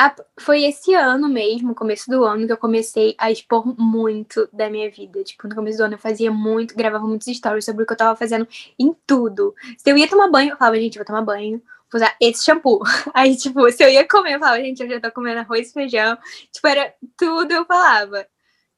a, 0.00 0.16
foi 0.38 0.64
esse 0.64 0.94
ano 0.94 1.28
mesmo, 1.28 1.74
começo 1.74 2.10
do 2.10 2.24
ano, 2.24 2.46
que 2.46 2.52
eu 2.52 2.56
comecei 2.56 3.14
a 3.18 3.30
expor 3.30 3.78
muito 3.78 4.48
da 4.50 4.70
minha 4.70 4.90
vida. 4.90 5.22
Tipo, 5.22 5.46
no 5.46 5.54
começo 5.54 5.76
do 5.76 5.84
ano 5.84 5.94
eu 5.94 5.98
fazia 5.98 6.30
muito, 6.30 6.74
gravava 6.74 7.06
muitos 7.06 7.26
stories 7.36 7.66
sobre 7.66 7.82
o 7.82 7.86
que 7.86 7.92
eu 7.92 7.96
tava 7.98 8.16
fazendo 8.16 8.48
em 8.78 8.94
tudo. 9.06 9.54
Se 9.76 9.90
eu 9.90 9.98
ia 9.98 10.08
tomar 10.08 10.30
banho, 10.30 10.52
eu 10.52 10.56
falava, 10.56 10.80
gente, 10.80 10.96
vou 10.96 11.04
tomar 11.04 11.20
banho, 11.20 11.62
vou 11.92 12.00
usar 12.00 12.16
esse 12.18 12.42
shampoo. 12.42 12.80
Aí, 13.12 13.36
tipo, 13.36 13.70
se 13.70 13.84
eu 13.84 13.90
ia 13.90 14.08
comer, 14.08 14.36
eu 14.36 14.40
falava, 14.40 14.62
gente, 14.62 14.82
eu 14.82 14.88
já 14.88 15.00
tô 15.00 15.12
comendo 15.12 15.40
arroz 15.40 15.68
e 15.68 15.72
feijão. 15.74 16.16
Tipo, 16.50 16.66
era 16.66 16.94
tudo 17.18 17.52
eu 17.52 17.66
falava. 17.66 18.26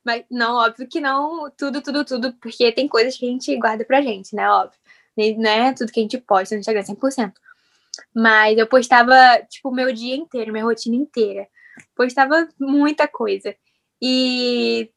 Mas 0.04 0.24
não, 0.28 0.56
óbvio 0.56 0.88
que 0.88 1.00
não, 1.00 1.48
tudo, 1.56 1.80
tudo, 1.80 2.04
tudo, 2.04 2.32
porque 2.40 2.72
tem 2.72 2.88
coisas 2.88 3.16
que 3.16 3.24
a 3.24 3.30
gente 3.30 3.56
guarda 3.58 3.84
pra 3.84 4.02
gente, 4.02 4.34
né? 4.34 4.50
Óbvio. 4.50 4.78
Não 5.38 5.50
é 5.50 5.72
tudo 5.72 5.92
que 5.92 6.00
a 6.00 6.02
gente 6.02 6.18
posta 6.18 6.56
no 6.56 6.60
Instagram 6.60 6.82
100%. 6.82 7.32
Mas 8.14 8.58
eu 8.58 8.66
postava, 8.66 9.14
tipo, 9.48 9.70
meu 9.70 9.92
dia 9.92 10.16
inteiro, 10.16 10.52
minha 10.52 10.64
rotina 10.64 10.96
inteira. 10.96 11.46
Postava 11.94 12.48
muita 12.58 13.08
coisa. 13.08 13.54
E 14.00 14.90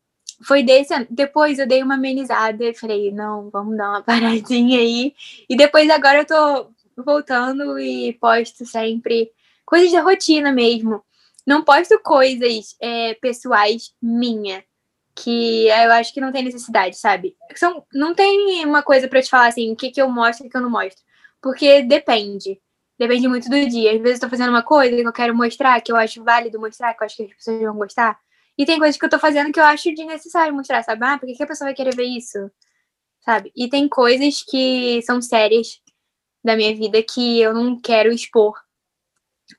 foi 0.44 0.64
desse 0.64 0.94
ano. 0.94 1.08
Depois 1.10 1.60
eu 1.60 1.68
dei 1.68 1.84
uma 1.84 1.96
amenizada 1.96 2.64
e 2.66 2.74
falei, 2.74 3.12
não, 3.12 3.50
vamos 3.50 3.78
dar 3.78 3.90
uma 3.90 4.02
paradinha 4.04 4.80
aí. 4.80 5.14
E 5.50 5.56
depois 5.56 5.90
agora 5.90 6.20
eu 6.20 6.26
tô 6.26 6.72
voltando 7.04 7.78
e 7.80 8.14
posto 8.14 8.66
sempre 8.66 9.32
coisas 9.66 9.92
da 9.92 10.02
rotina 10.02 10.52
mesmo. 10.52 11.04
Não 11.46 11.64
posto 11.64 12.00
coisas 12.00 12.76
é, 12.82 13.14
pessoais 13.16 13.94
minha, 14.02 14.64
que 15.16 15.68
eu 15.68 15.92
acho 15.92 16.14
que 16.14 16.20
não 16.20 16.32
tem 16.32 16.44
necessidade, 16.44 16.98
sabe? 16.98 17.36
São, 17.56 17.86
não 17.94 18.16
tem 18.16 18.66
uma 18.66 18.82
coisa 18.82 19.08
para 19.08 19.22
te 19.22 19.30
falar 19.30 19.48
assim, 19.48 19.72
o 19.72 19.76
que, 19.76 19.92
que 19.92 20.02
eu 20.02 20.10
mostro 20.10 20.46
e 20.46 20.48
o 20.48 20.52
que 20.52 20.58
eu 20.58 20.62
não 20.62 20.70
mostro. 20.70 21.04
Porque 21.42 21.84
depende. 21.84 22.60
Depende 22.98 23.28
muito 23.28 23.50
do 23.50 23.68
dia. 23.68 23.94
Às 23.94 24.02
vezes 24.02 24.22
eu 24.22 24.28
tô 24.28 24.30
fazendo 24.30 24.50
uma 24.50 24.64
coisa 24.64 24.96
que 24.96 25.08
eu 25.08 25.14
quero 25.14 25.36
mostrar, 25.36 25.82
que 25.82 25.92
eu 25.92 25.96
acho 25.98 26.24
válido 26.24 26.60
mostrar, 26.60 26.94
que 26.94 27.04
eu 27.04 27.06
acho 27.06 27.18
que 27.18 27.24
as 27.24 27.34
pessoas 27.34 27.62
vão 27.62 27.76
gostar. 27.76 28.20
E 28.58 28.66
tem 28.66 28.80
coisas 28.80 28.98
que 28.98 29.06
eu 29.06 29.10
tô 29.10 29.20
fazendo 29.20 29.52
que 29.52 29.60
eu 29.60 29.66
acho 29.66 29.94
desnecessário 29.94 30.54
mostrar, 30.54 30.82
sabe? 30.84 31.06
Ah, 31.06 31.18
por 31.18 31.26
que, 31.28 31.36
que 31.36 31.44
a 31.44 31.48
pessoa 31.48 31.68
vai 31.68 31.76
querer 31.76 31.94
ver 31.96 32.06
isso? 32.06 32.50
Sabe? 33.22 33.52
E 33.56 33.70
tem 33.70 33.90
coisas 33.90 34.44
que 34.44 35.02
são 35.04 35.22
sérias 35.22 35.82
da 36.44 36.56
minha 36.56 36.74
vida 36.76 37.04
que 37.04 37.42
eu 37.42 37.54
não 37.54 37.80
quero 37.80 38.14
expor. 38.14 38.54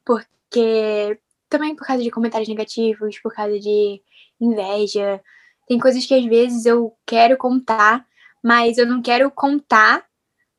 Porque 0.05 1.19
também 1.49 1.75
por 1.75 1.87
causa 1.87 2.03
de 2.03 2.11
comentários 2.11 2.49
negativos, 2.49 3.19
por 3.19 3.35
causa 3.35 3.59
de 3.59 4.03
inveja. 4.41 5.21
Tem 5.69 5.79
coisas 5.79 6.07
que 6.07 6.15
às 6.15 6.25
vezes 6.25 6.65
eu 6.65 6.97
quero 7.05 7.37
contar, 7.37 8.07
mas 8.43 8.79
eu 8.79 8.87
não 8.87 9.03
quero 9.03 9.31
contar 9.31 10.06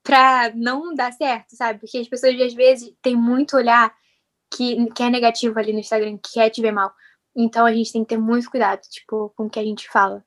pra 0.07 0.53
não 0.55 0.95
dar 0.95 1.11
certo, 1.11 1.53
sabe? 1.53 1.81
Porque 1.81 1.97
as 1.97 2.07
pessoas 2.07 2.39
às 2.39 2.53
vezes 2.53 2.93
têm 3.01 3.13
muito 3.13 3.57
olhar 3.57 3.93
que, 4.49 4.89
que 4.91 5.03
é 5.03 5.09
negativo 5.09 5.59
ali 5.59 5.73
no 5.73 5.79
Instagram, 5.79 6.17
que 6.17 6.35
quer 6.35 6.49
te 6.49 6.61
ver 6.61 6.71
mal. 6.71 6.93
Então 7.35 7.65
a 7.65 7.73
gente 7.73 7.91
tem 7.91 8.03
que 8.05 8.09
ter 8.09 8.17
muito 8.17 8.49
cuidado, 8.49 8.79
tipo, 8.89 9.33
com 9.35 9.47
o 9.47 9.49
que 9.49 9.59
a 9.59 9.63
gente 9.63 9.89
fala. 9.89 10.23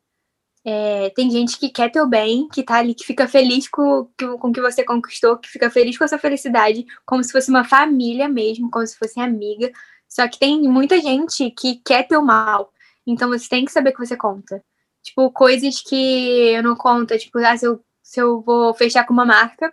É, 0.63 1.09
tem 1.17 1.31
gente 1.31 1.59
que 1.59 1.71
quer 1.71 1.91
teu 1.91 2.07
bem, 2.07 2.47
que 2.49 2.63
tá 2.63 2.77
ali, 2.77 2.95
que 2.95 3.07
fica 3.07 3.27
feliz 3.27 3.69
com, 3.71 4.07
com 4.39 4.49
o 4.49 4.53
que 4.53 4.61
você 4.61 4.85
conquistou, 4.85 5.39
que 5.39 5.49
fica 5.49 5.71
feliz 5.71 5.97
com 5.97 6.05
a 6.05 6.09
sua 6.09 6.19
felicidade, 6.19 6.85
como 7.07 7.25
se 7.25 7.33
fosse 7.33 7.49
uma 7.49 7.65
família 7.65 8.29
mesmo, 8.29 8.71
como 8.71 8.87
se 8.87 8.99
fosse 8.99 9.19
amiga. 9.19 9.73
Só 10.07 10.29
que 10.29 10.39
tem 10.39 10.61
muita 10.69 11.01
gente 11.01 11.51
que 11.53 11.77
quer 11.77 12.07
teu 12.07 12.23
mal. 12.23 12.71
Então 13.07 13.31
você 13.31 13.49
tem 13.49 13.65
que 13.65 13.73
saber 13.73 13.93
que 13.93 13.99
você 13.99 14.15
conta. 14.15 14.63
Tipo, 15.03 15.31
coisas 15.31 15.81
que 15.81 16.51
eu 16.53 16.63
não 16.63 16.77
conto, 16.77 17.17
tipo, 17.17 17.39
ah, 17.39 17.57
se 17.57 17.67
eu 17.67 17.83
se 18.11 18.21
eu 18.21 18.41
vou 18.41 18.75
fechar 18.75 19.07
com 19.07 19.13
uma 19.13 19.25
marca 19.25 19.73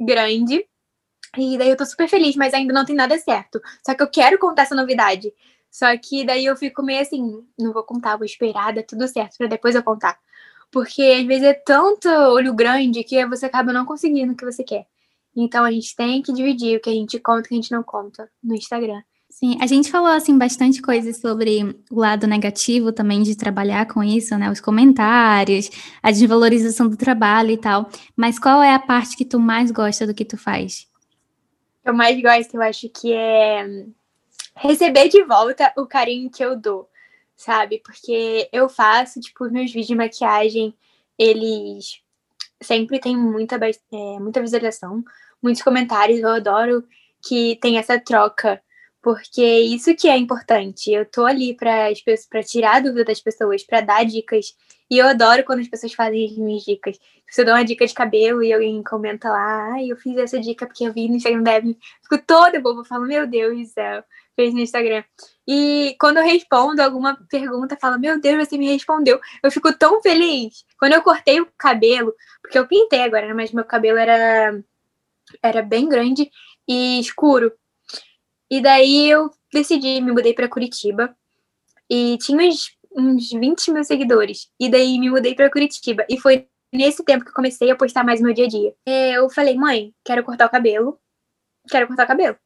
grande. 0.00 0.66
E 1.36 1.58
daí 1.58 1.68
eu 1.68 1.76
tô 1.76 1.84
super 1.84 2.08
feliz, 2.08 2.34
mas 2.34 2.54
ainda 2.54 2.72
não 2.72 2.86
tem 2.86 2.96
nada 2.96 3.18
certo. 3.18 3.60
Só 3.84 3.94
que 3.94 4.02
eu 4.02 4.08
quero 4.08 4.38
contar 4.38 4.62
essa 4.62 4.74
novidade. 4.74 5.30
Só 5.70 5.86
que 5.98 6.24
daí 6.24 6.46
eu 6.46 6.56
fico 6.56 6.82
meio 6.82 7.02
assim, 7.02 7.46
não 7.58 7.74
vou 7.74 7.84
contar, 7.84 8.16
vou 8.16 8.24
esperar, 8.24 8.72
dá 8.72 8.82
tudo 8.82 9.06
certo 9.06 9.36
para 9.36 9.46
depois 9.46 9.74
eu 9.74 9.82
contar. 9.82 10.18
Porque 10.72 11.02
às 11.02 11.26
vezes 11.26 11.44
é 11.44 11.52
tanto 11.52 12.08
olho 12.08 12.54
grande 12.54 13.04
que 13.04 13.26
você 13.26 13.44
acaba 13.44 13.74
não 13.74 13.84
conseguindo 13.84 14.32
o 14.32 14.36
que 14.36 14.46
você 14.46 14.64
quer. 14.64 14.86
Então 15.36 15.62
a 15.62 15.70
gente 15.70 15.94
tem 15.94 16.22
que 16.22 16.32
dividir 16.32 16.78
o 16.78 16.80
que 16.80 16.88
a 16.88 16.94
gente 16.94 17.18
conta 17.18 17.40
e 17.40 17.44
o 17.44 17.48
que 17.48 17.54
a 17.54 17.58
gente 17.58 17.72
não 17.72 17.82
conta 17.82 18.30
no 18.42 18.54
Instagram. 18.54 19.02
Sim, 19.38 19.58
a 19.60 19.66
gente 19.66 19.90
falou 19.90 20.08
assim 20.08 20.38
bastante 20.38 20.80
coisa 20.80 21.12
sobre 21.12 21.78
o 21.90 22.00
lado 22.00 22.26
negativo 22.26 22.90
também 22.90 23.22
de 23.22 23.36
trabalhar 23.36 23.86
com 23.86 24.02
isso, 24.02 24.34
né? 24.38 24.50
Os 24.50 24.62
comentários, 24.62 25.68
a 26.02 26.10
desvalorização 26.10 26.88
do 26.88 26.96
trabalho 26.96 27.50
e 27.50 27.58
tal. 27.58 27.86
Mas 28.16 28.38
qual 28.38 28.62
é 28.62 28.72
a 28.72 28.78
parte 28.78 29.14
que 29.14 29.26
tu 29.26 29.38
mais 29.38 29.70
gosta 29.70 30.06
do 30.06 30.14
que 30.14 30.24
tu 30.24 30.38
faz? 30.38 30.88
Eu 31.84 31.92
mais 31.92 32.18
gosto, 32.18 32.54
eu 32.54 32.62
acho 32.62 32.88
que 32.88 33.12
é 33.12 33.84
receber 34.54 35.10
de 35.10 35.22
volta 35.24 35.70
o 35.76 35.84
carinho 35.84 36.30
que 36.30 36.42
eu 36.42 36.56
dou, 36.56 36.88
sabe? 37.36 37.82
Porque 37.84 38.48
eu 38.50 38.70
faço, 38.70 39.20
tipo, 39.20 39.50
meus 39.50 39.66
vídeos 39.70 39.88
de 39.88 39.94
maquiagem, 39.94 40.74
eles 41.18 42.00
sempre 42.62 42.98
têm 42.98 43.14
muita, 43.14 43.56
é, 43.56 44.18
muita 44.18 44.40
visualização, 44.40 45.04
muitos 45.42 45.60
comentários, 45.60 46.20
eu 46.20 46.30
adoro 46.30 46.82
que 47.22 47.58
tem 47.60 47.76
essa 47.76 48.00
troca 48.00 48.62
porque 49.06 49.60
isso 49.60 49.94
que 49.94 50.08
é 50.08 50.16
importante. 50.16 50.90
Eu 50.90 51.06
tô 51.06 51.24
ali 51.24 51.54
para 51.54 52.42
tirar 52.42 52.78
a 52.78 52.80
dúvida 52.80 53.04
das 53.04 53.20
pessoas, 53.20 53.62
para 53.62 53.80
dar 53.80 54.04
dicas. 54.04 54.46
E 54.90 54.98
eu 54.98 55.06
adoro 55.06 55.44
quando 55.44 55.60
as 55.60 55.68
pessoas 55.68 55.94
fazem 55.94 56.24
as 56.24 56.36
minhas 56.36 56.64
dicas. 56.64 56.98
Se 57.30 57.40
eu 57.40 57.44
dou 57.44 57.54
uma 57.54 57.64
dica 57.64 57.86
de 57.86 57.94
cabelo 57.94 58.42
e 58.42 58.52
alguém 58.52 58.82
comenta 58.82 59.28
lá, 59.28 59.74
ai, 59.74 59.92
eu 59.92 59.96
fiz 59.96 60.16
essa 60.16 60.40
dica 60.40 60.66
porque 60.66 60.82
eu 60.82 60.92
vi 60.92 61.08
no 61.08 61.14
Instagram 61.14 61.44
da 61.44 61.54
Evelyn, 61.54 61.76
fico 62.02 62.18
toda 62.26 62.58
boba, 62.58 62.84
falo, 62.84 63.06
meu 63.06 63.28
Deus 63.28 63.56
do 63.56 63.66
céu, 63.66 64.02
fez 64.34 64.52
no 64.52 64.58
Instagram. 64.58 65.04
E 65.46 65.94
quando 66.00 66.16
eu 66.16 66.24
respondo 66.24 66.82
alguma 66.82 67.16
pergunta, 67.30 67.78
fala, 67.80 67.98
meu 67.98 68.20
Deus, 68.20 68.48
você 68.48 68.58
me 68.58 68.66
respondeu. 68.72 69.20
Eu 69.40 69.52
fico 69.52 69.72
tão 69.72 70.02
feliz. 70.02 70.64
Quando 70.80 70.94
eu 70.94 71.02
cortei 71.02 71.40
o 71.40 71.46
cabelo, 71.56 72.12
porque 72.42 72.58
eu 72.58 72.66
pintei 72.66 73.02
agora, 73.02 73.28
né, 73.28 73.34
mas 73.34 73.52
meu 73.52 73.64
cabelo 73.64 73.98
era, 73.98 74.60
era 75.40 75.62
bem 75.62 75.88
grande 75.88 76.28
e 76.66 76.98
escuro. 76.98 77.52
E 78.50 78.60
daí 78.60 79.08
eu 79.10 79.30
decidi, 79.52 80.00
me 80.00 80.12
mudei 80.12 80.34
para 80.34 80.48
Curitiba. 80.48 81.16
E 81.90 82.18
tinha 82.18 82.48
uns, 82.48 82.76
uns 82.94 83.30
20 83.30 83.72
mil 83.72 83.84
seguidores. 83.84 84.50
E 84.58 84.68
daí 84.70 84.98
me 84.98 85.10
mudei 85.10 85.34
para 85.34 85.50
Curitiba. 85.50 86.04
E 86.08 86.18
foi 86.18 86.48
nesse 86.72 87.04
tempo 87.04 87.24
que 87.24 87.30
eu 87.30 87.34
comecei 87.34 87.70
a 87.70 87.76
postar 87.76 88.04
mais 88.04 88.20
no 88.20 88.26
meu 88.26 88.34
dia 88.34 88.46
a 88.46 88.48
dia. 88.48 88.74
Eu 88.86 89.28
falei, 89.30 89.56
mãe, 89.56 89.94
quero 90.04 90.24
cortar 90.24 90.46
o 90.46 90.50
cabelo. 90.50 90.98
Quero 91.68 91.86
cortar 91.86 92.04
o 92.04 92.08
cabelo. 92.08 92.36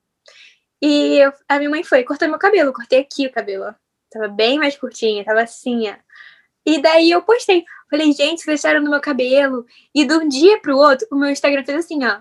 E 0.83 1.19
eu, 1.19 1.33
a 1.49 1.59
minha 1.59 1.71
mãe 1.71 1.85
foi, 1.85 2.05
cortou 2.05 2.29
meu 2.29 2.39
cabelo. 2.39 2.73
Cortei 2.73 3.01
aqui 3.01 3.27
o 3.27 3.33
cabelo. 3.33 3.75
Tava 4.11 4.29
bem 4.29 4.59
mais 4.59 4.77
curtinha, 4.77 5.25
tava 5.25 5.43
assim, 5.43 5.89
ó. 5.89 5.95
E 6.67 6.81
daí 6.81 7.11
eu 7.11 7.23
postei. 7.23 7.65
Falei, 7.91 8.13
gente, 8.13 8.43
vocês 8.43 8.61
deixaram 8.61 8.83
no 8.83 8.91
meu 8.91 9.01
cabelo. 9.01 9.67
E 9.95 10.05
de 10.05 10.15
um 10.15 10.29
dia 10.29 10.61
pro 10.61 10.77
outro, 10.77 11.07
o 11.11 11.17
meu 11.17 11.31
Instagram 11.31 11.65
fez 11.65 11.85
assim, 11.85 12.05
ó. 12.05 12.21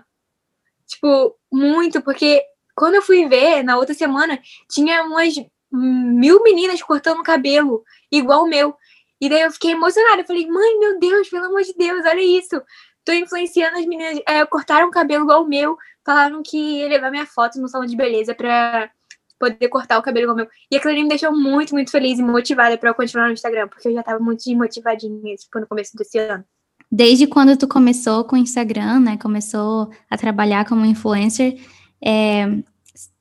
Tipo, 0.86 1.36
muito, 1.52 2.02
porque 2.02 2.42
quando 2.80 2.94
eu 2.94 3.02
fui 3.02 3.28
ver, 3.28 3.62
na 3.62 3.76
outra 3.76 3.94
semana, 3.94 4.40
tinha 4.70 5.04
umas 5.04 5.34
mil 5.70 6.42
meninas 6.42 6.82
cortando 6.82 7.22
cabelo, 7.22 7.84
igual 8.10 8.44
o 8.44 8.48
meu. 8.48 8.74
E 9.20 9.28
daí 9.28 9.42
eu 9.42 9.52
fiquei 9.52 9.72
emocionada. 9.72 10.22
Eu 10.22 10.26
falei, 10.26 10.46
mãe, 10.46 10.78
meu 10.78 10.98
Deus, 10.98 11.28
pelo 11.28 11.44
amor 11.44 11.60
de 11.60 11.74
Deus, 11.74 12.06
olha 12.06 12.22
isso. 12.22 12.58
Tô 13.04 13.12
influenciando 13.12 13.78
as 13.78 13.84
meninas. 13.84 14.18
É, 14.26 14.46
cortaram 14.46 14.88
o 14.88 14.90
cabelo 14.90 15.24
igual 15.24 15.42
o 15.42 15.46
meu. 15.46 15.76
Falaram 16.06 16.42
que 16.42 16.56
ia 16.56 16.88
levar 16.88 17.10
minha 17.10 17.26
foto 17.26 17.60
no 17.60 17.68
salão 17.68 17.86
de 17.86 17.94
beleza 17.94 18.34
pra 18.34 18.90
poder 19.38 19.68
cortar 19.68 19.98
o 19.98 20.02
cabelo 20.02 20.24
igual 20.24 20.34
o 20.36 20.38
meu. 20.38 20.48
E 20.70 20.76
aquilo 20.76 20.92
ali 20.94 21.02
me 21.02 21.10
deixou 21.10 21.36
muito, 21.36 21.74
muito 21.74 21.90
feliz 21.90 22.18
e 22.18 22.22
motivada 22.22 22.78
pra 22.78 22.88
eu 22.88 22.94
continuar 22.94 23.26
no 23.26 23.34
Instagram, 23.34 23.68
porque 23.68 23.88
eu 23.88 23.92
já 23.92 24.02
tava 24.02 24.20
muito 24.20 24.42
desmotivadinha, 24.42 25.36
tipo, 25.36 25.60
no 25.60 25.66
começo 25.66 25.94
desse 25.98 26.18
ano. 26.18 26.42
Desde 26.90 27.26
quando 27.26 27.58
tu 27.58 27.68
começou 27.68 28.24
com 28.24 28.36
o 28.36 28.38
Instagram, 28.38 29.00
né? 29.00 29.18
Começou 29.18 29.90
a 30.08 30.16
trabalhar 30.16 30.66
como 30.66 30.86
influencer, 30.86 31.60
é, 32.02 32.46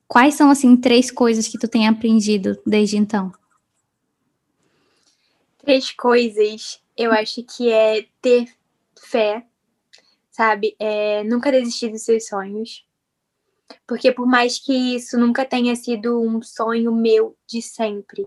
quais 0.10 0.34
são, 0.34 0.50
assim, 0.50 0.76
três 0.76 1.12
coisas 1.12 1.48
que 1.48 1.60
tu 1.60 1.68
tem 1.68 1.88
aprendido 1.88 2.60
desde 2.66 2.98
então? 2.98 3.32
Três 5.60 5.92
coisas, 5.92 6.82
eu 6.98 7.12
acho 7.12 7.44
que 7.44 7.72
é 7.72 8.08
ter 8.20 8.52
fé, 9.00 9.46
sabe? 10.32 10.76
É 10.80 11.24
nunca 11.24 11.52
desistir 11.52 11.90
dos 11.90 12.02
seus 12.02 12.28
sonhos. 12.28 12.84
Porque 13.88 14.12
por 14.12 14.26
mais 14.26 14.58
que 14.58 14.96
isso 14.96 15.18
nunca 15.18 15.46
tenha 15.46 15.76
sido 15.76 16.20
um 16.20 16.42
sonho 16.42 16.92
meu 16.92 17.38
de 17.48 17.62
sempre, 17.62 18.26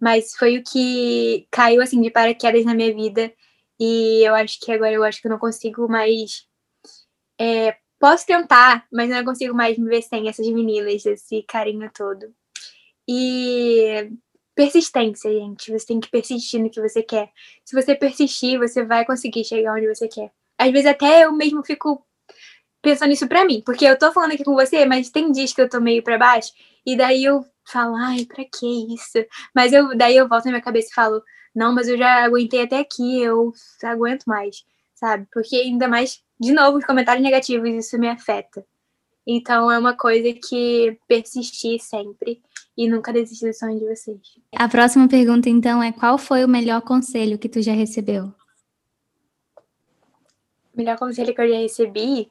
mas 0.00 0.36
foi 0.36 0.58
o 0.58 0.62
que 0.62 1.48
caiu 1.50 1.82
assim 1.82 2.00
de 2.00 2.10
paraquedas 2.10 2.64
na 2.64 2.74
minha 2.74 2.94
vida 2.94 3.34
e 3.78 4.22
eu 4.24 4.36
acho 4.36 4.60
que 4.60 4.70
agora 4.70 4.92
eu 4.92 5.02
acho 5.02 5.20
que 5.20 5.26
eu 5.26 5.32
não 5.32 5.38
consigo 5.38 5.88
mais 5.88 6.46
é, 7.40 7.76
posso 8.04 8.26
tentar, 8.26 8.86
mas 8.92 9.08
não 9.08 9.24
consigo 9.24 9.54
mais 9.54 9.78
me 9.78 9.88
ver 9.88 10.02
sem 10.02 10.28
essas 10.28 10.46
meninas, 10.46 11.06
esse 11.06 11.42
carinho 11.44 11.90
todo. 11.90 12.34
E 13.08 14.10
persistência, 14.54 15.32
gente. 15.32 15.72
Você 15.72 15.86
tem 15.86 16.00
que 16.00 16.10
persistir 16.10 16.60
no 16.60 16.68
que 16.68 16.82
você 16.82 17.02
quer. 17.02 17.30
Se 17.64 17.74
você 17.74 17.94
persistir, 17.94 18.58
você 18.58 18.84
vai 18.84 19.06
conseguir 19.06 19.42
chegar 19.42 19.72
onde 19.72 19.88
você 19.88 20.06
quer. 20.06 20.30
Às 20.58 20.70
vezes 20.70 20.86
até 20.86 21.24
eu 21.24 21.32
mesmo 21.32 21.64
fico 21.64 22.06
pensando 22.82 23.14
isso 23.14 23.26
pra 23.26 23.46
mim, 23.46 23.62
porque 23.64 23.86
eu 23.86 23.98
tô 23.98 24.12
falando 24.12 24.32
aqui 24.32 24.44
com 24.44 24.52
você, 24.52 24.84
mas 24.84 25.08
tem 25.08 25.32
dias 25.32 25.54
que 25.54 25.62
eu 25.62 25.68
tô 25.70 25.80
meio 25.80 26.02
pra 26.02 26.18
baixo, 26.18 26.52
e 26.84 26.94
daí 26.94 27.24
eu 27.24 27.42
falo, 27.66 27.96
ai, 27.96 28.26
pra 28.26 28.44
que 28.44 28.94
isso? 28.94 29.24
Mas 29.54 29.72
eu, 29.72 29.96
daí 29.96 30.14
eu 30.14 30.28
volto 30.28 30.44
na 30.44 30.50
minha 30.50 30.62
cabeça 30.62 30.88
e 30.90 30.94
falo, 30.94 31.22
não, 31.54 31.74
mas 31.74 31.88
eu 31.88 31.96
já 31.96 32.22
aguentei 32.22 32.62
até 32.62 32.78
aqui, 32.78 33.22
eu 33.22 33.50
aguento 33.82 34.24
mais, 34.26 34.62
sabe? 35.04 35.26
Porque 35.30 35.56
ainda 35.56 35.86
mais, 35.86 36.22
de 36.40 36.50
novo, 36.50 36.78
os 36.78 36.84
comentários 36.86 37.22
negativos, 37.22 37.68
isso 37.68 37.98
me 37.98 38.08
afeta. 38.08 38.64
Então 39.26 39.70
é 39.70 39.78
uma 39.78 39.94
coisa 39.94 40.32
que 40.32 40.98
persistir 41.06 41.78
sempre 41.80 42.40
e 42.76 42.88
nunca 42.88 43.12
desistir 43.12 43.48
do 43.48 43.54
sonho 43.54 43.78
de 43.78 43.86
vocês. 43.86 44.18
A 44.56 44.68
próxima 44.68 45.06
pergunta, 45.06 45.48
então, 45.50 45.82
é 45.82 45.92
qual 45.92 46.16
foi 46.16 46.42
o 46.42 46.48
melhor 46.48 46.80
conselho 46.80 47.38
que 47.38 47.48
tu 47.48 47.60
já 47.60 47.72
recebeu? 47.72 48.32
O 50.72 50.76
melhor 50.76 50.98
conselho 50.98 51.34
que 51.34 51.40
eu 51.40 51.48
já 51.48 51.58
recebi, 51.58 52.30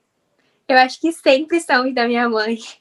eu 0.68 0.78
acho 0.78 1.00
que 1.00 1.12
sempre 1.12 1.60
são 1.62 1.88
os 1.88 1.94
da 1.94 2.08
minha 2.08 2.28
mãe. 2.28 2.58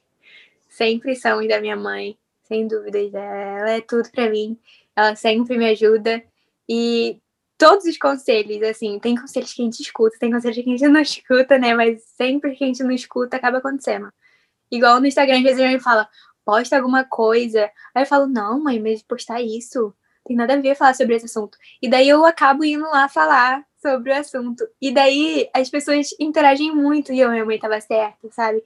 Sempre 0.69 1.15
são 1.15 1.39
os 1.39 1.47
da 1.47 1.61
minha 1.61 1.77
mãe, 1.77 2.17
sem 2.45 2.67
dúvidas. 2.67 3.13
Ela 3.13 3.73
é 3.73 3.81
tudo 3.83 4.11
para 4.11 4.31
mim. 4.31 4.59
Ela 4.97 5.15
sempre 5.15 5.59
me 5.59 5.67
ajuda. 5.67 6.25
E 6.67 7.21
todos 7.63 7.85
os 7.85 7.97
conselhos, 7.97 8.61
assim, 8.69 8.99
tem 8.99 9.15
conselhos 9.15 9.53
que 9.55 9.63
a 9.63 9.65
gente 9.65 9.81
escuta, 9.81 10.17
tem 10.19 10.33
conselhos 10.33 10.57
que 10.57 10.69
a 10.69 10.77
gente 10.77 10.83
não 10.91 11.01
escuta, 11.01 11.57
né? 11.59 11.73
Mas 11.75 12.03
sempre 12.17 12.57
que 12.57 12.65
a 12.65 12.67
gente 12.67 12.83
não 12.83 12.91
escuta, 12.91 13.37
acaba 13.37 13.59
acontecendo. 13.59 14.13
Igual 14.69 14.99
no 14.99 15.07
Instagram, 15.07 15.37
às 15.37 15.43
vezes 15.45 15.61
a 15.61 15.69
gente 15.69 15.83
fala, 15.83 16.09
posta 16.45 16.77
alguma 16.77 17.05
coisa. 17.05 17.71
Aí 17.95 18.03
eu 18.03 18.07
falo, 18.07 18.27
não, 18.27 18.61
mãe, 18.61 18.81
mas 18.81 19.01
postar 19.05 19.41
isso 19.41 19.95
tem 20.27 20.37
nada 20.37 20.55
a 20.55 20.57
ver 20.57 20.75
falar 20.75 20.95
sobre 20.95 21.15
esse 21.15 21.27
assunto. 21.27 21.57
E 21.81 21.89
daí 21.89 22.09
eu 22.09 22.25
acabo 22.25 22.65
indo 22.65 22.85
lá 22.85 23.09
falar 23.09 23.65
sobre 23.81 24.11
o 24.11 24.17
assunto. 24.17 24.67
E 24.81 24.93
daí 24.93 25.49
as 25.55 25.71
pessoas 25.71 26.11
interagem 26.19 26.75
muito 26.75 27.13
e 27.13 27.21
eu, 27.21 27.31
minha 27.31 27.45
mãe 27.45 27.59
tava 27.59 27.81
certa, 27.81 28.29
sabe? 28.31 28.63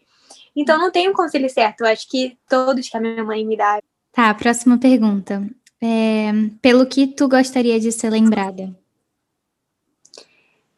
Então 0.55 0.79
não 0.79 0.91
tem 0.91 1.09
um 1.09 1.13
conselho 1.13 1.51
certo. 1.51 1.83
Eu 1.83 1.89
acho 1.89 2.09
que 2.09 2.39
todos 2.49 2.89
que 2.89 2.97
a 2.97 3.01
minha 3.01 3.25
mãe 3.25 3.45
me 3.45 3.57
dá. 3.57 3.79
Tá, 4.13 4.33
próxima 4.33 4.79
pergunta. 4.79 5.47
É, 5.83 6.31
pelo 6.63 6.87
que 6.87 7.07
tu 7.07 7.29
gostaria 7.29 7.79
de 7.79 7.93
ser 7.93 8.09
lembrada? 8.09 8.75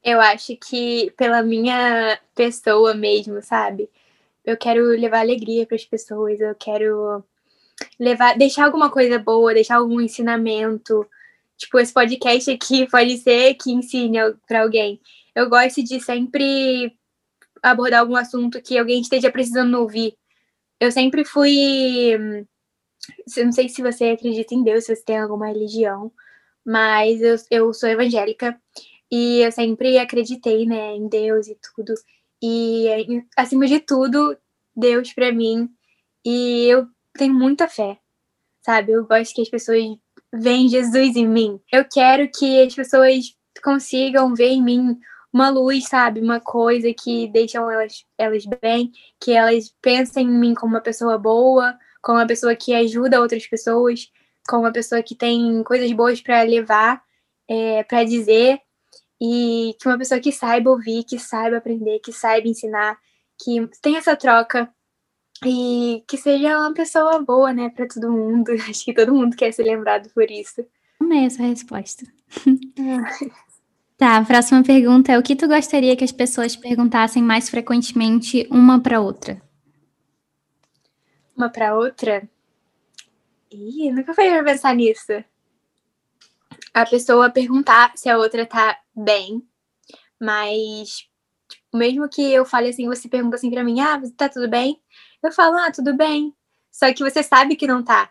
Eu 0.03 0.20
acho 0.20 0.57
que 0.57 1.12
pela 1.16 1.42
minha 1.42 2.18
pessoa 2.34 2.94
mesmo, 2.94 3.42
sabe? 3.42 3.90
Eu 4.44 4.57
quero 4.57 4.84
levar 4.86 5.20
alegria 5.20 5.66
para 5.66 5.76
as 5.76 5.84
pessoas, 5.84 6.40
eu 6.40 6.55
quero 6.55 7.24
levar, 7.99 8.36
deixar 8.36 8.64
alguma 8.66 8.90
coisa 8.90 9.18
boa, 9.18 9.55
deixar 9.55 9.76
algum 9.76 10.01
ensinamento. 10.01 11.07
Tipo, 11.57 11.78
esse 11.80 11.92
podcast 11.92 12.51
aqui 12.51 12.86
pode 12.90 13.18
ser 13.18 13.55
que 13.55 13.70
ensine 13.72 14.18
para 14.46 14.62
alguém. 14.62 15.01
Eu 15.34 15.49
gosto 15.49 15.82
de 15.82 16.01
sempre 16.01 16.96
abordar 17.62 18.01
algum 18.01 18.16
assunto 18.16 18.62
que 18.62 18.78
alguém 18.78 19.01
esteja 19.01 19.30
precisando 19.30 19.74
ouvir. 19.78 20.16
Eu 20.80 20.92
sempre 20.92 21.24
fui. 21.24 22.46
Eu 23.36 23.44
não 23.44 23.53
sei 23.53 23.68
se 23.68 23.82
você 23.82 24.11
acredita 24.11 24.55
em 24.55 24.62
Deus, 24.62 24.84
se 24.84 24.94
você 24.94 25.03
tem 25.03 25.18
alguma 25.18 25.49
religião, 25.49 26.12
mas 26.64 27.20
eu, 27.20 27.36
eu 27.51 27.74
sou 27.74 27.88
evangélica 27.88 28.61
e 29.11 29.41
eu 29.41 29.51
sempre 29.53 29.99
acreditei 29.99 30.67
né, 30.67 30.95
em 30.95 31.09
Deus 31.09 31.49
e 31.49 31.57
tudo. 31.75 31.95
E, 32.43 33.25
acima 33.37 33.67
de 33.67 33.81
tudo, 33.81 34.37
Deus 34.77 35.13
para 35.13 35.33
mim. 35.33 35.69
E 36.25 36.67
eu 36.67 36.87
tenho 37.15 37.35
muita 37.35 37.69
fé, 37.69 37.99
sabe? 38.61 38.93
Eu 38.93 39.07
gosto 39.07 39.35
que 39.35 39.43
as 39.43 39.49
pessoas 39.49 39.83
veem 40.33 40.69
Jesus 40.69 41.17
em 41.17 41.27
mim. 41.27 41.61
Eu 41.73 41.85
quero 41.91 42.29
que 42.31 42.63
as 42.63 42.75
pessoas 42.75 43.35
consigam 43.63 44.35
ver 44.35 44.51
em 44.51 44.63
mim 44.63 44.99
uma 45.33 45.49
luz, 45.49 45.89
sabe? 45.89 46.21
Uma 46.21 46.41
coisa 46.41 46.93
que 46.93 47.29
deixam 47.29 47.71
elas, 47.71 48.05
elas 48.17 48.45
bem, 48.61 48.93
que 49.21 49.33
elas 49.33 49.75
pensem 49.81 50.27
em 50.27 50.39
mim 50.39 50.55
como 50.55 50.75
uma 50.75 50.81
pessoa 50.81 51.19
boa, 51.19 51.77
como 52.03 52.19
uma 52.19 52.27
pessoa 52.27 52.55
que 52.55 52.75
ajuda 52.75 53.21
outras 53.21 53.47
pessoas, 53.47 54.11
como 54.49 54.65
uma 54.65 54.73
pessoa 54.73 55.03
que 55.03 55.15
tem 55.15 55.63
coisas 55.65 55.91
boas 55.93 56.21
para 56.21 56.43
levar, 56.43 57.03
é, 57.49 57.83
para 57.85 58.05
dizer 58.05 58.61
e 59.21 59.75
que 59.81 59.89
uma 59.89 59.99
pessoa 59.99 60.21
que 60.21 60.31
saiba 60.31 60.71
ouvir, 60.71 61.05
que 61.05 61.19
saiba 61.19 61.57
aprender, 61.57 61.99
que 62.01 62.12
saiba 62.12 62.49
ensinar, 62.49 62.97
que 63.43 63.69
tenha 63.83 63.99
essa 63.99 64.16
troca 64.16 64.73
e 65.45 66.05
que 66.07 66.16
seja 66.16 66.59
uma 66.59 66.73
pessoa 66.73 67.23
boa, 67.23 67.53
né, 67.53 67.71
para 67.71 67.87
todo 67.87 68.12
mundo. 68.12 68.53
Acho 68.69 68.85
que 68.85 68.95
todo 68.95 69.14
mundo 69.14 69.37
quer 69.37 69.53
ser 69.53 69.64
lembrado 69.64 70.09
por 70.11 70.31
isso. 70.31 70.64
Amei 71.01 71.27
essa 71.27 71.43
resposta. 71.43 72.05
tá, 73.97 74.16
a 74.16 74.25
próxima 74.25 74.62
pergunta 74.62 75.12
é 75.12 75.19
o 75.19 75.23
que 75.23 75.37
tu 75.37 75.49
gostaria 75.49 75.97
que 75.97 76.05
as 76.05 76.12
pessoas 76.12 76.57
perguntassem 76.57 77.23
mais 77.23 77.49
frequentemente 77.49 78.47
uma 78.51 78.81
para 78.81 79.01
outra? 79.01 79.41
Uma 81.37 81.49
para 81.49 81.77
outra? 81.77 82.29
Ih, 83.51 83.91
nunca 83.93 84.12
foi 84.12 84.29
pra 84.29 84.45
pensar 84.45 84.75
nisso 84.75 85.12
a 86.81 86.87
pessoa 86.87 87.31
perguntar 87.31 87.93
se 87.97 88.09
a 88.09 88.16
outra 88.16 88.47
tá 88.47 88.79
bem, 89.03 89.42
mas 90.20 91.09
tipo, 91.49 91.78
mesmo 91.78 92.09
que 92.09 92.22
eu 92.22 92.44
fale 92.44 92.68
assim, 92.68 92.86
você 92.86 93.09
pergunta 93.09 93.36
assim 93.36 93.51
para 93.51 93.64
mim, 93.64 93.80
ah, 93.80 94.01
tá 94.16 94.28
tudo 94.28 94.49
bem? 94.49 94.80
Eu 95.22 95.32
falo, 95.32 95.57
ah, 95.59 95.72
tudo 95.72 95.94
bem. 95.96 96.34
Só 96.70 96.92
que 96.92 97.03
você 97.03 97.22
sabe 97.22 97.57
que 97.57 97.66
não 97.66 97.82
tá. 97.82 98.11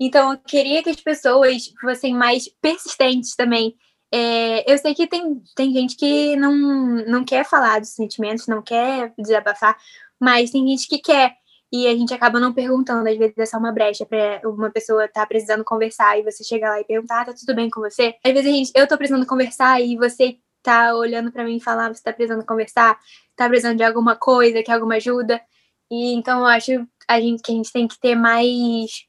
Então, 0.00 0.32
eu 0.32 0.38
queria 0.38 0.82
que 0.82 0.90
as 0.90 1.00
pessoas 1.00 1.72
fossem 1.80 2.14
mais 2.14 2.48
persistentes 2.60 3.34
também. 3.36 3.76
É, 4.12 4.70
eu 4.72 4.78
sei 4.78 4.94
que 4.94 5.06
tem, 5.06 5.42
tem 5.54 5.72
gente 5.72 5.96
que 5.96 6.36
não, 6.36 6.54
não 7.06 7.24
quer 7.24 7.44
falar 7.44 7.80
dos 7.80 7.90
sentimentos, 7.90 8.46
não 8.46 8.62
quer 8.62 9.12
desabafar, 9.18 9.76
mas 10.18 10.50
tem 10.50 10.66
gente 10.68 10.88
que 10.88 10.98
quer 10.98 11.36
e 11.72 11.86
a 11.86 11.90
gente 11.90 12.14
acaba 12.14 12.40
não 12.40 12.52
perguntando, 12.52 13.08
às 13.08 13.16
vezes 13.16 13.36
é 13.36 13.46
só 13.46 13.58
uma 13.58 13.72
brecha 13.72 14.06
para 14.06 14.40
uma 14.44 14.70
pessoa 14.70 15.06
tá 15.08 15.26
precisando 15.26 15.64
conversar 15.64 16.18
e 16.18 16.22
você 16.22 16.42
chega 16.42 16.68
lá 16.68 16.80
e 16.80 16.84
perguntar, 16.84 17.20
ah, 17.20 17.24
tá 17.26 17.34
tudo 17.34 17.54
bem 17.54 17.68
com 17.68 17.80
você? 17.80 18.14
Às 18.24 18.32
vezes 18.32 18.46
a 18.46 18.52
gente, 18.52 18.72
eu 18.74 18.86
tô 18.86 18.96
precisando 18.96 19.26
conversar 19.26 19.80
e 19.80 19.96
você 19.96 20.38
tá 20.62 20.94
olhando 20.94 21.30
para 21.30 21.44
mim 21.44 21.56
e 21.56 21.60
falar, 21.60 21.94
você 21.94 22.02
tá 22.02 22.12
precisando 22.12 22.44
conversar, 22.44 22.98
tá 23.36 23.48
precisando 23.48 23.76
de 23.76 23.82
alguma 23.84 24.16
coisa, 24.16 24.62
quer 24.62 24.72
alguma 24.72 24.96
ajuda. 24.96 25.40
E 25.90 26.14
então 26.14 26.40
eu 26.40 26.46
acho 26.46 26.86
a 27.08 27.20
gente, 27.20 27.42
que 27.42 27.52
a 27.52 27.54
gente 27.54 27.72
tem 27.72 27.86
que 27.86 27.98
ter 27.98 28.14
mais 28.14 29.06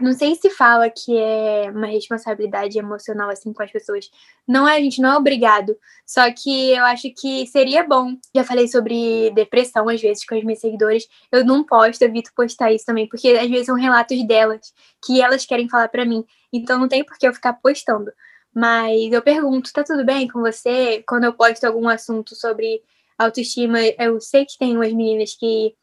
não 0.00 0.12
sei 0.12 0.34
se 0.34 0.50
fala 0.50 0.90
que 0.90 1.16
é 1.16 1.70
uma 1.70 1.86
responsabilidade 1.86 2.78
emocional 2.78 3.30
assim 3.30 3.52
com 3.52 3.62
as 3.62 3.70
pessoas. 3.70 4.10
Não 4.46 4.68
é, 4.68 4.76
a 4.76 4.80
gente 4.80 5.00
não 5.00 5.12
é 5.12 5.16
obrigado. 5.16 5.76
Só 6.06 6.30
que 6.32 6.72
eu 6.72 6.84
acho 6.84 7.12
que 7.14 7.46
seria 7.46 7.84
bom. 7.84 8.16
Já 8.34 8.44
falei 8.44 8.68
sobre 8.68 9.30
depressão 9.30 9.88
às 9.88 10.00
vezes 10.00 10.24
com 10.24 10.36
os 10.36 10.44
meus 10.44 10.58
seguidores. 10.60 11.06
Eu 11.30 11.44
não 11.44 11.64
posto, 11.64 12.02
evito 12.02 12.32
postar 12.34 12.72
isso 12.72 12.84
também, 12.86 13.08
porque 13.08 13.28
às 13.28 13.48
vezes 13.48 13.66
são 13.66 13.76
relatos 13.76 14.26
delas 14.26 14.72
que 15.04 15.20
elas 15.22 15.44
querem 15.46 15.68
falar 15.68 15.88
para 15.88 16.04
mim. 16.04 16.24
Então 16.52 16.78
não 16.78 16.88
tem 16.88 17.04
por 17.04 17.18
que 17.18 17.26
eu 17.26 17.34
ficar 17.34 17.54
postando. 17.54 18.10
Mas 18.54 19.12
eu 19.12 19.22
pergunto, 19.22 19.72
tá 19.72 19.84
tudo 19.84 20.04
bem 20.04 20.26
com 20.28 20.40
você? 20.40 21.02
Quando 21.06 21.24
eu 21.24 21.32
posto 21.32 21.64
algum 21.64 21.88
assunto 21.88 22.34
sobre 22.34 22.82
autoestima, 23.16 23.78
eu 23.98 24.20
sei 24.20 24.44
que 24.44 24.58
tem 24.58 24.76
umas 24.76 24.92
meninas 24.92 25.34
que 25.34 25.74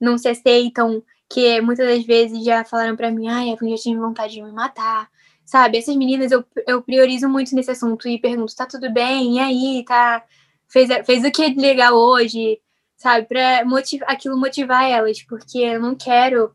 não 0.00 0.18
se 0.18 0.28
aceitam 0.28 1.02
que 1.28 1.60
muitas 1.60 1.86
das 1.86 2.04
vezes 2.04 2.44
já 2.44 2.64
falaram 2.64 2.96
para 2.96 3.10
mim, 3.10 3.28
ai, 3.28 3.50
eu 3.50 3.68
já 3.70 3.76
tive 3.76 3.98
vontade 3.98 4.34
de 4.34 4.42
me 4.42 4.52
matar, 4.52 5.08
sabe? 5.44 5.78
Essas 5.78 5.96
meninas 5.96 6.30
eu, 6.30 6.44
eu 6.66 6.82
priorizo 6.82 7.28
muito 7.28 7.54
nesse 7.54 7.70
assunto 7.70 8.08
e 8.08 8.18
pergunto, 8.20 8.54
tá 8.54 8.66
tudo 8.66 8.92
bem? 8.92 9.36
E 9.36 9.40
aí, 9.40 9.84
tá? 9.86 10.24
Fez, 10.68 10.88
fez 11.06 11.24
o 11.24 11.30
que 11.30 11.54
legal 11.54 11.94
hoje? 11.94 12.60
Sabe? 12.96 13.26
Pra 13.26 13.64
motivar, 13.64 14.10
aquilo 14.10 14.38
motivar 14.38 14.88
elas, 14.88 15.22
porque 15.22 15.58
eu 15.58 15.80
não 15.80 15.94
quero, 15.94 16.52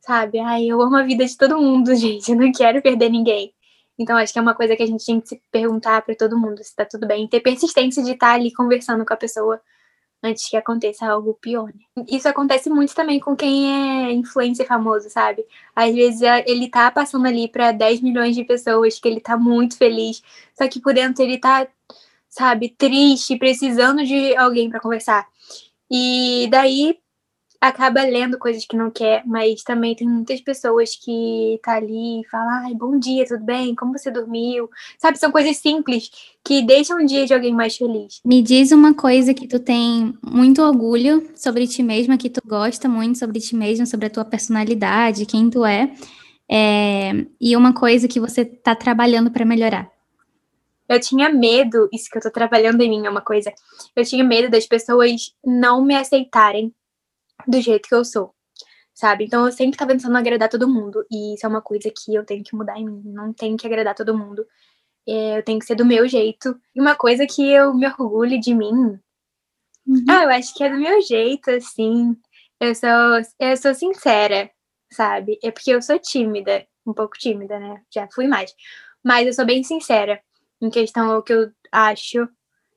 sabe? 0.00 0.38
Ai, 0.40 0.66
eu 0.66 0.80
amo 0.80 0.96
a 0.96 1.02
vida 1.02 1.24
de 1.26 1.36
todo 1.36 1.60
mundo, 1.60 1.94
gente, 1.96 2.30
eu 2.30 2.36
não 2.36 2.52
quero 2.52 2.82
perder 2.82 3.10
ninguém. 3.10 3.52
Então, 3.98 4.16
acho 4.16 4.32
que 4.32 4.38
é 4.38 4.42
uma 4.42 4.54
coisa 4.54 4.74
que 4.76 4.82
a 4.82 4.86
gente 4.86 5.04
tem 5.04 5.20
que 5.20 5.28
se 5.28 5.42
perguntar 5.52 6.00
para 6.02 6.14
todo 6.14 6.38
mundo 6.38 6.64
se 6.64 6.74
tá 6.74 6.86
tudo 6.86 7.06
bem. 7.06 7.28
Ter 7.28 7.40
persistência 7.40 8.02
de 8.02 8.12
estar 8.12 8.28
tá 8.28 8.32
ali 8.32 8.50
conversando 8.50 9.04
com 9.04 9.12
a 9.12 9.16
pessoa 9.16 9.60
antes 10.22 10.48
que 10.48 10.56
aconteça 10.56 11.06
algo 11.06 11.34
pior. 11.34 11.66
Né? 11.66 12.04
Isso 12.08 12.28
acontece 12.28 12.68
muito 12.68 12.94
também 12.94 13.18
com 13.18 13.34
quem 13.34 14.08
é 14.08 14.12
influencer 14.12 14.66
famoso, 14.66 15.08
sabe? 15.10 15.44
Às 15.74 15.94
vezes 15.94 16.22
ele 16.46 16.68
tá 16.68 16.90
passando 16.90 17.26
ali 17.26 17.48
para 17.48 17.72
10 17.72 18.00
milhões 18.00 18.34
de 18.34 18.44
pessoas, 18.44 18.98
que 18.98 19.08
ele 19.08 19.20
tá 19.20 19.36
muito 19.36 19.76
feliz, 19.76 20.22
só 20.56 20.68
que 20.68 20.80
por 20.80 20.94
dentro 20.94 21.22
ele 21.22 21.38
tá, 21.38 21.66
sabe, 22.28 22.68
triste, 22.68 23.36
precisando 23.36 24.04
de 24.04 24.36
alguém 24.36 24.68
para 24.68 24.80
conversar. 24.80 25.26
E 25.90 26.48
daí 26.50 26.98
acaba 27.60 28.02
lendo 28.02 28.38
coisas 28.38 28.64
que 28.64 28.76
não 28.76 28.90
quer, 28.90 29.22
mas 29.26 29.62
também 29.62 29.94
tem 29.94 30.08
muitas 30.08 30.40
pessoas 30.40 30.96
que 30.96 31.60
tá 31.62 31.76
ali 31.76 32.22
e 32.22 32.26
falam, 32.28 32.64
ai, 32.64 32.74
bom 32.74 32.98
dia, 32.98 33.26
tudo 33.26 33.44
bem? 33.44 33.74
Como 33.74 33.96
você 33.96 34.10
dormiu? 34.10 34.70
Sabe, 34.98 35.18
são 35.18 35.30
coisas 35.30 35.58
simples 35.58 36.10
que 36.42 36.62
deixam 36.62 36.98
o 36.98 37.06
dia 37.06 37.26
de 37.26 37.34
alguém 37.34 37.52
mais 37.52 37.76
feliz. 37.76 38.20
Me 38.24 38.40
diz 38.40 38.72
uma 38.72 38.94
coisa 38.94 39.34
que 39.34 39.46
tu 39.46 39.60
tem 39.60 40.16
muito 40.22 40.62
orgulho 40.62 41.28
sobre 41.34 41.66
ti 41.66 41.82
mesma, 41.82 42.16
que 42.16 42.30
tu 42.30 42.40
gosta 42.46 42.88
muito 42.88 43.18
sobre 43.18 43.38
ti 43.38 43.54
mesma, 43.54 43.84
sobre 43.84 44.06
a 44.06 44.10
tua 44.10 44.24
personalidade, 44.24 45.26
quem 45.26 45.50
tu 45.50 45.62
é, 45.62 45.92
é 46.50 47.12
e 47.38 47.54
uma 47.54 47.74
coisa 47.74 48.08
que 48.08 48.18
você 48.18 48.42
tá 48.42 48.74
trabalhando 48.74 49.30
para 49.30 49.44
melhorar. 49.44 49.90
Eu 50.88 50.98
tinha 50.98 51.28
medo, 51.28 51.88
isso 51.92 52.10
que 52.10 52.18
eu 52.18 52.22
tô 52.22 52.30
trabalhando 52.32 52.80
em 52.80 52.88
mim 52.88 53.06
é 53.06 53.10
uma 53.10 53.20
coisa. 53.20 53.52
Eu 53.94 54.04
tinha 54.04 54.24
medo 54.24 54.50
das 54.50 54.66
pessoas 54.66 55.32
não 55.44 55.84
me 55.84 55.94
aceitarem 55.94 56.74
do 57.46 57.60
jeito 57.60 57.88
que 57.88 57.94
eu 57.94 58.04
sou, 58.04 58.34
sabe? 58.94 59.24
Então 59.24 59.46
eu 59.46 59.52
sempre 59.52 59.78
tava 59.78 59.92
tentando 59.92 60.16
agradar 60.16 60.48
todo 60.48 60.68
mundo. 60.68 61.04
E 61.10 61.34
isso 61.34 61.46
é 61.46 61.48
uma 61.48 61.62
coisa 61.62 61.90
que 61.90 62.14
eu 62.14 62.24
tenho 62.24 62.44
que 62.44 62.54
mudar 62.54 62.78
em 62.78 62.86
mim. 62.86 63.02
Não 63.06 63.32
tenho 63.32 63.56
que 63.56 63.66
agradar 63.66 63.94
todo 63.94 64.16
mundo. 64.16 64.46
É, 65.08 65.38
eu 65.38 65.42
tenho 65.42 65.58
que 65.58 65.66
ser 65.66 65.74
do 65.74 65.84
meu 65.84 66.08
jeito. 66.08 66.58
E 66.74 66.80
uma 66.80 66.94
coisa 66.94 67.26
que 67.26 67.50
eu 67.50 67.74
me 67.74 67.86
orgulho 67.86 68.40
de 68.40 68.54
mim. 68.54 68.98
Uhum. 69.86 70.04
Ah, 70.08 70.24
eu 70.24 70.30
acho 70.30 70.54
que 70.54 70.64
é 70.64 70.70
do 70.70 70.78
meu 70.78 71.00
jeito, 71.02 71.50
assim. 71.50 72.16
Eu 72.60 72.74
sou, 72.74 72.88
eu 73.40 73.56
sou 73.56 73.74
sincera, 73.74 74.50
sabe? 74.92 75.38
É 75.42 75.50
porque 75.50 75.70
eu 75.70 75.82
sou 75.82 75.98
tímida, 75.98 76.66
um 76.86 76.92
pouco 76.92 77.18
tímida, 77.18 77.58
né? 77.58 77.82
Já 77.92 78.08
fui 78.12 78.26
mais. 78.28 78.54
Mas 79.02 79.26
eu 79.26 79.32
sou 79.32 79.46
bem 79.46 79.62
sincera 79.62 80.20
em 80.60 80.70
questão 80.70 81.10
ao 81.10 81.22
que 81.22 81.32
eu 81.32 81.50
acho 81.72 82.28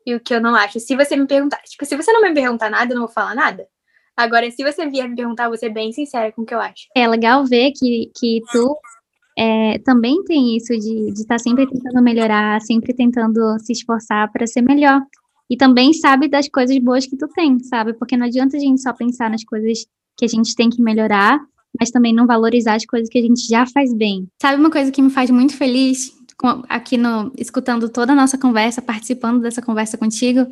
e 0.05 0.15
o 0.15 0.19
que 0.19 0.33
eu 0.33 0.41
não 0.41 0.55
acho. 0.55 0.79
Se 0.79 0.95
você 0.95 1.15
me 1.15 1.27
perguntar, 1.27 1.61
tipo, 1.63 1.85
se 1.85 1.95
você 1.95 2.11
não 2.11 2.21
me 2.21 2.33
perguntar 2.33 2.69
nada, 2.69 2.93
eu 2.93 2.95
não 2.95 3.05
vou 3.05 3.13
falar 3.13 3.35
nada. 3.35 3.67
Agora, 4.15 4.49
se 4.51 4.63
você 4.63 4.87
vier 4.87 5.09
me 5.09 5.15
perguntar, 5.15 5.47
vou 5.47 5.57
ser 5.57 5.69
bem 5.69 5.91
sincera 5.91 6.31
com 6.31 6.43
o 6.43 6.45
que 6.45 6.53
eu 6.53 6.59
acho. 6.59 6.87
É 6.95 7.07
legal 7.07 7.45
ver 7.45 7.71
que, 7.71 8.11
que 8.15 8.41
tu 8.51 8.77
é, 9.37 9.79
também 9.79 10.23
tem 10.23 10.55
isso 10.55 10.77
de 10.77 11.09
estar 11.09 11.35
tá 11.35 11.39
sempre 11.39 11.67
tentando 11.67 12.01
melhorar, 12.01 12.61
sempre 12.61 12.93
tentando 12.93 13.57
se 13.59 13.73
esforçar 13.73 14.31
para 14.31 14.45
ser 14.45 14.61
melhor. 14.61 15.01
E 15.49 15.57
também 15.57 15.93
sabe 15.93 16.27
das 16.27 16.47
coisas 16.47 16.77
boas 16.77 17.05
que 17.05 17.17
tu 17.17 17.27
tem, 17.29 17.59
sabe? 17.59 17.93
Porque 17.93 18.15
não 18.15 18.27
adianta 18.27 18.57
a 18.57 18.59
gente 18.59 18.81
só 18.81 18.93
pensar 18.93 19.29
nas 19.29 19.43
coisas 19.43 19.85
que 20.15 20.25
a 20.25 20.27
gente 20.27 20.55
tem 20.55 20.69
que 20.69 20.81
melhorar, 20.81 21.39
mas 21.79 21.91
também 21.91 22.13
não 22.13 22.27
valorizar 22.27 22.75
as 22.75 22.85
coisas 22.85 23.09
que 23.09 23.17
a 23.17 23.21
gente 23.21 23.47
já 23.47 23.65
faz 23.65 23.93
bem. 23.93 24.27
Sabe 24.41 24.59
uma 24.59 24.69
coisa 24.69 24.91
que 24.91 25.01
me 25.01 25.09
faz 25.09 25.29
muito 25.31 25.55
feliz, 25.55 26.11
aqui 26.69 26.97
no 26.97 27.31
escutando 27.37 27.89
toda 27.89 28.13
a 28.13 28.15
nossa 28.15 28.37
conversa, 28.37 28.81
participando 28.81 29.41
dessa 29.41 29.61
conversa 29.61 29.97
contigo, 29.97 30.47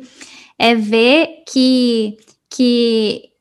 é 0.58 0.74
ver 0.74 1.44
que 1.48 2.16
que 2.50 3.31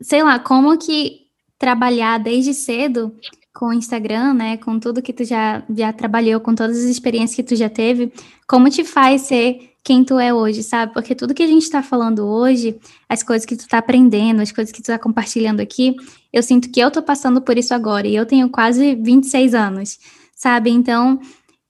sei 0.00 0.22
lá, 0.22 0.38
como 0.38 0.76
que 0.78 1.26
trabalhar 1.58 2.18
desde 2.18 2.54
cedo 2.54 3.14
com 3.52 3.66
o 3.66 3.72
Instagram, 3.72 4.34
né, 4.34 4.56
com 4.56 4.78
tudo 4.78 5.02
que 5.02 5.12
tu 5.12 5.24
já, 5.24 5.64
já 5.68 5.92
trabalhou, 5.92 6.40
com 6.40 6.54
todas 6.54 6.78
as 6.78 6.84
experiências 6.84 7.34
que 7.34 7.42
tu 7.42 7.56
já 7.56 7.68
teve, 7.68 8.12
como 8.46 8.70
te 8.70 8.84
faz 8.84 9.22
ser 9.22 9.72
quem 9.82 10.04
tu 10.04 10.18
é 10.18 10.32
hoje, 10.32 10.62
sabe? 10.62 10.92
Porque 10.92 11.14
tudo 11.14 11.34
que 11.34 11.42
a 11.42 11.46
gente 11.46 11.62
está 11.62 11.82
falando 11.82 12.26
hoje, 12.26 12.78
as 13.08 13.22
coisas 13.22 13.46
que 13.46 13.56
tu 13.56 13.60
está 13.60 13.78
aprendendo, 13.78 14.42
as 14.42 14.52
coisas 14.52 14.70
que 14.70 14.80
tu 14.80 14.90
está 14.90 14.98
compartilhando 14.98 15.60
aqui, 15.60 15.96
eu 16.32 16.42
sinto 16.42 16.70
que 16.70 16.78
eu 16.78 16.90
tô 16.90 17.02
passando 17.02 17.40
por 17.40 17.56
isso 17.56 17.72
agora, 17.72 18.06
e 18.06 18.14
eu 18.14 18.26
tenho 18.26 18.50
quase 18.50 18.94
26 18.94 19.54
anos, 19.54 19.98
sabe? 20.36 20.70
Então, 20.70 21.18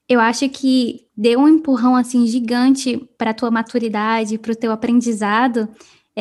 eu 0.08 0.20
acho 0.20 0.48
que 0.48 1.06
deu 1.16 1.38
um 1.40 1.48
empurrão, 1.48 1.94
assim, 1.94 2.26
gigante 2.26 2.96
para 3.16 3.32
tua 3.32 3.50
maturidade, 3.50 4.36
para 4.36 4.52
o 4.52 4.56
teu 4.56 4.72
aprendizado, 4.72 5.68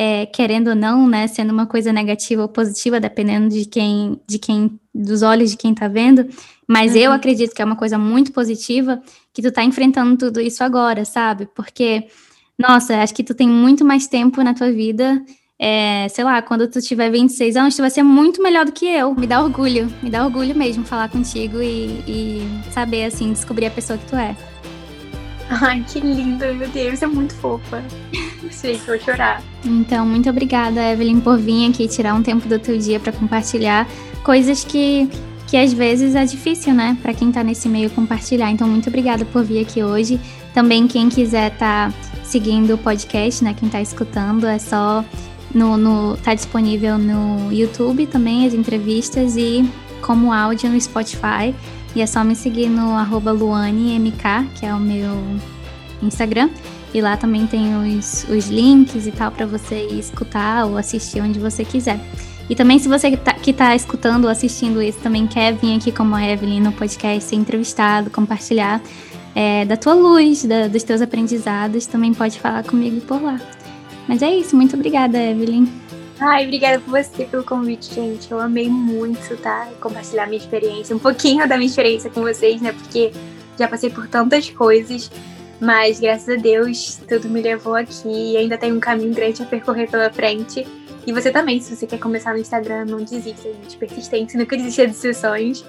é, 0.00 0.26
querendo 0.26 0.68
ou 0.68 0.76
não, 0.76 1.08
né, 1.08 1.26
sendo 1.26 1.52
uma 1.52 1.66
coisa 1.66 1.92
negativa 1.92 2.42
ou 2.42 2.48
positiva, 2.48 3.00
dependendo 3.00 3.48
de 3.48 3.64
quem, 3.64 4.20
de 4.28 4.38
quem, 4.38 4.78
dos 4.94 5.22
olhos 5.22 5.50
de 5.50 5.56
quem 5.56 5.74
tá 5.74 5.88
vendo, 5.88 6.24
mas 6.68 6.92
uhum. 6.92 6.98
eu 6.98 7.12
acredito 7.12 7.52
que 7.52 7.60
é 7.60 7.64
uma 7.64 7.74
coisa 7.74 7.98
muito 7.98 8.30
positiva 8.30 9.02
que 9.34 9.42
tu 9.42 9.50
tá 9.50 9.64
enfrentando 9.64 10.16
tudo 10.16 10.40
isso 10.40 10.62
agora, 10.62 11.04
sabe? 11.04 11.48
Porque, 11.52 12.06
nossa, 12.56 13.02
acho 13.02 13.12
que 13.12 13.24
tu 13.24 13.34
tem 13.34 13.48
muito 13.48 13.84
mais 13.84 14.06
tempo 14.06 14.40
na 14.40 14.54
tua 14.54 14.70
vida, 14.70 15.20
é, 15.58 16.06
sei 16.10 16.22
lá, 16.22 16.40
quando 16.42 16.68
tu 16.68 16.80
tiver 16.80 17.10
26 17.10 17.56
anos, 17.56 17.74
tu 17.74 17.82
vai 17.82 17.90
ser 17.90 18.04
muito 18.04 18.40
melhor 18.40 18.66
do 18.66 18.70
que 18.70 18.86
eu. 18.86 19.16
Me 19.16 19.26
dá 19.26 19.42
orgulho, 19.42 19.92
me 20.00 20.10
dá 20.10 20.24
orgulho 20.24 20.54
mesmo 20.54 20.84
falar 20.84 21.08
contigo 21.08 21.60
e, 21.60 22.04
e 22.06 22.48
saber, 22.70 23.06
assim, 23.06 23.32
descobrir 23.32 23.66
a 23.66 23.70
pessoa 23.72 23.98
que 23.98 24.06
tu 24.06 24.14
é. 24.14 24.36
Ai, 25.50 25.84
que 25.86 26.00
linda, 26.00 26.52
meu 26.52 26.68
Deus, 26.68 27.02
é 27.02 27.06
muito 27.06 27.34
fofa. 27.34 27.82
Sei 28.50 28.78
que 28.78 28.86
vou 28.86 28.98
chorar. 29.00 29.42
Então, 29.64 30.04
muito 30.06 30.28
obrigada, 30.28 30.92
Evelyn, 30.92 31.20
por 31.20 31.38
vir 31.38 31.70
aqui 31.70 31.88
tirar 31.88 32.14
um 32.14 32.22
tempo 32.22 32.48
do 32.48 32.58
teu 32.58 32.78
dia 32.78 33.00
para 33.00 33.12
compartilhar 33.12 33.88
coisas 34.22 34.64
que, 34.64 35.08
que 35.46 35.56
às 35.56 35.72
vezes 35.72 36.14
é 36.14 36.24
difícil, 36.24 36.74
né, 36.74 36.96
para 37.02 37.14
quem 37.14 37.32
tá 37.32 37.42
nesse 37.42 37.68
meio 37.68 37.90
compartilhar. 37.90 38.50
Então, 38.50 38.68
muito 38.68 38.88
obrigada 38.88 39.24
por 39.24 39.42
vir 39.42 39.60
aqui 39.60 39.82
hoje. 39.82 40.20
Também, 40.52 40.86
quem 40.86 41.08
quiser 41.08 41.50
tá 41.56 41.92
seguindo 42.22 42.74
o 42.74 42.78
podcast, 42.78 43.42
né, 43.42 43.54
quem 43.58 43.68
tá 43.68 43.80
escutando, 43.80 44.46
é 44.46 44.58
só 44.58 45.04
no, 45.54 45.76
no 45.76 46.16
tá 46.18 46.34
disponível 46.34 46.98
no 46.98 47.50
YouTube 47.50 48.06
também 48.06 48.46
as 48.46 48.52
entrevistas 48.52 49.36
e 49.36 49.68
como 50.02 50.32
áudio 50.32 50.70
no 50.70 50.80
Spotify. 50.80 51.54
E 51.94 52.02
é 52.02 52.06
só 52.06 52.22
me 52.22 52.36
seguir 52.36 52.68
no 52.68 52.96
LuaneMK, 53.32 54.50
que 54.54 54.66
é 54.66 54.74
o 54.74 54.80
meu 54.80 55.16
Instagram. 56.02 56.50
E 56.92 57.00
lá 57.00 57.16
também 57.16 57.46
tem 57.46 57.98
os, 57.98 58.24
os 58.28 58.48
links 58.48 59.06
e 59.06 59.10
tal 59.10 59.30
para 59.30 59.46
você 59.46 59.86
escutar 59.86 60.64
ou 60.64 60.78
assistir 60.78 61.20
onde 61.20 61.38
você 61.38 61.64
quiser. 61.64 62.00
E 62.48 62.54
também, 62.54 62.78
se 62.78 62.88
você 62.88 63.14
tá, 63.16 63.34
que 63.34 63.50
está 63.50 63.76
escutando 63.76 64.24
ou 64.24 64.30
assistindo 64.30 64.82
isso 64.82 64.98
também 65.00 65.26
quer 65.26 65.52
vir 65.54 65.76
aqui 65.76 65.92
como 65.92 66.14
a 66.14 66.26
Evelyn 66.26 66.60
no 66.60 66.72
podcast, 66.72 67.28
ser 67.28 67.36
entrevistado, 67.36 68.08
compartilhar 68.08 68.80
é, 69.34 69.66
da 69.66 69.76
tua 69.76 69.92
luz, 69.92 70.44
da, 70.44 70.66
dos 70.66 70.82
teus 70.82 71.02
aprendizados, 71.02 71.86
também 71.86 72.14
pode 72.14 72.40
falar 72.40 72.64
comigo 72.64 73.00
por 73.02 73.22
lá. 73.22 73.38
Mas 74.08 74.22
é 74.22 74.34
isso, 74.34 74.56
muito 74.56 74.74
obrigada, 74.74 75.18
Evelyn. 75.18 75.66
Ai, 76.20 76.46
obrigada 76.46 76.80
por 76.80 76.90
você 76.90 77.24
pelo 77.24 77.44
convite, 77.44 77.94
gente. 77.94 78.30
Eu 78.30 78.40
amei 78.40 78.68
muito, 78.68 79.36
tá? 79.36 79.68
Compartilhar 79.80 80.26
minha 80.26 80.38
experiência, 80.38 80.94
um 80.94 80.98
pouquinho 80.98 81.48
da 81.48 81.56
minha 81.56 81.68
experiência 81.68 82.10
com 82.10 82.22
vocês, 82.22 82.60
né? 82.60 82.72
Porque 82.72 83.12
já 83.56 83.68
passei 83.68 83.88
por 83.88 84.08
tantas 84.08 84.50
coisas, 84.50 85.10
mas 85.60 86.00
graças 86.00 86.28
a 86.28 86.40
Deus 86.40 87.00
tudo 87.08 87.28
me 87.28 87.40
levou 87.40 87.76
aqui 87.76 88.32
e 88.32 88.36
ainda 88.36 88.58
tem 88.58 88.72
um 88.72 88.80
caminho 88.80 89.14
grande 89.14 89.42
a 89.42 89.46
percorrer 89.46 89.88
pela 89.88 90.10
frente. 90.10 90.66
E 91.06 91.12
você 91.12 91.30
também, 91.30 91.60
se 91.60 91.74
você 91.74 91.86
quer 91.86 91.98
começar 91.98 92.32
no 92.32 92.38
Instagram, 92.38 92.84
não 92.84 92.98
desista, 92.98 93.48
gente. 93.52 93.76
Persistência, 93.76 94.38
nunca 94.38 94.56
desista 94.56 94.88
de 94.88 94.94
seus 94.94 95.16
sonhos. 95.18 95.64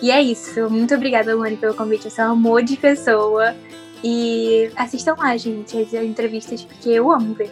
E 0.00 0.10
é 0.10 0.20
isso. 0.20 0.68
Muito 0.70 0.94
obrigada, 0.94 1.34
Luane, 1.34 1.58
pelo 1.58 1.74
convite. 1.74 2.10
Você 2.10 2.22
é 2.22 2.24
um 2.24 2.32
amor 2.32 2.62
de 2.62 2.76
pessoa. 2.76 3.54
E 4.02 4.70
assistam 4.76 5.14
lá, 5.18 5.36
gente, 5.36 5.76
as 5.76 5.92
entrevistas, 5.92 6.64
porque 6.64 6.88
eu 6.88 7.12
amo 7.12 7.34
ver. 7.34 7.50